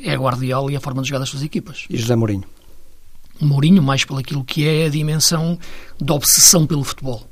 é 0.05 0.15
a 0.15 0.17
Guardiola 0.17 0.71
e 0.71 0.77
a 0.77 0.81
forma 0.81 1.03
de 1.03 1.09
jogar 1.09 1.19
das 1.19 1.29
suas 1.29 1.43
equipas. 1.43 1.85
E 1.91 1.97
José 1.97 2.15
Mourinho? 2.15 2.45
Mourinho, 3.41 3.83
mais 3.83 4.05
pelo 4.05 4.21
aquilo 4.21 4.45
que 4.45 4.67
é 4.69 4.87
a 4.87 4.89
dimensão 4.89 5.59
da 6.01 6.15
obsessão 6.15 6.65
pelo 6.65 6.85
futebol. 6.85 7.29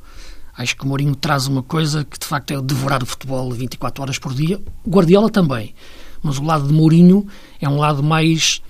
Acho 0.58 0.76
que 0.76 0.84
o 0.84 0.88
Mourinho 0.88 1.14
traz 1.14 1.46
uma 1.46 1.62
coisa 1.62 2.04
que 2.04 2.18
de 2.18 2.26
facto 2.26 2.50
é 2.50 2.60
devorar 2.60 3.00
o 3.00 3.06
futebol 3.06 3.52
24 3.52 4.02
horas 4.02 4.18
por 4.18 4.34
dia. 4.34 4.60
Guardiola 4.88 5.30
também. 5.30 5.72
Mas 6.20 6.38
o 6.38 6.42
lado 6.42 6.66
de 6.66 6.72
Mourinho 6.72 7.28
é 7.60 7.68
um 7.68 7.76
lado 7.76 8.02
mais 8.02 8.60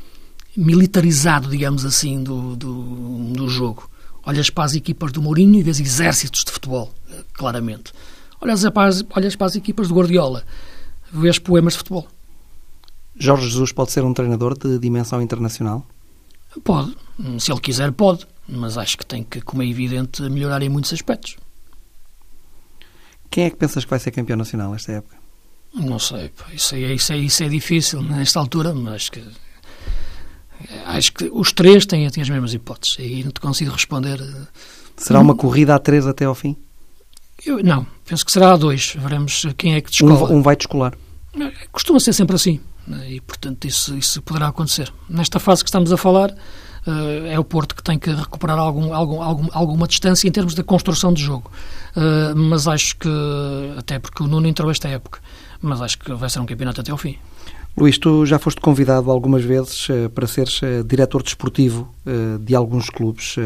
militarizado, 0.54 1.48
digamos 1.48 1.84
assim, 1.84 2.22
do, 2.22 2.56
do, 2.56 3.32
do 3.32 3.48
jogo. 3.48 3.88
Olhas 4.24 4.50
para 4.50 4.64
as 4.64 4.74
equipas 4.74 5.12
do 5.12 5.22
Mourinho 5.22 5.54
e 5.54 5.62
vês 5.62 5.80
exércitos 5.80 6.44
de 6.44 6.50
futebol, 6.50 6.92
claramente. 7.32 7.92
Olhas 8.38 8.68
para 8.68 8.88
as, 8.88 9.04
olhas 9.14 9.34
para 9.34 9.46
as 9.46 9.56
equipas 9.56 9.88
do 9.88 9.94
Guardiola, 9.94 10.44
vês 11.10 11.38
poemas 11.38 11.74
de 11.74 11.78
futebol. 11.78 12.08
Jorge 13.18 13.48
Jesus 13.48 13.72
pode 13.72 13.92
ser 13.92 14.05
um 14.05 14.12
treinador 14.12 14.57
de 14.59 14.79
dimensão 14.79 15.22
internacional? 15.22 15.87
Pode. 16.62 16.94
Se 17.38 17.50
ele 17.50 17.61
quiser, 17.61 17.92
pode. 17.92 18.26
Mas 18.48 18.79
acho 18.79 18.96
que 18.96 19.05
tem 19.05 19.22
que, 19.24 19.40
como 19.40 19.62
é 19.62 19.66
evidente, 19.66 20.22
melhorar 20.22 20.62
em 20.62 20.68
muitos 20.68 20.92
aspectos. 20.92 21.37
Quem 23.31 23.44
é 23.44 23.50
que 23.50 23.57
pensas 23.57 23.85
que 23.85 23.90
vai 23.90 23.98
ser 23.98 24.12
campeão 24.12 24.37
nacional 24.37 24.70
nesta 24.70 24.92
época? 24.92 25.16
Não 25.74 25.98
sei. 25.98 26.31
Isso 26.52 26.74
é, 26.74 26.94
isso 26.94 27.12
é, 27.12 27.18
isso 27.18 27.44
é 27.44 27.48
difícil 27.48 28.02
nesta 28.02 28.38
altura, 28.38 28.72
mas 28.72 29.09
que 29.09 29.22
acho 30.87 31.12
que 31.12 31.31
os 31.33 31.52
três 31.52 31.85
têm, 31.87 32.09
têm 32.11 32.22
as 32.22 32.31
mesmas 32.31 32.55
hipóteses. 32.55 32.96
E 32.98 33.24
não 33.24 33.31
te 33.31 33.40
consigo 33.40 33.72
responder. 33.72 34.20
Eh, 34.20 34.46
será 34.96 35.20
uma 35.20 35.35
corrida 35.35 35.74
a 35.74 35.79
três 35.79 36.07
até 36.07 36.24
ao 36.24 36.35
fim? 36.35 36.57
Eu, 37.44 37.62
não, 37.62 37.87
penso 38.07 38.24
que 38.24 38.33
será 38.33 38.52
a 38.52 38.57
dois. 38.57 38.94
Veremos 38.96 39.46
quem 39.57 39.74
é 39.74 39.81
que 39.81 39.90
descola. 39.90 40.33
Um, 40.33 40.38
um 40.38 40.42
vai 40.42 40.57
descolar. 40.57 40.94
Eh, 41.38 41.52
costuma 41.70 42.00
ser 42.00 42.12
sempre 42.12 42.37
assim. 42.37 42.61
Né? 42.87 43.12
E, 43.12 43.20
portanto, 43.20 43.66
isso, 43.66 43.96
isso 43.96 44.22
poderá 44.22 44.49
acontecer. 44.49 44.92
Nesta 45.09 45.38
fase 45.38 45.64
que 45.64 45.68
estamos 45.68 45.92
a 45.92 45.96
falar, 45.96 46.31
uh, 46.31 47.27
é 47.27 47.38
o 47.38 47.44
Porto 47.44 47.75
que 47.75 47.83
tem 47.83 47.99
que 47.99 48.11
recuperar 48.11 48.59
algum, 48.59 48.94
algum, 48.94 49.22
algum, 49.22 49.49
alguma 49.53 49.87
distância 49.87 50.29
em 50.29 50.31
termos 50.31 50.55
de 50.55 50.62
construção 50.62 51.12
de 51.12 51.22
jogo. 51.22 51.51
Uh, 51.96 52.37
mas 52.37 52.68
acho 52.68 52.96
que, 52.96 53.09
até 53.77 53.99
porque 53.99 54.22
o 54.22 54.27
Nuno 54.27 54.46
entrou 54.46 54.70
esta 54.70 54.88
época, 54.88 55.20
mas 55.61 55.81
acho 55.83 55.99
que 55.99 56.12
vai 56.14 56.31
ser 56.31 56.38
um 56.40 56.46
campeonato 56.46 56.81
até 56.81 56.92
ao 56.92 56.99
fim. 56.99 57.18
Luís, 57.77 57.99
tu 57.99 58.25
já 58.25 58.38
foste 58.38 58.61
convidado 58.61 59.11
algumas 59.11 59.44
vezes 59.44 59.88
uh, 59.88 60.09
para 60.11 60.27
seres 60.27 60.61
diretor 60.87 61.22
desportivo 61.22 61.92
de 62.40 62.55
alguns 62.55 62.88
clubes. 62.88 63.37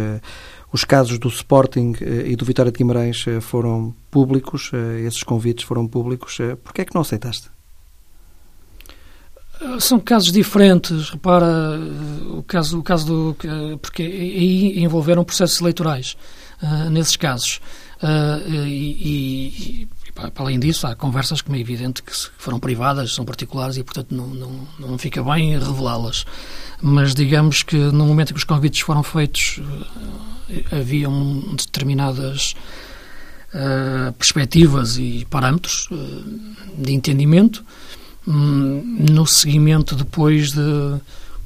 Os 0.72 0.84
casos 0.84 1.18
do 1.18 1.28
Sporting 1.28 1.94
e 2.26 2.36
do 2.36 2.44
Vitória 2.44 2.70
de 2.70 2.78
Guimarães 2.78 3.24
foram 3.40 3.92
públicos, 4.08 4.70
esses 5.04 5.24
convites 5.24 5.64
foram 5.64 5.88
públicos. 5.88 6.38
Porquê 6.62 6.82
é 6.82 6.84
que 6.84 6.94
não 6.94 7.00
aceitaste? 7.00 7.50
São 9.78 10.00
casos 10.00 10.32
diferentes, 10.32 11.10
repara, 11.10 11.78
o 12.30 12.42
caso, 12.42 12.78
o 12.78 12.82
caso 12.82 13.06
do. 13.06 13.36
porque 13.82 14.02
aí 14.02 14.82
envolveram 14.82 15.22
processos 15.22 15.60
eleitorais, 15.60 16.16
uh, 16.62 16.88
nesses 16.88 17.14
casos. 17.14 17.60
Uh, 18.02 18.66
e, 18.66 19.84
e, 19.84 19.88
para 20.14 20.32
além 20.36 20.58
disso, 20.58 20.86
há 20.86 20.94
conversas, 20.94 21.42
como 21.42 21.56
é 21.56 21.60
evidente, 21.60 22.02
que 22.02 22.10
foram 22.38 22.58
privadas, 22.58 23.12
são 23.12 23.22
particulares 23.24 23.76
e, 23.76 23.84
portanto, 23.84 24.14
não, 24.14 24.28
não, 24.28 24.68
não 24.78 24.98
fica 24.98 25.22
bem 25.22 25.58
revelá-las. 25.58 26.24
Mas 26.80 27.14
digamos 27.14 27.62
que 27.62 27.76
no 27.76 28.06
momento 28.06 28.30
em 28.30 28.34
que 28.34 28.38
os 28.38 28.44
convites 28.44 28.80
foram 28.80 29.02
feitos, 29.02 29.58
uh, 29.58 30.76
haviam 30.76 31.54
determinadas 31.54 32.54
perspectivas 34.16 34.96
e 34.96 35.26
parâmetros 35.28 35.88
de 36.78 36.92
entendimento 36.92 37.64
Hum, 38.30 39.08
no 39.10 39.26
seguimento 39.26 39.96
depois 39.96 40.52
de, 40.52 41.00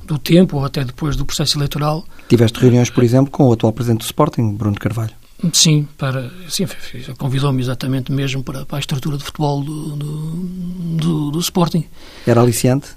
do 0.06 0.18
tempo 0.18 0.58
ou 0.58 0.66
até 0.66 0.84
depois 0.84 1.16
do 1.16 1.24
processo 1.24 1.56
eleitoral. 1.56 2.04
Tiveste 2.28 2.60
reuniões, 2.60 2.90
por 2.90 3.02
exemplo, 3.02 3.30
com 3.30 3.48
o 3.48 3.52
atual 3.54 3.72
presidente 3.72 4.00
do 4.00 4.04
Sporting, 4.04 4.52
Bruno 4.52 4.78
Carvalho? 4.78 5.12
Sim, 5.50 5.88
para, 5.96 6.30
sim 6.48 6.66
convidou-me 7.16 7.60
exatamente 7.62 8.12
mesmo 8.12 8.42
para, 8.42 8.66
para, 8.66 8.76
a 8.76 8.80
estrutura 8.80 9.16
de 9.16 9.24
futebol 9.24 9.62
do, 9.62 9.96
do, 9.96 10.16
do, 10.96 11.30
do 11.30 11.38
Sporting. 11.38 11.86
Era 12.26 12.42
aliciante? 12.42 12.88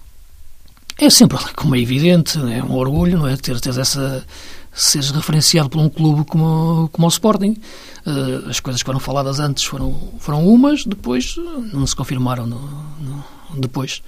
É 0.99 1.09
sempre, 1.09 1.37
como 1.55 1.73
é 1.73 1.79
evidente, 1.79 2.37
é 2.37 2.61
um 2.61 2.75
orgulho, 2.75 3.17
não 3.17 3.27
é? 3.27 3.37
Ter, 3.37 3.57
ter 3.61 3.77
essa 3.77 4.25
seres 4.73 5.09
referenciado 5.09 5.69
por 5.69 5.79
um 5.79 5.89
clube 5.89 6.25
como, 6.25 6.89
como 6.91 7.07
o 7.07 7.09
Sporting. 7.09 7.57
Uh, 8.05 8.49
as 8.49 8.59
coisas 8.59 8.81
que 8.81 8.85
foram 8.85 8.99
faladas 8.99 9.39
antes 9.39 9.63
foram, 9.63 9.97
foram 10.19 10.45
umas, 10.45 10.85
depois 10.85 11.35
não 11.73 11.87
se 11.87 11.95
confirmaram 11.95 12.45
no, 12.45 12.59
no, 12.99 13.23
depois. 13.55 14.01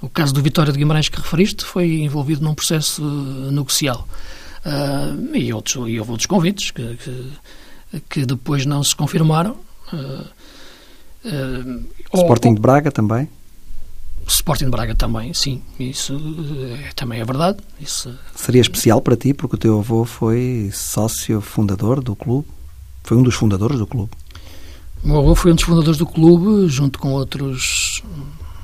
O 0.00 0.08
caso 0.08 0.34
do 0.34 0.42
Vitória 0.42 0.72
de 0.72 0.78
Guimarães 0.78 1.08
que 1.08 1.16
referiste 1.16 1.64
foi 1.64 2.00
envolvido 2.00 2.42
num 2.42 2.54
processo 2.54 3.02
negocial. 3.52 4.06
Uh, 4.66 5.36
e, 5.36 5.52
outros, 5.52 5.88
e 5.88 5.98
houve 5.98 6.10
outros 6.10 6.26
convites 6.26 6.70
que, 6.72 6.96
que, 6.96 8.00
que 8.08 8.26
depois 8.26 8.66
não 8.66 8.82
se 8.82 8.94
confirmaram. 8.96 9.56
Uh, 9.92 10.26
uh, 11.24 11.86
Sporting 12.14 12.48
ou, 12.48 12.54
de 12.54 12.60
Braga 12.60 12.90
também? 12.90 13.28
Sporting 14.26 14.64
de 14.64 14.70
Braga 14.70 14.94
também, 14.94 15.32
sim. 15.32 15.62
Isso 15.78 16.16
é, 16.80 16.92
também 16.94 17.20
é 17.20 17.24
verdade. 17.24 17.58
Isso... 17.80 18.12
Seria 18.34 18.60
especial 18.60 19.00
para 19.00 19.16
ti 19.16 19.32
porque 19.32 19.56
o 19.56 19.58
teu 19.58 19.78
avô 19.78 20.04
foi 20.04 20.70
sócio 20.72 21.40
fundador 21.40 22.02
do 22.02 22.16
clube? 22.16 22.48
Foi 23.04 23.16
um 23.16 23.22
dos 23.22 23.34
fundadores 23.34 23.78
do 23.78 23.86
clube? 23.86 24.12
O 25.04 25.08
meu 25.08 25.18
avô 25.18 25.34
foi 25.34 25.52
um 25.52 25.54
dos 25.54 25.64
fundadores 25.64 25.98
do 25.98 26.06
clube, 26.06 26.68
junto 26.68 26.98
com 26.98 27.12
outros 27.12 28.02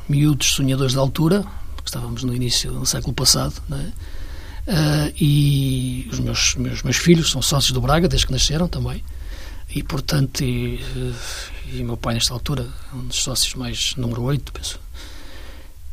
miúdos 0.08 0.54
sonhadores 0.54 0.92
de 0.92 0.98
altura, 0.98 1.44
porque 1.74 1.88
estávamos 1.88 2.24
no 2.24 2.34
início 2.34 2.72
do 2.72 2.86
século 2.86 3.12
passado, 3.12 3.54
é? 3.70 3.74
uh, 3.74 5.14
e 5.20 6.08
os 6.10 6.18
meus, 6.18 6.54
meus, 6.56 6.82
meus 6.82 6.96
filhos 6.96 7.30
são 7.30 7.42
sócios 7.42 7.72
do 7.72 7.80
Braga 7.80 8.08
desde 8.08 8.26
que 8.26 8.32
nasceram 8.32 8.68
também, 8.68 9.04
e 9.74 9.82
portanto, 9.82 10.42
e, 10.42 10.82
e 11.72 11.82
meu 11.84 11.96
pai 11.96 12.14
nesta 12.14 12.32
altura, 12.32 12.66
um 12.94 13.06
dos 13.06 13.16
sócios 13.16 13.54
mais 13.54 13.94
número 13.96 14.22
8, 14.22 14.52
penso. 14.52 14.80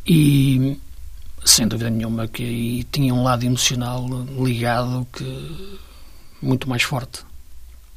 E 0.07 0.79
sem 1.43 1.67
dúvida 1.67 1.89
nenhuma 1.89 2.27
que 2.27 2.43
aí 2.43 2.83
tinha 2.85 3.13
um 3.13 3.23
lado 3.23 3.43
emocional 3.43 4.07
ligado 4.39 5.05
que 5.11 5.77
muito 6.41 6.69
mais 6.69 6.83
forte 6.83 7.25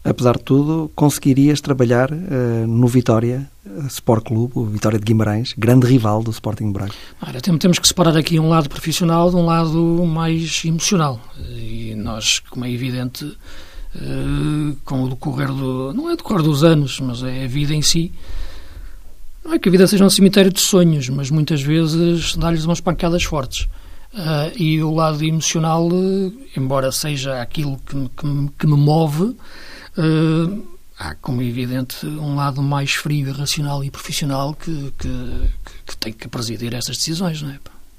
apesar 0.09 0.37
de 0.37 0.43
tudo, 0.43 0.91
conseguirias 0.95 1.61
trabalhar 1.61 2.11
uh, 2.13 2.67
no 2.67 2.87
Vitória 2.87 3.51
Sport 3.89 4.27
Clube, 4.27 4.53
o 4.57 4.65
Vitória 4.65 4.99
de 4.99 5.05
Guimarães, 5.05 5.55
grande 5.57 5.87
rival 5.87 6.23
do 6.23 6.31
Sporting 6.31 6.73
Braga? 6.73 6.93
Ora, 7.21 7.41
temos 7.41 7.79
que 7.79 7.87
separar 7.89 8.17
aqui 8.17 8.39
um 8.39 8.49
lado 8.49 8.69
profissional 8.69 9.31
de 9.31 9.37
um 9.37 9.45
lado 9.45 10.05
mais 10.07 10.63
emocional. 10.65 11.21
E 11.39 11.95
nós, 11.97 12.39
como 12.39 12.65
é 12.65 12.71
evidente, 12.71 13.25
uh, 13.25 14.77
com 14.85 15.05
o 15.05 15.09
decorrer 15.09 15.49
do... 15.49 15.93
não 15.93 16.11
é 16.11 16.17
decorrer 16.17 16.43
dos 16.43 16.65
anos, 16.65 16.99
mas 17.01 17.23
é 17.23 17.45
a 17.45 17.49
vida 17.49 17.75
em 17.75 17.83
si, 17.83 18.13
não 19.45 19.55
é 19.55 19.59
que 19.59 19.69
a 19.69 19.73
vida 19.73 19.87
seja 19.87 20.05
um 20.05 20.11
cemitério 20.11 20.53
de 20.53 20.61
sonhos, 20.61 21.09
mas 21.09 21.31
muitas 21.31 21.63
vezes 21.63 22.37
dá-lhes 22.37 22.65
umas 22.65 22.81
pancadas 22.81 23.25
fortes. 23.25 23.69
Uh, 24.13 24.53
e 24.57 24.83
o 24.83 24.95
lado 24.95 25.23
emocional, 25.23 25.89
embora 26.57 26.91
seja 26.91 27.41
aquilo 27.41 27.79
que, 27.87 28.11
que, 28.59 28.67
me 28.67 28.77
move, 28.77 29.37
há, 30.99 31.15
como 31.17 31.43
é 31.43 31.45
evidente, 31.45 32.07
um 32.07 32.35
lado 32.35 32.63
mais 32.63 32.93
frio, 32.95 33.33
racional 33.33 33.85
e 33.85 33.91
profissional 33.91 34.55
que, 34.55 34.93
que, 34.99 35.51
que 35.87 35.97
tem 35.97 36.13
que 36.13 36.29
presidir 36.29 36.75
essas 36.75 36.97
decisões, 36.97 37.43
não 37.43 37.51
é? 37.51 37.59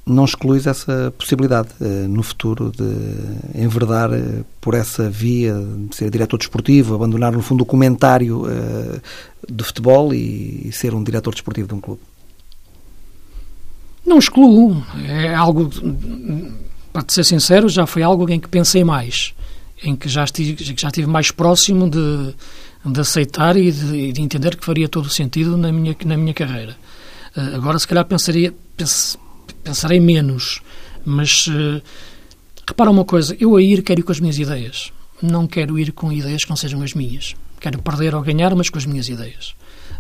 não 0.10 0.26
excluís 0.26 0.66
essa 0.66 1.14
possibilidade 1.18 1.70
uh, 1.80 2.08
no 2.08 2.24
futuro 2.24 2.72
de 2.76 3.62
enverdar 3.62 4.12
uh, 4.12 4.46
por 4.60 4.74
essa 4.74 5.10
via 5.10 5.54
de 5.88 5.96
ser 5.96 6.10
diretor 6.10 6.38
desportivo, 6.38 6.96
abandonar 6.96 7.32
no 7.32 7.42
fundo 7.42 7.62
o 7.62 7.66
comentário 7.66 8.44
uh, 8.44 9.02
de 9.48 9.64
futebol 9.64 10.14
e, 10.14 10.72
ser 10.74 10.94
um 10.94 11.04
diretor 11.04 11.32
desportivo 11.32 11.68
de 11.68 11.74
um 11.76 11.80
clube? 11.80 12.02
Não 14.06 14.18
excluo. 14.18 14.84
É 15.08 15.34
algo, 15.36 15.70
para 16.92 17.06
ser 17.08 17.24
sincero, 17.24 17.70
já 17.70 17.86
foi 17.86 18.02
algo 18.02 18.28
em 18.30 18.40
que 18.40 18.48
pensei 18.48 18.84
mais, 18.84 19.34
em 19.84 19.96
que 19.96 20.10
já 20.10 20.24
estive, 20.24 20.64
já 20.76 20.88
estive 20.88 21.08
mais 21.08 21.30
próximo 21.30 21.88
de, 21.88 22.34
de 22.86 23.00
aceitar 23.00 23.58
e 23.58 23.72
de, 23.72 24.12
de 24.14 24.22
entender 24.22 24.56
que 24.56 24.66
faria 24.66 24.88
todo 24.88 25.06
o 25.06 25.10
sentido 25.10 25.58
na 25.58 25.72
minha, 25.72 25.96
na 26.06 26.18
minha 26.18 26.34
carreira. 26.34 26.78
agora, 27.56 27.78
se 27.78 27.88
calhar, 27.88 28.06
pensaria. 28.06 28.54
Pense, 28.78 29.18
pensarei 29.64 30.00
menos, 30.00 30.62
mas 31.06 31.48
uh, 31.48 31.82
repara 32.68 32.90
uma 32.90 33.06
coisa, 33.06 33.36
eu 33.40 33.56
a 33.56 33.62
ir 33.62 33.82
quero 33.82 34.00
ir 34.00 34.04
com 34.04 34.12
as 34.12 34.20
minhas 34.20 34.38
ideias, 34.38 34.92
não 35.22 35.48
quero 35.48 35.78
ir 35.78 35.92
com 35.92 36.12
ideias 36.12 36.44
que 36.44 36.50
não 36.50 36.58
sejam 36.58 36.82
as 36.82 36.94
minhas. 36.94 37.36
Quero 37.60 37.82
perder 37.82 38.16
ou 38.16 38.22
ganhar, 38.22 38.56
mas 38.56 38.70
com 38.70 38.78
as 38.78 38.86
minhas 38.86 39.10
ideias. 39.10 39.54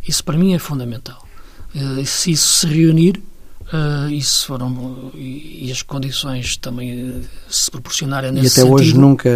Isso 0.07 0.23
para 0.23 0.37
mim 0.37 0.53
é 0.53 0.59
fundamental. 0.59 1.25
Uh, 1.75 2.05
se 2.05 2.31
isso 2.31 2.59
se 2.59 2.67
reunir, 2.67 3.21
uh, 3.73 4.09
isso 4.09 4.47
foram 4.47 5.11
e, 5.13 5.67
e, 5.67 5.71
as 5.71 5.81
condições 5.81 6.57
também 6.57 7.21
se 7.49 7.69
proporcionarem 7.69 8.31
nesse. 8.31 8.45
E 8.45 8.47
até 8.47 8.61
sentido, 8.61 8.73
hoje 8.73 8.97
nunca 8.97 9.29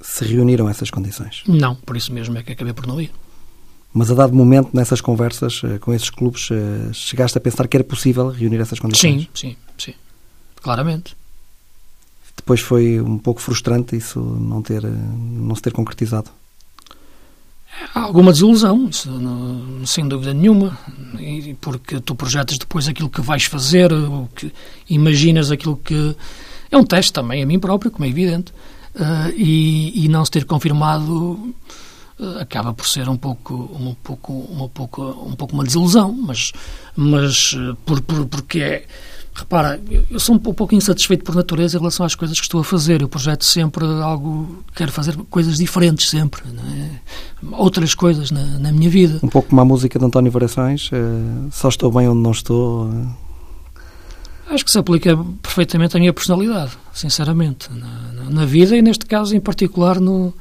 se 0.00 0.24
reuniram 0.24 0.68
essas 0.68 0.90
condições? 0.90 1.42
Não, 1.46 1.74
por 1.74 1.96
isso 1.96 2.12
mesmo 2.12 2.36
é 2.38 2.42
que 2.42 2.52
acabei 2.52 2.72
por 2.72 2.86
não 2.86 3.00
ir. 3.00 3.10
Mas 3.92 4.10
a 4.10 4.14
dado 4.14 4.34
momento, 4.34 4.70
nessas 4.74 5.00
conversas 5.00 5.62
uh, 5.62 5.78
com 5.80 5.92
esses 5.92 6.10
clubes, 6.10 6.50
uh, 6.50 6.92
chegaste 6.92 7.38
a 7.38 7.40
pensar 7.40 7.66
que 7.66 7.76
era 7.76 7.84
possível 7.84 8.28
reunir 8.28 8.60
essas 8.60 8.78
condições? 8.78 9.22
Sim, 9.22 9.28
sim, 9.34 9.56
sim. 9.78 9.94
Claramente. 10.62 11.16
Depois 12.36 12.60
foi 12.60 13.00
um 13.00 13.18
pouco 13.18 13.40
frustrante 13.40 13.96
isso 13.96 14.20
não, 14.20 14.62
ter, 14.62 14.84
eh, 14.84 14.88
não 14.88 15.54
se 15.54 15.60
ter 15.60 15.72
concretizado? 15.72 16.30
Há 17.94 18.00
alguma 18.00 18.32
desilusão, 18.32 18.88
isso 18.88 19.10
não, 19.10 19.84
sem 19.84 20.06
dúvida 20.08 20.32
nenhuma, 20.32 20.78
porque 21.60 22.00
tu 22.00 22.14
projetas 22.14 22.56
depois 22.56 22.88
aquilo 22.88 23.10
que 23.10 23.20
vais 23.20 23.44
fazer, 23.44 23.92
o 23.92 24.28
que 24.34 24.52
imaginas 24.88 25.50
aquilo 25.50 25.76
que. 25.76 26.16
É 26.70 26.76
um 26.76 26.84
teste 26.84 27.12
também 27.12 27.42
a 27.42 27.46
mim 27.46 27.58
próprio, 27.58 27.90
como 27.90 28.04
é 28.04 28.08
evidente, 28.08 28.52
uh, 28.98 29.32
e, 29.36 30.04
e 30.04 30.08
não 30.08 30.24
se 30.24 30.30
ter 30.30 30.44
confirmado 30.44 31.54
eh, 32.20 32.42
acaba 32.42 32.74
por 32.74 32.86
ser 32.86 33.08
um 33.08 33.16
pouco 33.16 33.54
um 33.54 33.94
pouco 34.02 34.32
um 34.32 34.68
pouco 34.68 35.02
um 35.02 35.36
pouco 35.36 35.54
uma 35.54 35.62
desilusão 35.62 36.12
mas 36.12 36.52
mas 36.96 37.54
eh, 37.56 37.76
por, 37.86 38.00
por 38.02 38.26
porque 38.26 38.58
é 38.58 38.86
repara 39.32 39.80
eu 40.10 40.18
sou 40.18 40.34
um 40.34 40.38
pouco 40.38 40.74
insatisfeito 40.74 41.22
por 41.22 41.36
natureza 41.36 41.76
em 41.76 41.80
relação 41.80 42.04
às 42.04 42.16
coisas 42.16 42.38
que 42.40 42.44
estou 42.44 42.60
a 42.60 42.64
fazer. 42.64 43.02
Eu 43.02 43.08
projeto 43.08 43.44
sempre 43.44 43.84
algo 43.84 44.64
quero 44.74 44.90
fazer 44.90 45.16
coisas 45.30 45.58
diferentes 45.58 46.10
sempre 46.10 46.42
é? 46.42 46.90
outras 47.52 47.94
coisas 47.94 48.32
na, 48.32 48.44
na, 48.58 48.72
minha 48.72 48.90
vida. 48.90 49.20
Um 49.22 49.28
pouco 49.28 49.50
como 49.50 49.60
a 49.60 49.64
música 49.64 49.96
de 49.96 50.04
António 50.04 50.32
Variações 50.32 50.90
uh, 50.90 51.48
só 51.52 51.68
estou 51.68 51.92
bem 51.92 52.08
onde 52.08 52.20
não 52.20 52.32
estou 52.32 52.86
uh... 52.86 53.28
Acho 54.50 54.64
que 54.64 54.70
se 54.70 54.78
aplica 54.78 55.16
perfeitamente 55.42 55.96
à 55.96 56.00
minha 56.00 56.12
personalidade, 56.12 56.72
sinceramente, 56.98 57.68
na, 57.72 58.30
na 58.30 58.44
vida 58.44 58.76
e, 58.76 58.82
neste 58.82 59.06
caso, 59.06 59.34
em 59.34 59.40
particular, 59.40 60.00
no, 60.00 60.34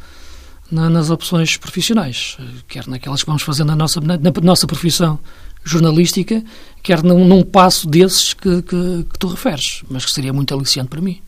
na, 0.72 0.89
nas 0.89 1.10
opções 1.10 1.56
profissionais, 1.58 2.38
quer 2.67 2.88
naquelas 2.88 3.22
que 3.22 3.28
vamos 3.28 3.43
fazer 3.43 3.63
na 3.63 3.76
nossa, 3.76 4.02
na, 4.02 4.17
na 4.17 4.32
nossa 4.41 4.65
profissão 4.65 5.20
jornalística, 5.63 6.43
quer 6.82 7.04
num, 7.04 7.26
num 7.26 7.43
passo 7.43 7.88
desses 7.88 8.34
que, 8.34 8.62
que, 8.62 9.06
que, 9.12 9.20
tu 9.20 9.28
referes, 9.28 9.84
mas 9.89 10.06
que 10.06 10.12
seria 10.12 10.34
muito 10.34 10.54
aliciante 10.54 10.89
para 10.89 11.02
mim. 11.02 11.20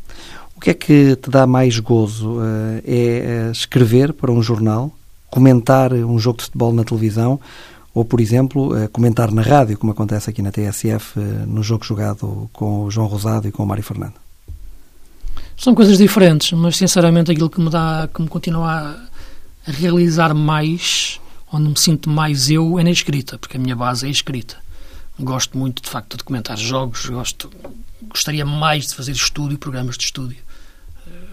O 0.55 0.59
que 0.59 0.71
é 0.71 0.73
que 0.73 1.15
te 1.15 1.29
dá 1.29 1.45
mais 1.45 1.79
gozo? 1.79 2.37
Eh, 2.41 2.83
é 2.85 2.93
eh, 2.93 3.51
escrever 3.51 4.13
para 4.13 4.31
um 4.31 4.41
jornal, 4.41 4.93
comentar 5.29 5.93
um 5.93 6.19
jogo 6.19 6.39
de 6.39 6.45
futebol 6.45 6.73
na 6.73 6.83
televisão 6.83 7.39
ou, 7.93 8.03
por 8.03 8.19
exemplo, 8.19 8.75
eh, 8.75 8.87
comentar 8.87 9.31
na 9.31 9.41
rádio, 9.41 9.77
como 9.77 9.91
acontece 9.91 10.29
aqui 10.29 10.41
na 10.41 10.51
TSF, 10.51 11.19
no 11.47 11.63
jogo 11.63 11.85
jogado 11.85 12.49
com 12.51 12.83
o 12.85 12.91
João 12.91 13.07
Rosado 13.07 13.47
e 13.47 13.51
com 13.51 13.63
o 13.63 13.67
Mário 13.67 13.83
Fernando? 13.83 14.28
São 15.59 15.75
coisas 15.75 15.97
diferentes, 15.97 16.53
mas 16.53 16.77
sinceramente 16.77 17.31
aquilo 17.31 17.49
que 17.49 17.59
me 17.59 17.69
dá, 17.69 18.07
que 18.13 18.21
me 18.21 18.29
continua 18.29 18.97
a 19.67 19.71
realizar 19.71 20.33
mais, 20.33 21.19
onde 21.51 21.67
me 21.67 21.77
sinto 21.77 22.09
mais 22.09 22.49
eu, 22.49 22.79
é 22.79 22.83
na 22.83 22.91
escrita, 22.91 23.37
porque 23.37 23.57
a 23.57 23.59
minha 23.59 23.75
base 23.75 24.05
é 24.05 24.07
a 24.07 24.11
escrita. 24.11 24.55
Gosto 25.19 25.57
muito, 25.57 25.83
de 25.83 25.89
facto, 25.89 26.15
de 26.15 26.23
comentar 26.23 26.57
jogos, 26.57 27.07
gosto, 27.07 27.51
gostaria 28.07 28.45
mais 28.45 28.87
de 28.87 28.95
fazer 28.95 29.11
estúdio, 29.11 29.57
programas 29.57 29.97
de 29.97 30.05
estúdio, 30.05 30.41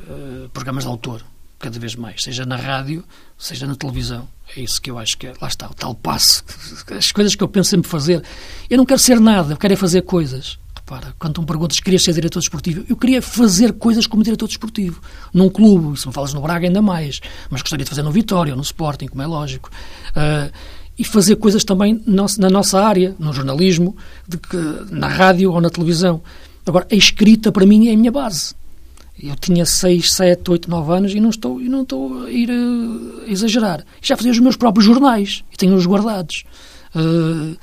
uh, 0.09 0.49
programas 0.49 0.83
de 0.83 0.91
autor, 0.91 1.23
cada 1.61 1.79
vez 1.79 1.95
mais, 1.95 2.25
seja 2.25 2.45
na 2.45 2.57
rádio, 2.57 3.05
seja 3.39 3.65
na 3.65 3.77
televisão. 3.77 4.29
É 4.57 4.61
isso 4.61 4.83
que 4.83 4.91
eu 4.91 4.99
acho 4.99 5.17
que 5.19 5.29
é, 5.29 5.35
lá 5.41 5.47
está, 5.47 5.71
o 5.71 5.75
tal 5.75 5.95
passo. 5.95 6.43
As 6.91 7.13
coisas 7.13 7.37
que 7.37 7.45
eu 7.45 7.49
penso 7.49 7.71
sempre 7.71 7.89
fazer. 7.89 8.25
Eu 8.69 8.77
não 8.77 8.85
quero 8.85 8.99
ser 8.99 9.21
nada, 9.21 9.53
eu 9.53 9.57
quero 9.57 9.75
é 9.75 9.77
fazer 9.77 10.03
coisas. 10.03 10.59
Repara, 10.89 11.13
quando 11.19 11.41
me 11.41 11.47
perguntas 11.49 11.79
se 11.79 11.83
querias 11.83 12.05
ser 12.05 12.13
diretor 12.13 12.39
desportivo, 12.39 12.85
eu 12.89 12.97
queria 12.97 13.21
fazer 13.21 13.73
coisas 13.73 14.07
como 14.07 14.23
diretor 14.23 14.47
desportivo. 14.47 15.01
Num 15.35 15.51
clube, 15.51 15.99
se 15.99 16.07
me 16.07 16.15
falas 16.15 16.33
no 16.33 16.41
Braga, 16.41 16.69
ainda 16.69 16.81
mais. 16.81 17.21
Mas 17.51 17.61
gostaria 17.61 17.85
de 17.85 17.91
fazer 17.91 18.05
no 18.05 18.13
Vitória 18.13 18.55
no 18.55 18.63
Sporting, 18.63 19.09
como 19.09 19.21
é 19.21 19.27
lógico. 19.27 19.69
Uh, 20.11 20.49
e 20.97 21.03
fazer 21.03 21.35
coisas 21.37 21.65
também 21.65 22.01
na 22.07 22.49
nossa 22.49 22.81
área, 22.81 23.17
no 23.19 23.33
jornalismo, 23.33 23.97
que, 24.49 24.57
na 24.95 25.09
rádio 25.09 25.53
ou 25.53 25.61
na 25.61 25.71
televisão. 25.71 26.23
Agora, 26.65 26.87
a 26.89 26.95
escrita, 26.95 27.51
para 27.51 27.67
mim, 27.67 27.89
é 27.89 27.93
a 27.93 27.97
minha 27.97 28.13
base. 28.13 28.55
Eu 29.21 29.35
tinha 29.35 29.67
6, 29.67 30.13
7, 30.13 30.49
8, 30.49 30.71
9 30.71 30.93
anos 30.93 31.13
e 31.13 31.19
não 31.19 31.31
estou, 31.31 31.61
e 31.61 31.69
não 31.69 31.83
estou 31.83 32.27
a 32.27 32.31
ir 32.31 32.49
a 32.49 33.29
exagerar. 33.29 33.85
Já 34.01 34.17
fazia 34.17 34.31
os 34.31 34.39
meus 34.39 34.57
próprios 34.57 34.85
jornais 34.87 35.43
e 35.53 35.57
tenho-os 35.57 35.85
guardados. 35.85 36.45
Uh, 36.95 37.57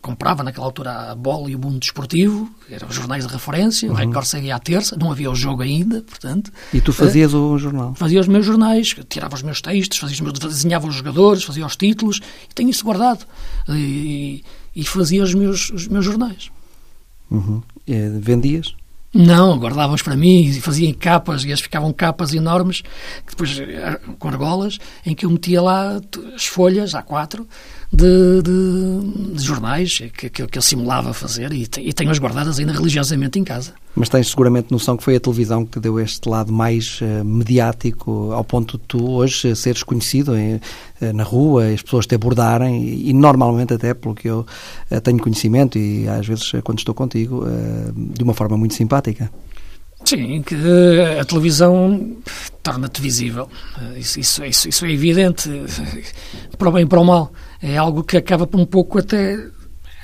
comprava 0.00 0.42
naquela 0.42 0.66
altura 0.66 1.10
a 1.10 1.14
bola 1.14 1.50
e 1.50 1.54
o 1.54 1.58
mundo 1.58 1.78
desportivo, 1.78 2.50
eram 2.70 2.88
os 2.88 2.94
jornais 2.94 3.26
de 3.26 3.32
referência, 3.32 3.88
uhum. 3.88 3.94
o 3.94 3.96
Record 3.96 4.26
saía 4.26 4.56
à 4.56 4.58
terça, 4.58 4.96
não 4.96 5.10
havia 5.10 5.30
o 5.30 5.34
jogo 5.34 5.62
ainda, 5.62 6.02
portanto. 6.02 6.50
E 6.72 6.80
tu 6.80 6.92
fazias 6.92 7.34
uh, 7.34 7.38
o 7.38 7.58
jornal? 7.58 7.94
Fazia 7.94 8.20
os 8.20 8.28
meus 8.28 8.46
jornais, 8.46 8.94
tirava 9.08 9.34
os 9.34 9.42
meus 9.42 9.60
textos, 9.60 9.98
fazia 9.98 10.14
os 10.14 10.20
meus, 10.20 10.38
desenhava 10.38 10.86
os 10.86 10.94
jogadores, 10.94 11.44
fazia 11.44 11.66
os 11.66 11.76
títulos, 11.76 12.20
e 12.50 12.54
tenho 12.54 12.70
isso 12.70 12.84
guardado. 12.84 13.26
E, 13.68 14.42
e 14.74 14.84
fazia 14.84 15.22
os 15.22 15.34
meus, 15.34 15.70
os 15.70 15.86
meus 15.88 16.04
jornais. 16.04 16.50
Uhum. 17.30 17.62
E, 17.86 18.08
vendias? 18.20 18.74
Não, 19.12 19.58
guardávamos 19.58 20.02
para 20.02 20.16
mim 20.16 20.42
e 20.42 20.60
fazia 20.60 20.88
em 20.88 20.94
capas, 20.94 21.44
e 21.44 21.52
as 21.52 21.60
ficavam 21.60 21.92
capas 21.92 22.32
enormes, 22.32 22.82
depois, 23.28 23.58
eh, 23.58 24.00
com 24.20 24.28
argolas, 24.28 24.78
em 25.04 25.16
que 25.16 25.26
eu 25.26 25.30
metia 25.30 25.60
lá 25.60 26.00
as 26.32 26.46
folhas, 26.46 26.94
há 26.94 27.02
quatro, 27.02 27.46
de, 27.92 28.40
de, 28.42 29.34
de 29.34 29.42
jornais 29.42 29.98
que, 30.16 30.30
que, 30.30 30.46
que, 30.46 30.58
eu 30.58 30.62
simulava 30.62 31.12
fazer 31.12 31.52
e, 31.52 31.62
e 31.78 31.92
tenho-as 31.92 32.18
guardadas 32.20 32.58
ainda 32.60 32.72
religiosamente 32.72 33.38
em 33.38 33.44
casa. 33.44 33.72
Mas 33.96 34.08
tens 34.08 34.28
seguramente 34.28 34.70
noção 34.70 34.96
que 34.96 35.02
foi 35.02 35.16
a 35.16 35.20
televisão 35.20 35.64
que 35.66 35.72
te 35.72 35.80
deu 35.80 35.98
este 35.98 36.28
lado 36.28 36.52
mais 36.52 37.00
uh, 37.00 37.24
mediático, 37.24 38.30
ao 38.32 38.44
ponto 38.44 38.78
de 38.78 38.84
tu 38.86 39.10
hoje 39.10 39.56
seres 39.56 39.82
conhecido 39.82 40.36
em, 40.36 40.54
uh, 40.54 41.12
na 41.12 41.24
rua, 41.24 41.66
as 41.66 41.82
pessoas 41.82 42.06
te 42.06 42.14
abordarem, 42.14 42.80
e, 42.84 43.10
e 43.10 43.12
normalmente 43.12 43.74
até, 43.74 43.92
pelo 43.92 44.14
que 44.14 44.28
eu 44.28 44.46
uh, 44.90 45.00
tenho 45.00 45.18
conhecimento, 45.18 45.76
e 45.76 46.06
às 46.08 46.24
vezes 46.24 46.52
quando 46.62 46.78
estou 46.78 46.94
contigo, 46.94 47.44
de 47.96 48.22
uma 48.22 48.34
forma 48.34 48.56
muito 48.56 48.74
simpática. 48.74 49.30
Sim, 50.04 50.42
que 50.42 50.54
a 51.20 51.24
televisão 51.24 52.16
torna-te 52.62 53.02
visível. 53.02 53.48
Isso, 53.96 54.20
isso, 54.20 54.44
isso, 54.44 54.68
isso 54.68 54.84
é 54.86 54.92
evidente, 54.92 55.50
para 56.56 56.68
o 56.68 56.72
bem 56.72 56.84
e 56.84 56.86
para 56.86 57.00
o 57.00 57.04
mal. 57.04 57.32
É 57.62 57.76
algo 57.76 58.02
que 58.02 58.16
acaba 58.16 58.48
um 58.54 58.64
pouco 58.64 58.98
até. 58.98 59.38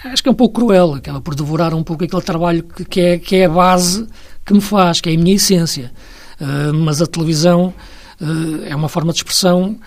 Acho 0.04 0.22
que 0.22 0.28
é 0.28 0.32
um 0.32 0.36
pouco 0.36 0.60
cruel, 0.60 0.94
acaba 0.94 1.20
por 1.20 1.34
devorar 1.34 1.74
um 1.74 1.82
pouco 1.82 2.04
aquele 2.04 2.22
trabalho 2.22 2.62
que, 2.62 2.84
que 2.84 3.00
é, 3.00 3.18
que 3.18 3.36
é 3.36 3.46
a 3.46 3.48
base 3.48 4.06
que 4.44 4.52
me 4.52 4.60
faz, 4.60 5.00
que 5.00 5.08
é 5.08 5.14
a 5.14 5.18
minha 5.18 5.34
essência. 5.34 5.92
Uh, 6.40 6.72
mas 6.74 7.00
a 7.00 7.06
televisão 7.06 7.74
uh, 8.20 8.64
é 8.64 8.76
uma 8.76 8.88
forma 8.88 9.12
de 9.12 9.18
expressão 9.18 9.78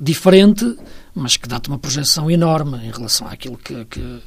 diferente, 0.00 0.76
mas 1.14 1.36
que 1.36 1.48
dá-te 1.48 1.68
uma 1.68 1.78
projeção 1.78 2.30
enorme 2.30 2.78
em 2.84 2.90
relação 2.90 3.26
àquilo 3.28 3.56
que, 3.56 3.84
que 3.86 4.20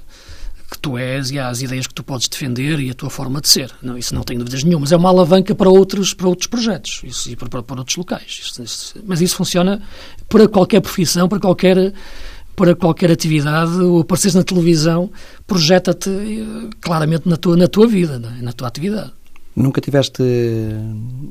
que 0.74 0.80
tu 0.80 0.98
és 0.98 1.30
e 1.30 1.40
às 1.40 1.62
ideias 1.62 1.86
que 1.86 1.94
tu 1.94 2.04
podes 2.04 2.28
defender 2.28 2.80
e 2.80 2.90
a 2.90 2.94
tua 2.94 3.10
forma 3.10 3.40
de 3.40 3.48
ser. 3.48 3.72
Não, 3.82 3.98
isso 3.98 4.14
não 4.16 4.24
tenho 4.24 4.40
dúvidas 4.40 4.64
nenhuma. 4.64 4.82
Mas 4.82 4.92
é 4.92 4.98
uma 4.98 5.10
alavanca 5.10 5.54
para 5.54 5.70
outros, 5.70 6.14
para 6.14 6.28
outros 6.28 6.48
projetos 6.48 7.02
isso, 7.04 7.30
e 7.30 7.36
para, 7.36 7.48
para, 7.48 7.64
para 7.64 7.80
outros 7.80 7.96
locais. 7.96 8.42
Isso, 8.44 8.64
isso, 8.64 8.96
mas 9.06 9.22
isso 9.22 9.36
funciona 9.36 9.82
para 10.28 10.48
qualquer 10.48 10.82
profissão, 10.82 11.30
para 11.30 11.40
qualquer 11.40 11.94
para 12.56 12.76
qualquer 12.76 13.12
atividade, 13.12 13.74
ou 13.82 14.02
apareces 14.02 14.36
na 14.36 14.44
televisão, 14.44 15.10
projeta-te 15.48 16.10
eh, 16.10 16.70
claramente 16.82 17.28
na 17.28 17.38
tua, 17.38 17.58
na 17.58 17.68
tua 17.68 17.88
vida, 17.88 18.22
é? 18.40 18.42
na 18.42 18.54
tua 18.54 18.68
atividade. 18.68 19.12
Nunca 19.56 19.80
tiveste 19.80 20.24
eh, 20.24 20.80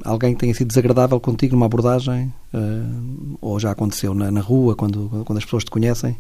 alguém 0.04 0.34
que 0.34 0.40
tenha 0.40 0.54
sido 0.54 0.68
desagradável 0.68 1.18
contigo 1.18 1.54
numa 1.54 1.66
abordagem? 1.66 2.32
Uh, 2.54 3.38
ou 3.40 3.58
já 3.58 3.70
aconteceu 3.70 4.14
na, 4.14 4.30
na, 4.30 4.40
rua, 4.40 4.76
quando, 4.76 5.22
quando 5.24 5.38
as 5.38 5.44
pessoas 5.44 5.64
te 5.64 5.70
conhecem? 5.70 6.16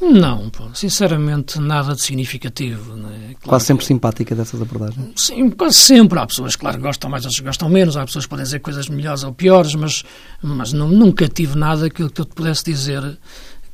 Não, 0.00 0.50
pô, 0.50 0.64
sinceramente, 0.74 1.60
nada 1.60 1.94
de 1.94 2.02
significativo. 2.02 2.96
Né? 2.96 3.10
Claro 3.10 3.38
quase 3.44 3.66
sempre 3.66 3.82
que... 3.82 3.86
simpática 3.86 4.34
dessas 4.34 4.60
abordagens? 4.60 5.12
Sim, 5.14 5.50
quase 5.50 5.76
sempre. 5.76 6.18
Há 6.18 6.26
pessoas, 6.26 6.56
claro, 6.56 6.78
que 6.78 6.82
gostam 6.82 7.08
mais, 7.08 7.24
outras 7.24 7.38
gostam 7.38 7.68
menos. 7.68 7.96
Há 7.96 8.04
pessoas 8.04 8.24
que 8.24 8.30
podem 8.30 8.44
dizer 8.44 8.58
coisas 8.58 8.88
melhores 8.88 9.22
ou 9.22 9.32
piores, 9.32 9.76
mas, 9.76 10.02
mas 10.42 10.72
não, 10.72 10.88
nunca 10.88 11.28
tive 11.28 11.56
nada 11.56 11.88
que, 11.88 12.08
que 12.08 12.20
eu 12.20 12.26
te 12.26 12.34
pudesse 12.34 12.64
dizer 12.64 13.16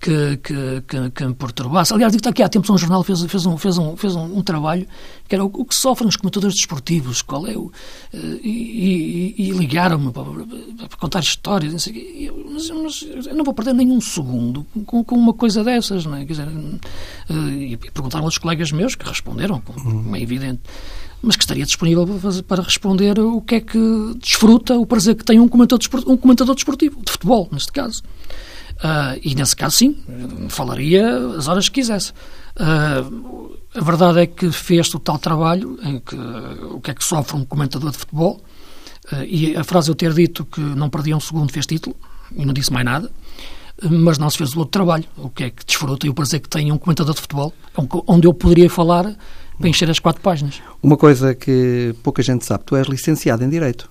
que, 0.01 0.37
que, 0.39 0.83
que, 0.87 1.11
que 1.11 1.27
me 1.27 1.35
perturbasse. 1.35 1.93
Aliás, 1.93 2.13
digo 2.13 2.23
que 2.23 2.29
aqui 2.29 2.43
há 2.43 2.49
tempos 2.49 2.71
um 2.71 2.79
jornal 2.79 3.03
fez, 3.03 3.23
fez, 3.25 3.47
um, 3.47 3.57
fez, 3.57 3.79
um, 3.79 3.97
fez 3.97 4.15
um, 4.15 4.39
um 4.39 4.43
trabalho 4.43 4.87
que 5.27 5.35
era 5.35 5.45
o, 5.45 5.49
o, 5.49 5.65
que 5.65 5.75
sofrem 5.75 6.09
os 6.09 6.17
comentadores 6.17 6.57
desportivos, 6.57 7.21
qual 7.21 7.47
é 7.47 7.57
o. 7.57 7.71
Eh, 8.15 8.41
e, 8.43 9.35
e, 9.39 9.49
e 9.49 9.51
ligaram-me 9.51 10.13
para, 10.13 10.25
para, 10.25 10.99
contar 10.99 11.21
histórias, 11.21 11.73
não 11.73 11.79
sei, 11.79 12.33
mas, 12.51 12.71
mas, 12.71 13.27
eu 13.27 13.35
não 13.35 13.45
vou 13.45 13.53
perder 13.53 13.75
nenhum 13.75 14.01
segundo 14.01 14.65
com, 14.87 15.03
com 15.03 15.17
uma 15.17 15.35
coisa 15.35 15.65
dessas, 15.65 16.07
não 16.07 16.17
é? 16.17 16.25
Quer 16.25 16.33
dizer, 16.33 16.49
eh, 16.49 17.35
e 17.73 17.77
perguntaram 17.77 18.25
aos 18.25 18.39
colegas 18.39 18.71
meus 18.73 18.95
que 18.95 19.07
responderam, 19.07 19.61
como 19.61 20.17
é 20.17 20.23
evidente 20.23 20.63
mas 21.21 21.35
que 21.35 21.43
estaria 21.43 21.67
disponível 21.67 22.07
para 22.47 22.63
responder 22.63 23.19
o 23.19 23.41
que 23.41 23.57
é 23.57 23.61
que 23.61 24.15
desfruta, 24.21 24.77
o 24.77 24.87
prazer 24.87 25.17
que 25.17 25.25
tem 25.25 25.41
um 25.41 25.49
comentador 25.49 25.85
um 26.07 26.17
comentador 26.17 26.55
desportivo 26.55 27.03
de 27.05 27.11
futebol, 27.11 27.49
neste 27.51 27.73
caso. 27.73 28.05
Uh, 28.79 29.19
e 29.23 29.35
nesse 29.35 29.57
caso, 29.57 29.77
sim, 29.77 29.99
falaria 30.49 31.19
as 31.37 31.49
horas 31.49 31.69
que 31.69 31.81
quisesse. 31.81 32.13
Uh, 32.57 33.59
a 33.75 33.83
verdade 33.83 34.21
é 34.21 34.27
que 34.27 34.51
fez 34.51 34.93
o 34.95 34.99
tal 34.99 35.19
trabalho 35.19 35.79
em 35.83 35.99
que 36.01 36.17
o 36.17 36.81
que 36.81 36.91
é 36.91 36.95
que 36.95 37.05
sofre 37.05 37.37
um 37.37 37.45
comentador 37.45 37.91
de 37.91 37.99
futebol 37.99 38.41
uh, 39.13 39.25
e 39.25 39.57
a 39.57 39.63
frase 39.63 39.91
eu 39.91 39.95
ter 39.95 40.13
dito 40.13 40.45
que 40.45 40.61
não 40.61 40.89
perdia 40.89 41.17
um 41.17 41.21
segundo 41.21 41.53
fez 41.53 41.67
título 41.67 41.95
e 42.35 42.45
não 42.45 42.53
disse 42.53 42.73
mais 42.73 42.85
nada 42.85 43.11
mas 43.89 44.19
não 44.19 44.29
se 44.29 44.39
fez 44.39 44.57
o 44.57 44.59
outro 44.59 44.73
trabalho 44.73 45.05
o 45.17 45.31
que 45.31 45.45
é 45.45 45.51
que 45.51 45.65
desfruta 45.65 46.05
e 46.05 46.11
o 46.11 46.15
prazer 46.15 46.41
que 46.41 46.49
tem 46.49 46.73
um 46.73 46.79
comentador 46.79 47.15
de 47.15 47.21
futebol 47.21 47.55
onde 48.09 48.27
eu 48.27 48.35
poderia 48.35 48.69
falar 48.69 49.15
para 49.59 49.69
encher 49.69 49.91
as 49.91 49.99
quatro 49.99 50.23
páginas. 50.23 50.63
Uma 50.83 50.97
coisa 50.97 51.35
que 51.35 51.95
pouca 52.03 52.23
gente 52.23 52.45
sabe, 52.45 52.65
tu 52.65 52.77
és 52.77 52.87
licenciado 52.87 53.45
em 53.45 53.49
Direito. 53.49 53.91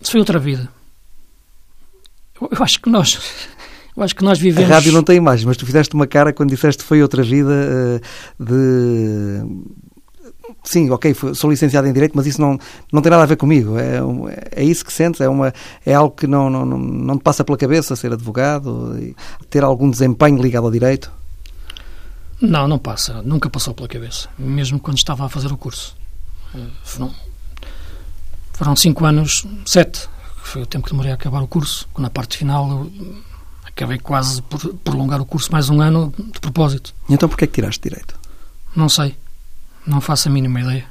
Isso 0.00 0.12
foi 0.12 0.20
outra 0.20 0.38
vida. 0.38 0.68
Eu 2.40 2.62
acho 2.62 2.80
que 2.80 2.90
nós. 2.90 3.18
Eu 3.96 4.02
acho 4.02 4.14
que 4.14 4.24
nós 4.24 4.38
vivemos. 4.38 4.70
A 4.70 4.74
rádio 4.74 4.92
não 4.92 5.02
tem 5.02 5.16
imagens, 5.16 5.44
mas 5.44 5.56
tu 5.56 5.64
fizeste 5.64 5.94
uma 5.94 6.06
cara 6.06 6.32
quando 6.32 6.50
disseste 6.50 6.82
que 6.82 6.88
foi 6.88 7.02
outra 7.02 7.22
vida 7.22 7.50
uh, 7.50 8.44
de. 8.44 9.74
Sim, 10.64 10.90
ok, 10.90 11.14
sou 11.34 11.50
licenciado 11.50 11.86
em 11.86 11.92
Direito, 11.92 12.12
mas 12.14 12.26
isso 12.26 12.40
não, 12.40 12.58
não 12.90 13.02
tem 13.02 13.10
nada 13.10 13.22
a 13.22 13.26
ver 13.26 13.36
comigo. 13.36 13.76
É, 13.78 14.00
é 14.62 14.64
isso 14.64 14.84
que 14.84 14.92
sentes? 14.92 15.20
É, 15.20 15.28
uma, 15.28 15.52
é 15.84 15.94
algo 15.94 16.14
que 16.14 16.26
não, 16.26 16.48
não, 16.48 16.64
não 16.66 17.18
te 17.18 17.22
passa 17.22 17.44
pela 17.44 17.56
cabeça 17.58 17.94
ser 17.94 18.12
advogado? 18.12 19.14
Ter 19.50 19.62
algum 19.62 19.90
desempenho 19.90 20.40
ligado 20.40 20.64
ao 20.64 20.70
Direito? 20.70 21.12
Não, 22.40 22.66
não 22.66 22.78
passa. 22.78 23.22
Nunca 23.22 23.48
passou 23.50 23.74
pela 23.74 23.88
cabeça. 23.88 24.28
Mesmo 24.38 24.80
quando 24.80 24.96
estava 24.96 25.26
a 25.26 25.28
fazer 25.28 25.52
o 25.52 25.56
curso. 25.56 25.96
Eh, 26.54 26.66
foram, 26.82 27.14
foram 28.52 28.76
cinco 28.76 29.04
anos, 29.04 29.46
sete, 29.66 30.08
foi 30.48 30.62
o 30.62 30.66
tempo 30.66 30.84
que 30.84 30.92
demorei 30.92 31.12
a 31.12 31.14
acabar 31.14 31.42
o 31.42 31.46
curso, 31.46 31.88
na 31.98 32.10
parte 32.10 32.38
final 32.38 32.86
acabei 33.74 33.98
quase 33.98 34.40
por 34.42 34.60
prolongar 34.76 35.20
o 35.20 35.26
curso 35.26 35.50
mais 35.50 35.68
um 35.68 35.80
ano 35.80 36.14
de 36.16 36.38
propósito. 36.38 36.94
E 37.08 37.14
então 37.14 37.28
porquê 37.28 37.44
é 37.44 37.46
que 37.48 37.54
tiraste 37.54 37.82
Direito? 37.82 38.14
Não 38.74 38.88
sei. 38.88 39.16
Não 39.84 40.00
faço 40.00 40.28
a 40.28 40.30
mínima 40.30 40.60
ideia. 40.60 40.86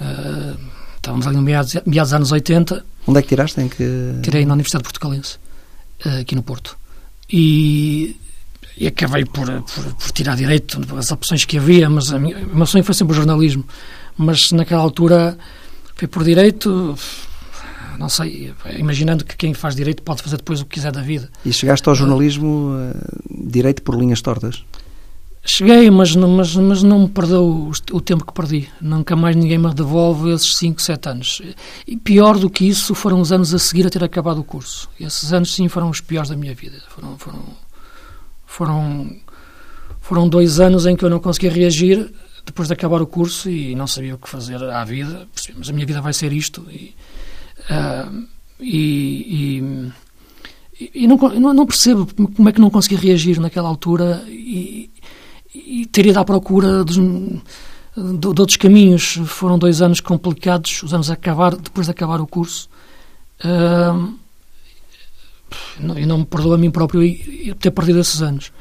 Uh, 0.00 0.56
estávamos 0.96 1.26
ali 1.26 1.36
no 1.36 1.42
meados, 1.42 1.74
meados 1.84 2.10
dos 2.10 2.14
anos 2.14 2.32
80. 2.32 2.84
Onde 3.06 3.18
é 3.18 3.22
que 3.22 3.28
tiraste? 3.28 3.60
Em 3.60 3.68
que... 3.68 4.20
Tirei 4.22 4.46
na 4.46 4.54
Universidade 4.54 4.84
Portugalense, 4.84 5.36
uh, 6.06 6.20
aqui 6.20 6.36
no 6.36 6.42
Porto. 6.42 6.78
E, 7.30 8.16
e 8.76 8.86
acabei 8.86 9.24
por, 9.24 9.46
por, 9.46 9.94
por, 9.94 10.12
tirar 10.12 10.36
Direito, 10.36 10.80
as 10.96 11.10
opções 11.10 11.44
que 11.44 11.58
havia, 11.58 11.90
mas 11.90 12.12
a 12.12 12.18
minha, 12.18 12.38
a 12.38 12.40
minha 12.40 12.66
sonho 12.66 12.84
foi 12.84 12.94
sempre 12.94 13.12
o 13.12 13.16
jornalismo. 13.16 13.64
Mas 14.16 14.52
naquela 14.52 14.82
altura 14.82 15.36
fui 15.96 16.06
por 16.06 16.22
Direito, 16.22 16.96
não 17.98 18.08
sei, 18.08 18.54
imaginando 18.76 19.24
que 19.24 19.36
quem 19.36 19.52
faz 19.52 19.74
direito 19.74 20.02
pode 20.02 20.22
fazer 20.22 20.36
depois 20.36 20.60
o 20.60 20.64
que 20.64 20.76
quiser 20.76 20.92
da 20.92 21.02
vida. 21.02 21.28
E 21.44 21.52
chegaste 21.52 21.88
ao 21.88 21.94
jornalismo 21.94 22.70
uh, 22.70 23.48
direito 23.50 23.82
por 23.82 23.96
linhas 23.96 24.22
tortas? 24.22 24.64
Cheguei, 25.44 25.90
mas 25.90 26.14
não, 26.14 26.28
mas, 26.28 26.54
mas 26.54 26.82
não 26.82 27.00
me 27.00 27.08
perdeu 27.08 27.42
o, 27.42 27.72
o, 27.92 28.00
tempo 28.00 28.24
que 28.24 28.32
perdi. 28.32 28.68
Nunca 28.80 29.16
mais 29.16 29.34
ninguém 29.34 29.56
me 29.56 29.72
devolve 29.72 30.30
esses 30.30 30.54
5, 30.56 30.80
7 30.80 31.08
anos. 31.08 31.42
E 31.86 31.96
pior 31.96 32.38
do 32.38 32.50
que 32.50 32.68
isso 32.68 32.94
foram 32.94 33.20
os 33.20 33.32
anos 33.32 33.54
a 33.54 33.58
seguir 33.58 33.86
a 33.86 33.90
ter 33.90 34.04
acabado 34.04 34.40
o 34.40 34.44
curso. 34.44 34.88
Esses 35.00 35.32
anos, 35.32 35.54
sim, 35.54 35.66
foram 35.68 35.88
os 35.88 36.00
piores 36.00 36.28
da 36.28 36.36
minha 36.36 36.54
vida. 36.54 36.82
Foram, 36.88 37.18
foram, 37.18 37.44
foram, 38.46 39.16
foram 40.00 40.28
dois 40.28 40.60
anos 40.60 40.86
em 40.86 40.94
que 40.94 41.04
eu 41.04 41.10
não 41.10 41.18
conseguia 41.18 41.50
reagir 41.50 42.12
depois 42.44 42.68
de 42.68 42.74
acabar 42.74 43.00
o 43.00 43.06
curso 43.06 43.48
e 43.48 43.74
não 43.74 43.86
sabia 43.86 44.14
o 44.14 44.18
que 44.18 44.28
fazer 44.28 44.62
à 44.62 44.84
vida. 44.84 45.26
Mas 45.56 45.70
a 45.70 45.72
minha 45.72 45.86
vida 45.86 46.02
vai 46.02 46.12
ser 46.12 46.32
isto. 46.32 46.66
E, 46.70 46.94
Uh, 47.70 48.26
e, 48.60 49.92
e, 50.80 51.02
e 51.04 51.06
não, 51.06 51.16
não, 51.54 51.66
percebo 51.66 52.08
como 52.34 52.48
é 52.48 52.52
que 52.52 52.60
não 52.60 52.70
consegui 52.70 52.96
reagir 52.96 53.38
naquela 53.38 53.68
altura 53.68 54.24
e, 54.28 54.90
e 55.54 55.86
teria 55.86 56.10
ido 56.10 56.20
à 56.20 56.24
procura 56.24 56.82
dos, 56.82 56.96
de, 56.96 58.18
de, 58.18 58.26
outros 58.26 58.56
caminhos. 58.56 59.18
Foram 59.26 59.58
dois 59.58 59.82
anos 59.82 60.00
complicados, 60.00 60.82
os 60.82 60.94
anos 60.94 61.10
a 61.10 61.14
acabar, 61.14 61.56
depois 61.56 61.86
de 61.86 61.90
acabar 61.90 62.20
o 62.20 62.26
curso. 62.26 62.68
Uh, 63.44 64.14
e 65.96 66.06
não 66.06 66.18
me 66.18 66.26
perdoo 66.26 66.54
a 66.54 66.58
mim 66.58 66.70
próprio 66.70 67.02
ter 67.58 67.70
perdido 67.70 68.00
esses 68.00 68.20
anos. 68.22 68.52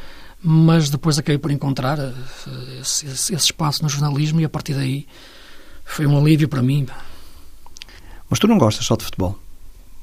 Mas 0.41 0.89
depois 0.89 1.17
acabei 1.17 1.37
por 1.37 1.51
encontrar 1.51 1.99
ah, 1.99 2.13
esse, 2.79 3.07
esse 3.07 3.33
espaço 3.33 3.81
no 3.83 3.89
jornalismo 3.89 4.39
e 4.39 4.45
a 4.45 4.49
partir 4.49 4.75
daí 4.75 5.07
foi 5.83 6.05
um 6.05 6.17
alívio 6.17 6.47
para 6.47 6.61
mim. 6.61 6.85
Mas 8.29 8.39
tu 8.39 8.47
não 8.47 8.57
gostas 8.57 8.85
só 8.85 8.95
de 8.95 9.05
futebol. 9.05 9.37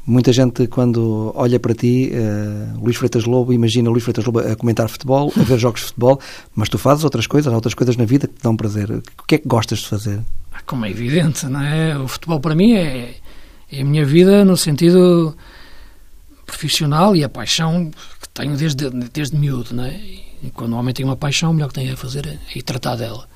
Muita 0.07 0.33
gente, 0.35 0.67
quando 0.67 1.33
olha 1.35 1.59
para 1.59 1.75
ti, 1.75 2.13
uh, 2.13 2.79
Luís 2.79 2.97
Freitas 2.97 3.25
Lobo, 3.25 3.55
imagina 3.55 3.89
Luís 3.89 4.03
Freitas 4.03 4.25
Lobo 4.27 4.41
a 4.41 4.55
comentar 4.55 4.87
futebol, 4.89 5.33
a 5.35 5.43
ver 5.43 5.57
jogos 5.59 5.81
de 5.81 5.87
futebol, 5.87 6.21
mas 6.55 6.69
tu 6.69 6.77
fazes 6.77 7.05
outras 7.05 7.27
coisas, 7.27 7.51
há 7.51 7.57
outras 7.57 7.73
coisas 7.73 7.97
na 7.97 8.05
vida 8.05 8.27
que 8.27 8.35
te 8.35 8.43
dão 8.43 8.55
prazer. 8.55 8.91
O 8.91 9.23
que 9.27 9.37
é 9.37 9.39
que 9.39 9.49
gostas 9.49 9.79
de 9.79 9.89
fazer? 9.89 10.21
Ah, 10.53 10.61
como 10.67 10.85
é 10.85 10.91
evidente, 10.91 11.47
não 11.47 11.63
é? 11.63 11.97
O 11.97 12.07
futebol 12.07 12.39
para 12.39 12.55
mim 12.55 12.75
é, 12.75 13.15
é 13.73 13.81
a 13.81 13.85
minha 13.85 14.05
vida 14.05 14.45
no 14.45 14.59
sentido 14.59 15.35
profissional 16.45 17.17
e 17.17 17.25
a 17.25 17.29
paixão 17.29 17.91
que 18.21 18.29
tenho 18.29 18.59
desde, 18.59 18.91
desde 18.91 19.37
miúdo, 19.37 19.75
não 19.75 19.85
é? 19.85 19.95
E 20.43 20.51
quando 20.53 20.75
o 20.75 20.77
homem 20.77 20.93
tem 20.93 21.07
uma 21.07 21.17
paixão, 21.17 21.51
o 21.51 21.55
melhor 21.55 21.69
que 21.69 21.75
tem 21.75 21.91
a 21.91 21.97
fazer 21.97 22.27
é 22.27 22.59
ir 22.59 22.63
tratar 22.63 22.97
dela. 22.97 23.27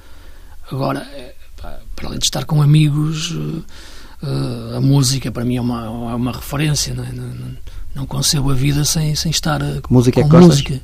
Agora, 0.70 1.01
é, 1.14 1.35
para 1.57 2.07
além 2.09 2.18
de 2.18 2.27
estar 2.27 2.44
com 2.44 2.61
amigos 2.61 3.35
uh, 4.22 4.76
a 4.76 4.81
música 4.81 5.31
para 5.31 5.44
mim 5.44 5.57
é 5.57 5.61
uma, 5.61 5.85
é 5.85 6.14
uma 6.14 6.33
referência, 6.33 6.94
não, 6.94 7.04
é? 7.04 7.12
não, 7.12 7.26
não, 7.26 7.57
não, 7.94 8.07
concebo 8.07 8.50
a 8.50 8.54
vida 8.54 8.85
sem, 8.85 9.14
sem 9.14 9.31
estar 9.31 9.62
uh, 9.62 9.83
música 9.90 10.22
com 10.22 10.37
é 10.37 10.40
música. 10.40 10.81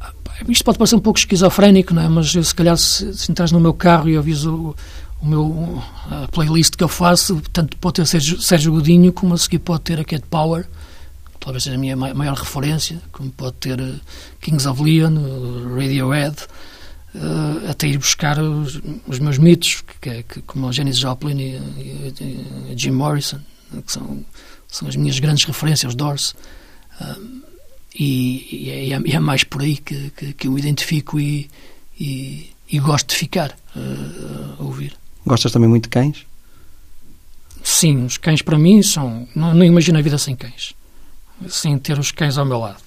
Ah, 0.00 0.12
isto 0.48 0.64
pode 0.64 0.78
parecer 0.78 0.96
um 0.96 1.00
pouco 1.00 1.18
esquizofrénico, 1.18 1.94
não 1.94 2.02
é? 2.02 2.08
mas 2.08 2.34
eu, 2.34 2.44
se 2.44 2.54
calhar 2.54 2.76
se, 2.76 3.14
se 3.14 3.30
entras 3.30 3.52
no 3.52 3.60
meu 3.60 3.74
carro 3.74 4.08
e 4.08 4.16
ouvis 4.16 4.44
o, 4.44 4.74
o 5.20 5.26
meu, 5.26 5.82
a 6.10 6.28
playlist 6.28 6.76
que 6.76 6.84
eu 6.84 6.88
faço, 6.88 7.40
tanto 7.52 7.76
pode 7.78 7.94
ter 7.94 8.06
Sérgio, 8.06 8.40
Sérgio 8.40 8.72
Godinho 8.72 9.12
como 9.12 9.34
a 9.34 9.38
seguir 9.38 9.58
pode 9.58 9.82
ter 9.82 10.00
a 10.00 10.04
Cat 10.04 10.24
Power, 10.28 10.66
talvez 11.40 11.62
seja 11.62 11.76
a 11.76 11.78
minha 11.78 11.96
maior 11.96 12.34
referência, 12.34 13.00
como 13.12 13.30
pode 13.30 13.54
ter 13.54 13.80
uh, 13.80 13.94
Kings 14.40 14.68
of 14.68 14.82
Leon, 14.82 15.14
Radiohead, 15.74 16.36
uh, 17.16 17.70
até 17.70 17.88
ir 17.88 17.98
buscar 17.98 18.38
os, 18.38 18.80
os 19.06 19.18
meus 19.18 19.38
mitos, 19.38 19.82
que, 20.00 20.10
é, 20.10 20.22
que, 20.22 20.40
como 20.42 20.66
o 20.66 20.72
Janis 20.72 20.98
Joplin 20.98 21.38
e, 21.38 21.56
e, 21.56 22.72
e, 22.72 22.74
Jim 22.76 22.92
Morrison, 22.92 23.40
que 23.84 23.92
são, 23.92 24.24
são 24.68 24.88
as 24.88 24.96
minhas 24.96 25.18
grandes 25.18 25.44
referências, 25.44 25.90
os 25.90 25.96
Doors. 25.96 26.34
Uh, 27.00 27.42
e, 27.98 28.48
e, 28.52 28.70
é, 28.70 29.00
e, 29.00 29.12
é, 29.12 29.18
mais 29.18 29.42
por 29.42 29.62
aí 29.62 29.76
que, 29.78 30.10
que, 30.10 30.32
que 30.34 30.48
eu 30.48 30.58
identifico 30.58 31.18
e, 31.18 31.48
e, 31.98 32.50
e 32.70 32.78
gosto 32.78 33.08
de 33.08 33.16
ficar 33.16 33.56
uh, 33.74 34.56
a 34.60 34.62
ouvir. 34.62 34.94
Gostas 35.24 35.52
também 35.52 35.68
muito 35.68 35.84
de 35.84 35.88
cães? 35.88 36.26
Sim, 37.64 38.04
os 38.04 38.16
cães 38.16 38.42
para 38.42 38.58
mim 38.58 38.82
são. 38.82 39.26
Não, 39.34 39.54
não 39.54 39.64
imagino 39.64 39.98
a 39.98 40.02
vida 40.02 40.18
sem 40.18 40.36
cães. 40.36 40.74
Sem 41.48 41.76
ter 41.78 41.98
os 41.98 42.12
cães 42.12 42.38
ao 42.38 42.44
meu 42.44 42.58
lado. 42.58 42.82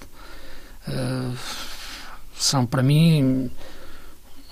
Uh, 0.88 1.36
são 2.38 2.64
para 2.64 2.82
mim 2.82 3.50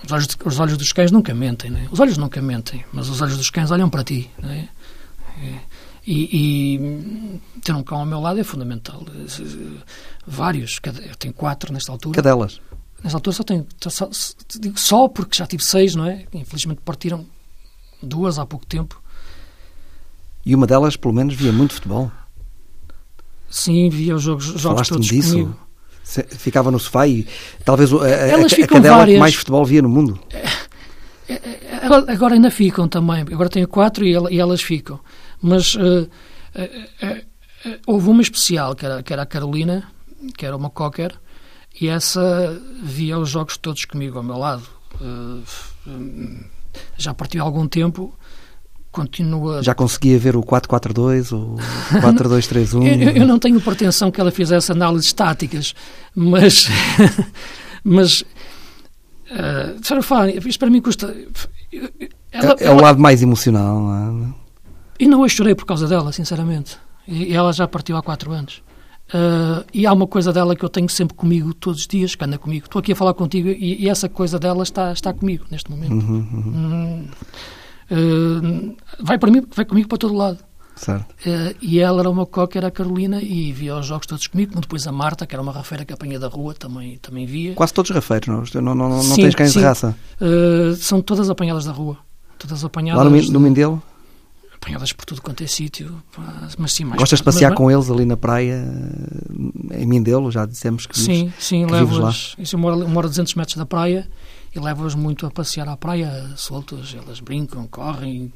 os 0.03 0.11
olhos, 0.11 0.27
os 0.45 0.59
olhos 0.59 0.77
dos 0.77 0.91
cães 0.91 1.11
nunca 1.11 1.33
mentem, 1.33 1.69
né? 1.69 1.87
Os 1.91 1.99
olhos 1.99 2.17
nunca 2.17 2.41
mentem, 2.41 2.85
mas 2.93 3.09
os 3.09 3.21
olhos 3.21 3.37
dos 3.37 3.49
cães 3.49 3.71
olham 3.71 3.89
para 3.89 4.03
ti, 4.03 4.29
né? 4.41 4.69
E, 6.05 6.29
e, 6.77 7.39
ter 7.61 7.73
um 7.73 7.83
cão 7.83 7.99
ao 7.99 8.05
meu 8.05 8.19
lado 8.19 8.39
é 8.39 8.43
fundamental. 8.43 9.03
Vários, 10.25 10.79
eu 10.83 11.15
tenho 11.15 11.33
quatro 11.33 11.71
nesta 11.71 11.91
altura. 11.91 12.15
Cadelas? 12.15 12.59
Nesta 13.03 13.17
altura 13.17 13.35
só 13.35 13.43
tenho, 13.43 13.67
só, 13.87 14.09
só 14.75 15.07
porque 15.07 15.37
já 15.37 15.45
tive 15.45 15.63
seis, 15.63 15.95
não 15.95 16.05
é? 16.05 16.25
Infelizmente 16.33 16.81
partiram 16.83 17.25
duas 18.01 18.39
há 18.39 18.45
pouco 18.45 18.65
tempo. 18.65 19.01
E 20.45 20.55
uma 20.55 20.65
delas, 20.65 20.95
pelo 20.95 21.13
menos, 21.13 21.35
via 21.35 21.51
muito 21.51 21.75
futebol? 21.75 22.11
Sim, 23.49 23.89
via 23.89 24.15
os 24.15 24.23
jogos, 24.23 24.45
jogos 24.45 24.87
todos 24.87 25.05
disso? 25.05 25.33
comigo. 25.33 25.68
Ficava 26.29 26.71
no 26.71 26.79
sofá 26.79 27.07
e 27.07 27.27
talvez 27.63 27.93
a, 27.93 28.07
Elas 28.07 28.53
a, 28.53 28.63
a 28.63 28.67
cadela 28.67 28.97
várias... 28.97 29.15
que 29.15 29.19
mais 29.19 29.35
futebol 29.35 29.63
via 29.63 29.81
no 29.81 29.89
mundo. 29.89 30.19
Agora 32.07 32.33
ainda 32.33 32.49
ficam 32.49 32.87
também. 32.87 33.21
Agora 33.21 33.49
tenho 33.49 33.67
quatro 33.67 34.03
e, 34.05 34.39
elas 34.39 34.61
ficam. 34.61 34.99
Mas 35.41 35.75
uh, 35.75 35.79
uh, 35.79 37.05
uh, 37.05 37.79
houve 37.85 38.09
uma 38.09 38.21
especial, 38.21 38.75
que 38.75 38.85
era, 38.85 39.03
que 39.03 39.13
era 39.13 39.21
a 39.21 39.25
Carolina, 39.25 39.87
que 40.35 40.45
era 40.45 40.57
uma 40.57 40.69
cocker, 40.69 41.13
e 41.79 41.87
essa 41.87 42.59
via 42.81 43.17
os 43.17 43.29
jogos 43.29 43.57
todos 43.57 43.85
comigo 43.85 44.17
ao 44.17 44.23
meu 44.23 44.37
lado. 44.37 44.63
já 46.97 47.13
partiu 47.13 47.41
há 47.41 47.45
algum 47.45 47.67
tempo 47.67 48.13
continua. 48.99 49.63
Já 49.63 49.73
conseguia 49.73 50.19
ver 50.19 50.35
o 50.35 50.43
442 50.43 51.31
ou 51.31 51.55
4231? 52.01 52.85
eu, 52.85 53.09
eu 53.21 53.27
não 53.27 53.39
tenho 53.39 53.59
pretensão 53.61 54.11
que 54.11 54.19
ela 54.19 54.31
fizesse 54.31 54.71
análises 54.71 55.13
táticas, 55.13 55.73
mas. 56.15 56.67
mas. 57.83 58.21
Uh, 59.31 60.01
falar, 60.01 60.29
isto 60.29 60.59
para 60.59 60.69
mim 60.69 60.81
custa. 60.81 61.15
Ela, 62.31 62.55
é, 62.59 62.63
é 62.63 62.67
ela, 62.67 62.75
o 62.75 62.81
lado 62.81 62.99
mais 62.99 63.21
emocional, 63.21 63.79
não 63.79 64.27
é? 64.27 64.33
E 64.99 65.07
não 65.07 65.23
eu 65.23 65.29
chorei 65.29 65.55
por 65.55 65.65
causa 65.65 65.87
dela, 65.87 66.11
sinceramente. 66.11 66.77
E 67.07 67.33
ela 67.33 67.53
já 67.53 67.67
partiu 67.67 67.95
há 67.95 68.01
quatro 68.01 68.31
anos. 68.31 68.61
Uh, 69.09 69.65
e 69.73 69.87
há 69.87 69.93
uma 69.93 70.05
coisa 70.05 70.31
dela 70.31 70.55
que 70.55 70.63
eu 70.63 70.69
tenho 70.69 70.87
sempre 70.87 71.15
comigo 71.15 71.51
todos 71.53 71.81
os 71.81 71.87
dias, 71.87 72.13
que 72.13 72.23
anda 72.23 72.37
comigo. 72.37 72.65
Estou 72.65 72.79
aqui 72.79 72.91
a 72.91 72.95
falar 72.95 73.13
contigo 73.13 73.49
e, 73.49 73.83
e 73.83 73.89
essa 73.89 74.07
coisa 74.07 74.37
dela 74.37 74.61
está, 74.61 74.91
está 74.91 75.11
comigo 75.13 75.45
neste 75.49 75.71
momento. 75.71 75.93
Uhum, 75.93 76.27
uhum. 76.31 76.53
Hum, 76.55 77.07
Uh, 77.91 78.75
vai 78.99 79.17
para 79.17 79.31
mim, 79.31 79.45
vai 79.55 79.65
comigo 79.65 79.87
para 79.87 79.97
todo 79.97 80.13
lado. 80.15 80.39
Uh, 80.87 81.55
e 81.61 81.79
ela 81.79 81.99
era 81.99 82.09
uma 82.09 82.25
coca, 82.25 82.57
era 82.57 82.67
a 82.67 82.71
Carolina, 82.71 83.21
e 83.21 83.51
via 83.51 83.75
os 83.75 83.85
jogos 83.85 84.07
todos 84.07 84.27
comigo, 84.27 84.51
como 84.51 84.61
depois 84.61 84.87
a 84.87 84.91
Marta, 84.91 85.25
que 85.27 85.35
era 85.35 85.41
uma 85.41 85.51
rafeira 85.51 85.83
que 85.83 85.91
apanha 85.91 86.17
da 86.17 86.27
rua, 86.27 86.53
também, 86.53 86.97
também 86.97 87.25
via. 87.25 87.53
Quase 87.53 87.73
todos 87.73 87.91
rafeiros, 87.91 88.27
não, 88.27 88.61
não, 88.61 88.75
não, 88.75 88.89
não 88.89 89.01
sim, 89.01 89.23
tens 89.23 89.35
cães 89.35 89.51
sim. 89.51 89.59
de 89.59 89.65
raça? 89.65 89.95
Uh, 90.21 90.73
são 90.75 91.01
todas 91.01 91.29
apanhadas 91.29 91.65
da 91.65 91.71
rua. 91.71 91.97
Todas 92.37 92.63
apanhadas. 92.63 93.03
Lá 93.03 93.09
no, 93.09 93.31
no 93.31 93.39
Mindelo? 93.39 93.83
Apanhadas 94.55 94.93
por 94.93 95.05
tudo 95.05 95.21
quanto 95.21 95.43
é 95.43 95.47
sítio. 95.47 96.01
Mas 96.57 96.71
sim, 96.71 96.85
mais 96.85 96.99
Gostas 96.99 97.19
de 97.19 97.25
passear 97.25 97.49
mas, 97.49 97.57
com 97.57 97.69
eles 97.71 97.89
ali 97.89 98.05
na 98.05 98.15
praia, 98.15 98.65
em 99.71 99.85
Mindelo? 99.85 100.31
Já 100.31 100.45
dissemos 100.45 100.85
que 100.85 100.97
Sim, 100.97 101.25
vives, 101.25 101.33
sim, 101.39 101.65
que 101.65 101.71
levo 101.71 101.99
lá. 101.99 102.09
Isso, 102.37 102.55
eu 102.55 102.59
moro, 102.59 102.87
moro 102.87 103.07
a 103.07 103.09
200 103.09 103.35
metros 103.35 103.57
da 103.57 103.65
praia 103.65 104.09
e 104.55 104.59
levo-as 104.59 104.95
muito 104.95 105.25
a 105.25 105.31
passear 105.31 105.67
à 105.67 105.77
praia, 105.77 106.31
soltas, 106.35 106.95
elas 106.95 107.19
brincam, 107.19 107.67
correm. 107.67 108.31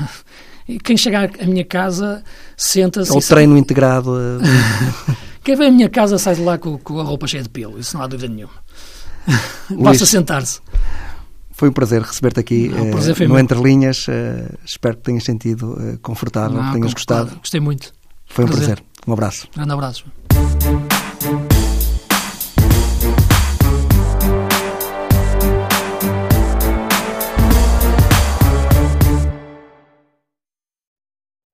E 0.68 0.78
quem 0.78 0.98
chega 0.98 1.30
à 1.40 1.46
minha 1.46 1.64
casa 1.64 2.22
senta-se. 2.54 3.10
É 3.10 3.16
o 3.16 3.22
treino 3.22 3.56
integrado. 3.56 4.12
Quem 5.42 5.56
vem 5.56 5.68
à 5.68 5.70
minha 5.70 5.88
casa 5.88 6.18
sai 6.18 6.34
de 6.34 6.42
lá 6.42 6.58
com, 6.58 6.76
com, 6.76 7.00
a 7.00 7.02
roupa 7.02 7.26
cheia 7.26 7.42
de 7.42 7.48
pelo, 7.48 7.78
isso 7.78 7.96
não 7.96 8.04
há 8.04 8.06
dúvida 8.06 8.30
nenhuma. 8.30 8.52
Basta 9.82 10.04
sentar-se. 10.04 10.60
Foi 11.52 11.70
um 11.70 11.72
prazer 11.72 12.02
receber-te 12.02 12.40
aqui 12.40 12.68
não, 12.68 12.90
uh, 12.90 13.28
no 13.28 13.38
Entre 13.38 13.58
Linhas. 13.58 14.06
Uh, 14.08 14.58
espero 14.62 14.98
que 14.98 15.04
tenhas 15.04 15.24
sentido 15.24 15.98
confortável, 16.02 16.62
não, 16.62 16.72
tenhas 16.74 16.92
gostado. 16.92 17.34
Gostei 17.36 17.60
muito. 17.60 17.94
Foi 18.26 18.44
prazer. 18.44 18.62
um 18.62 18.66
prazer. 18.66 18.84
Um 19.06 19.12
abraço. 19.14 19.48
Um 19.48 19.56
grande 19.56 19.72
abraço. 19.72 20.04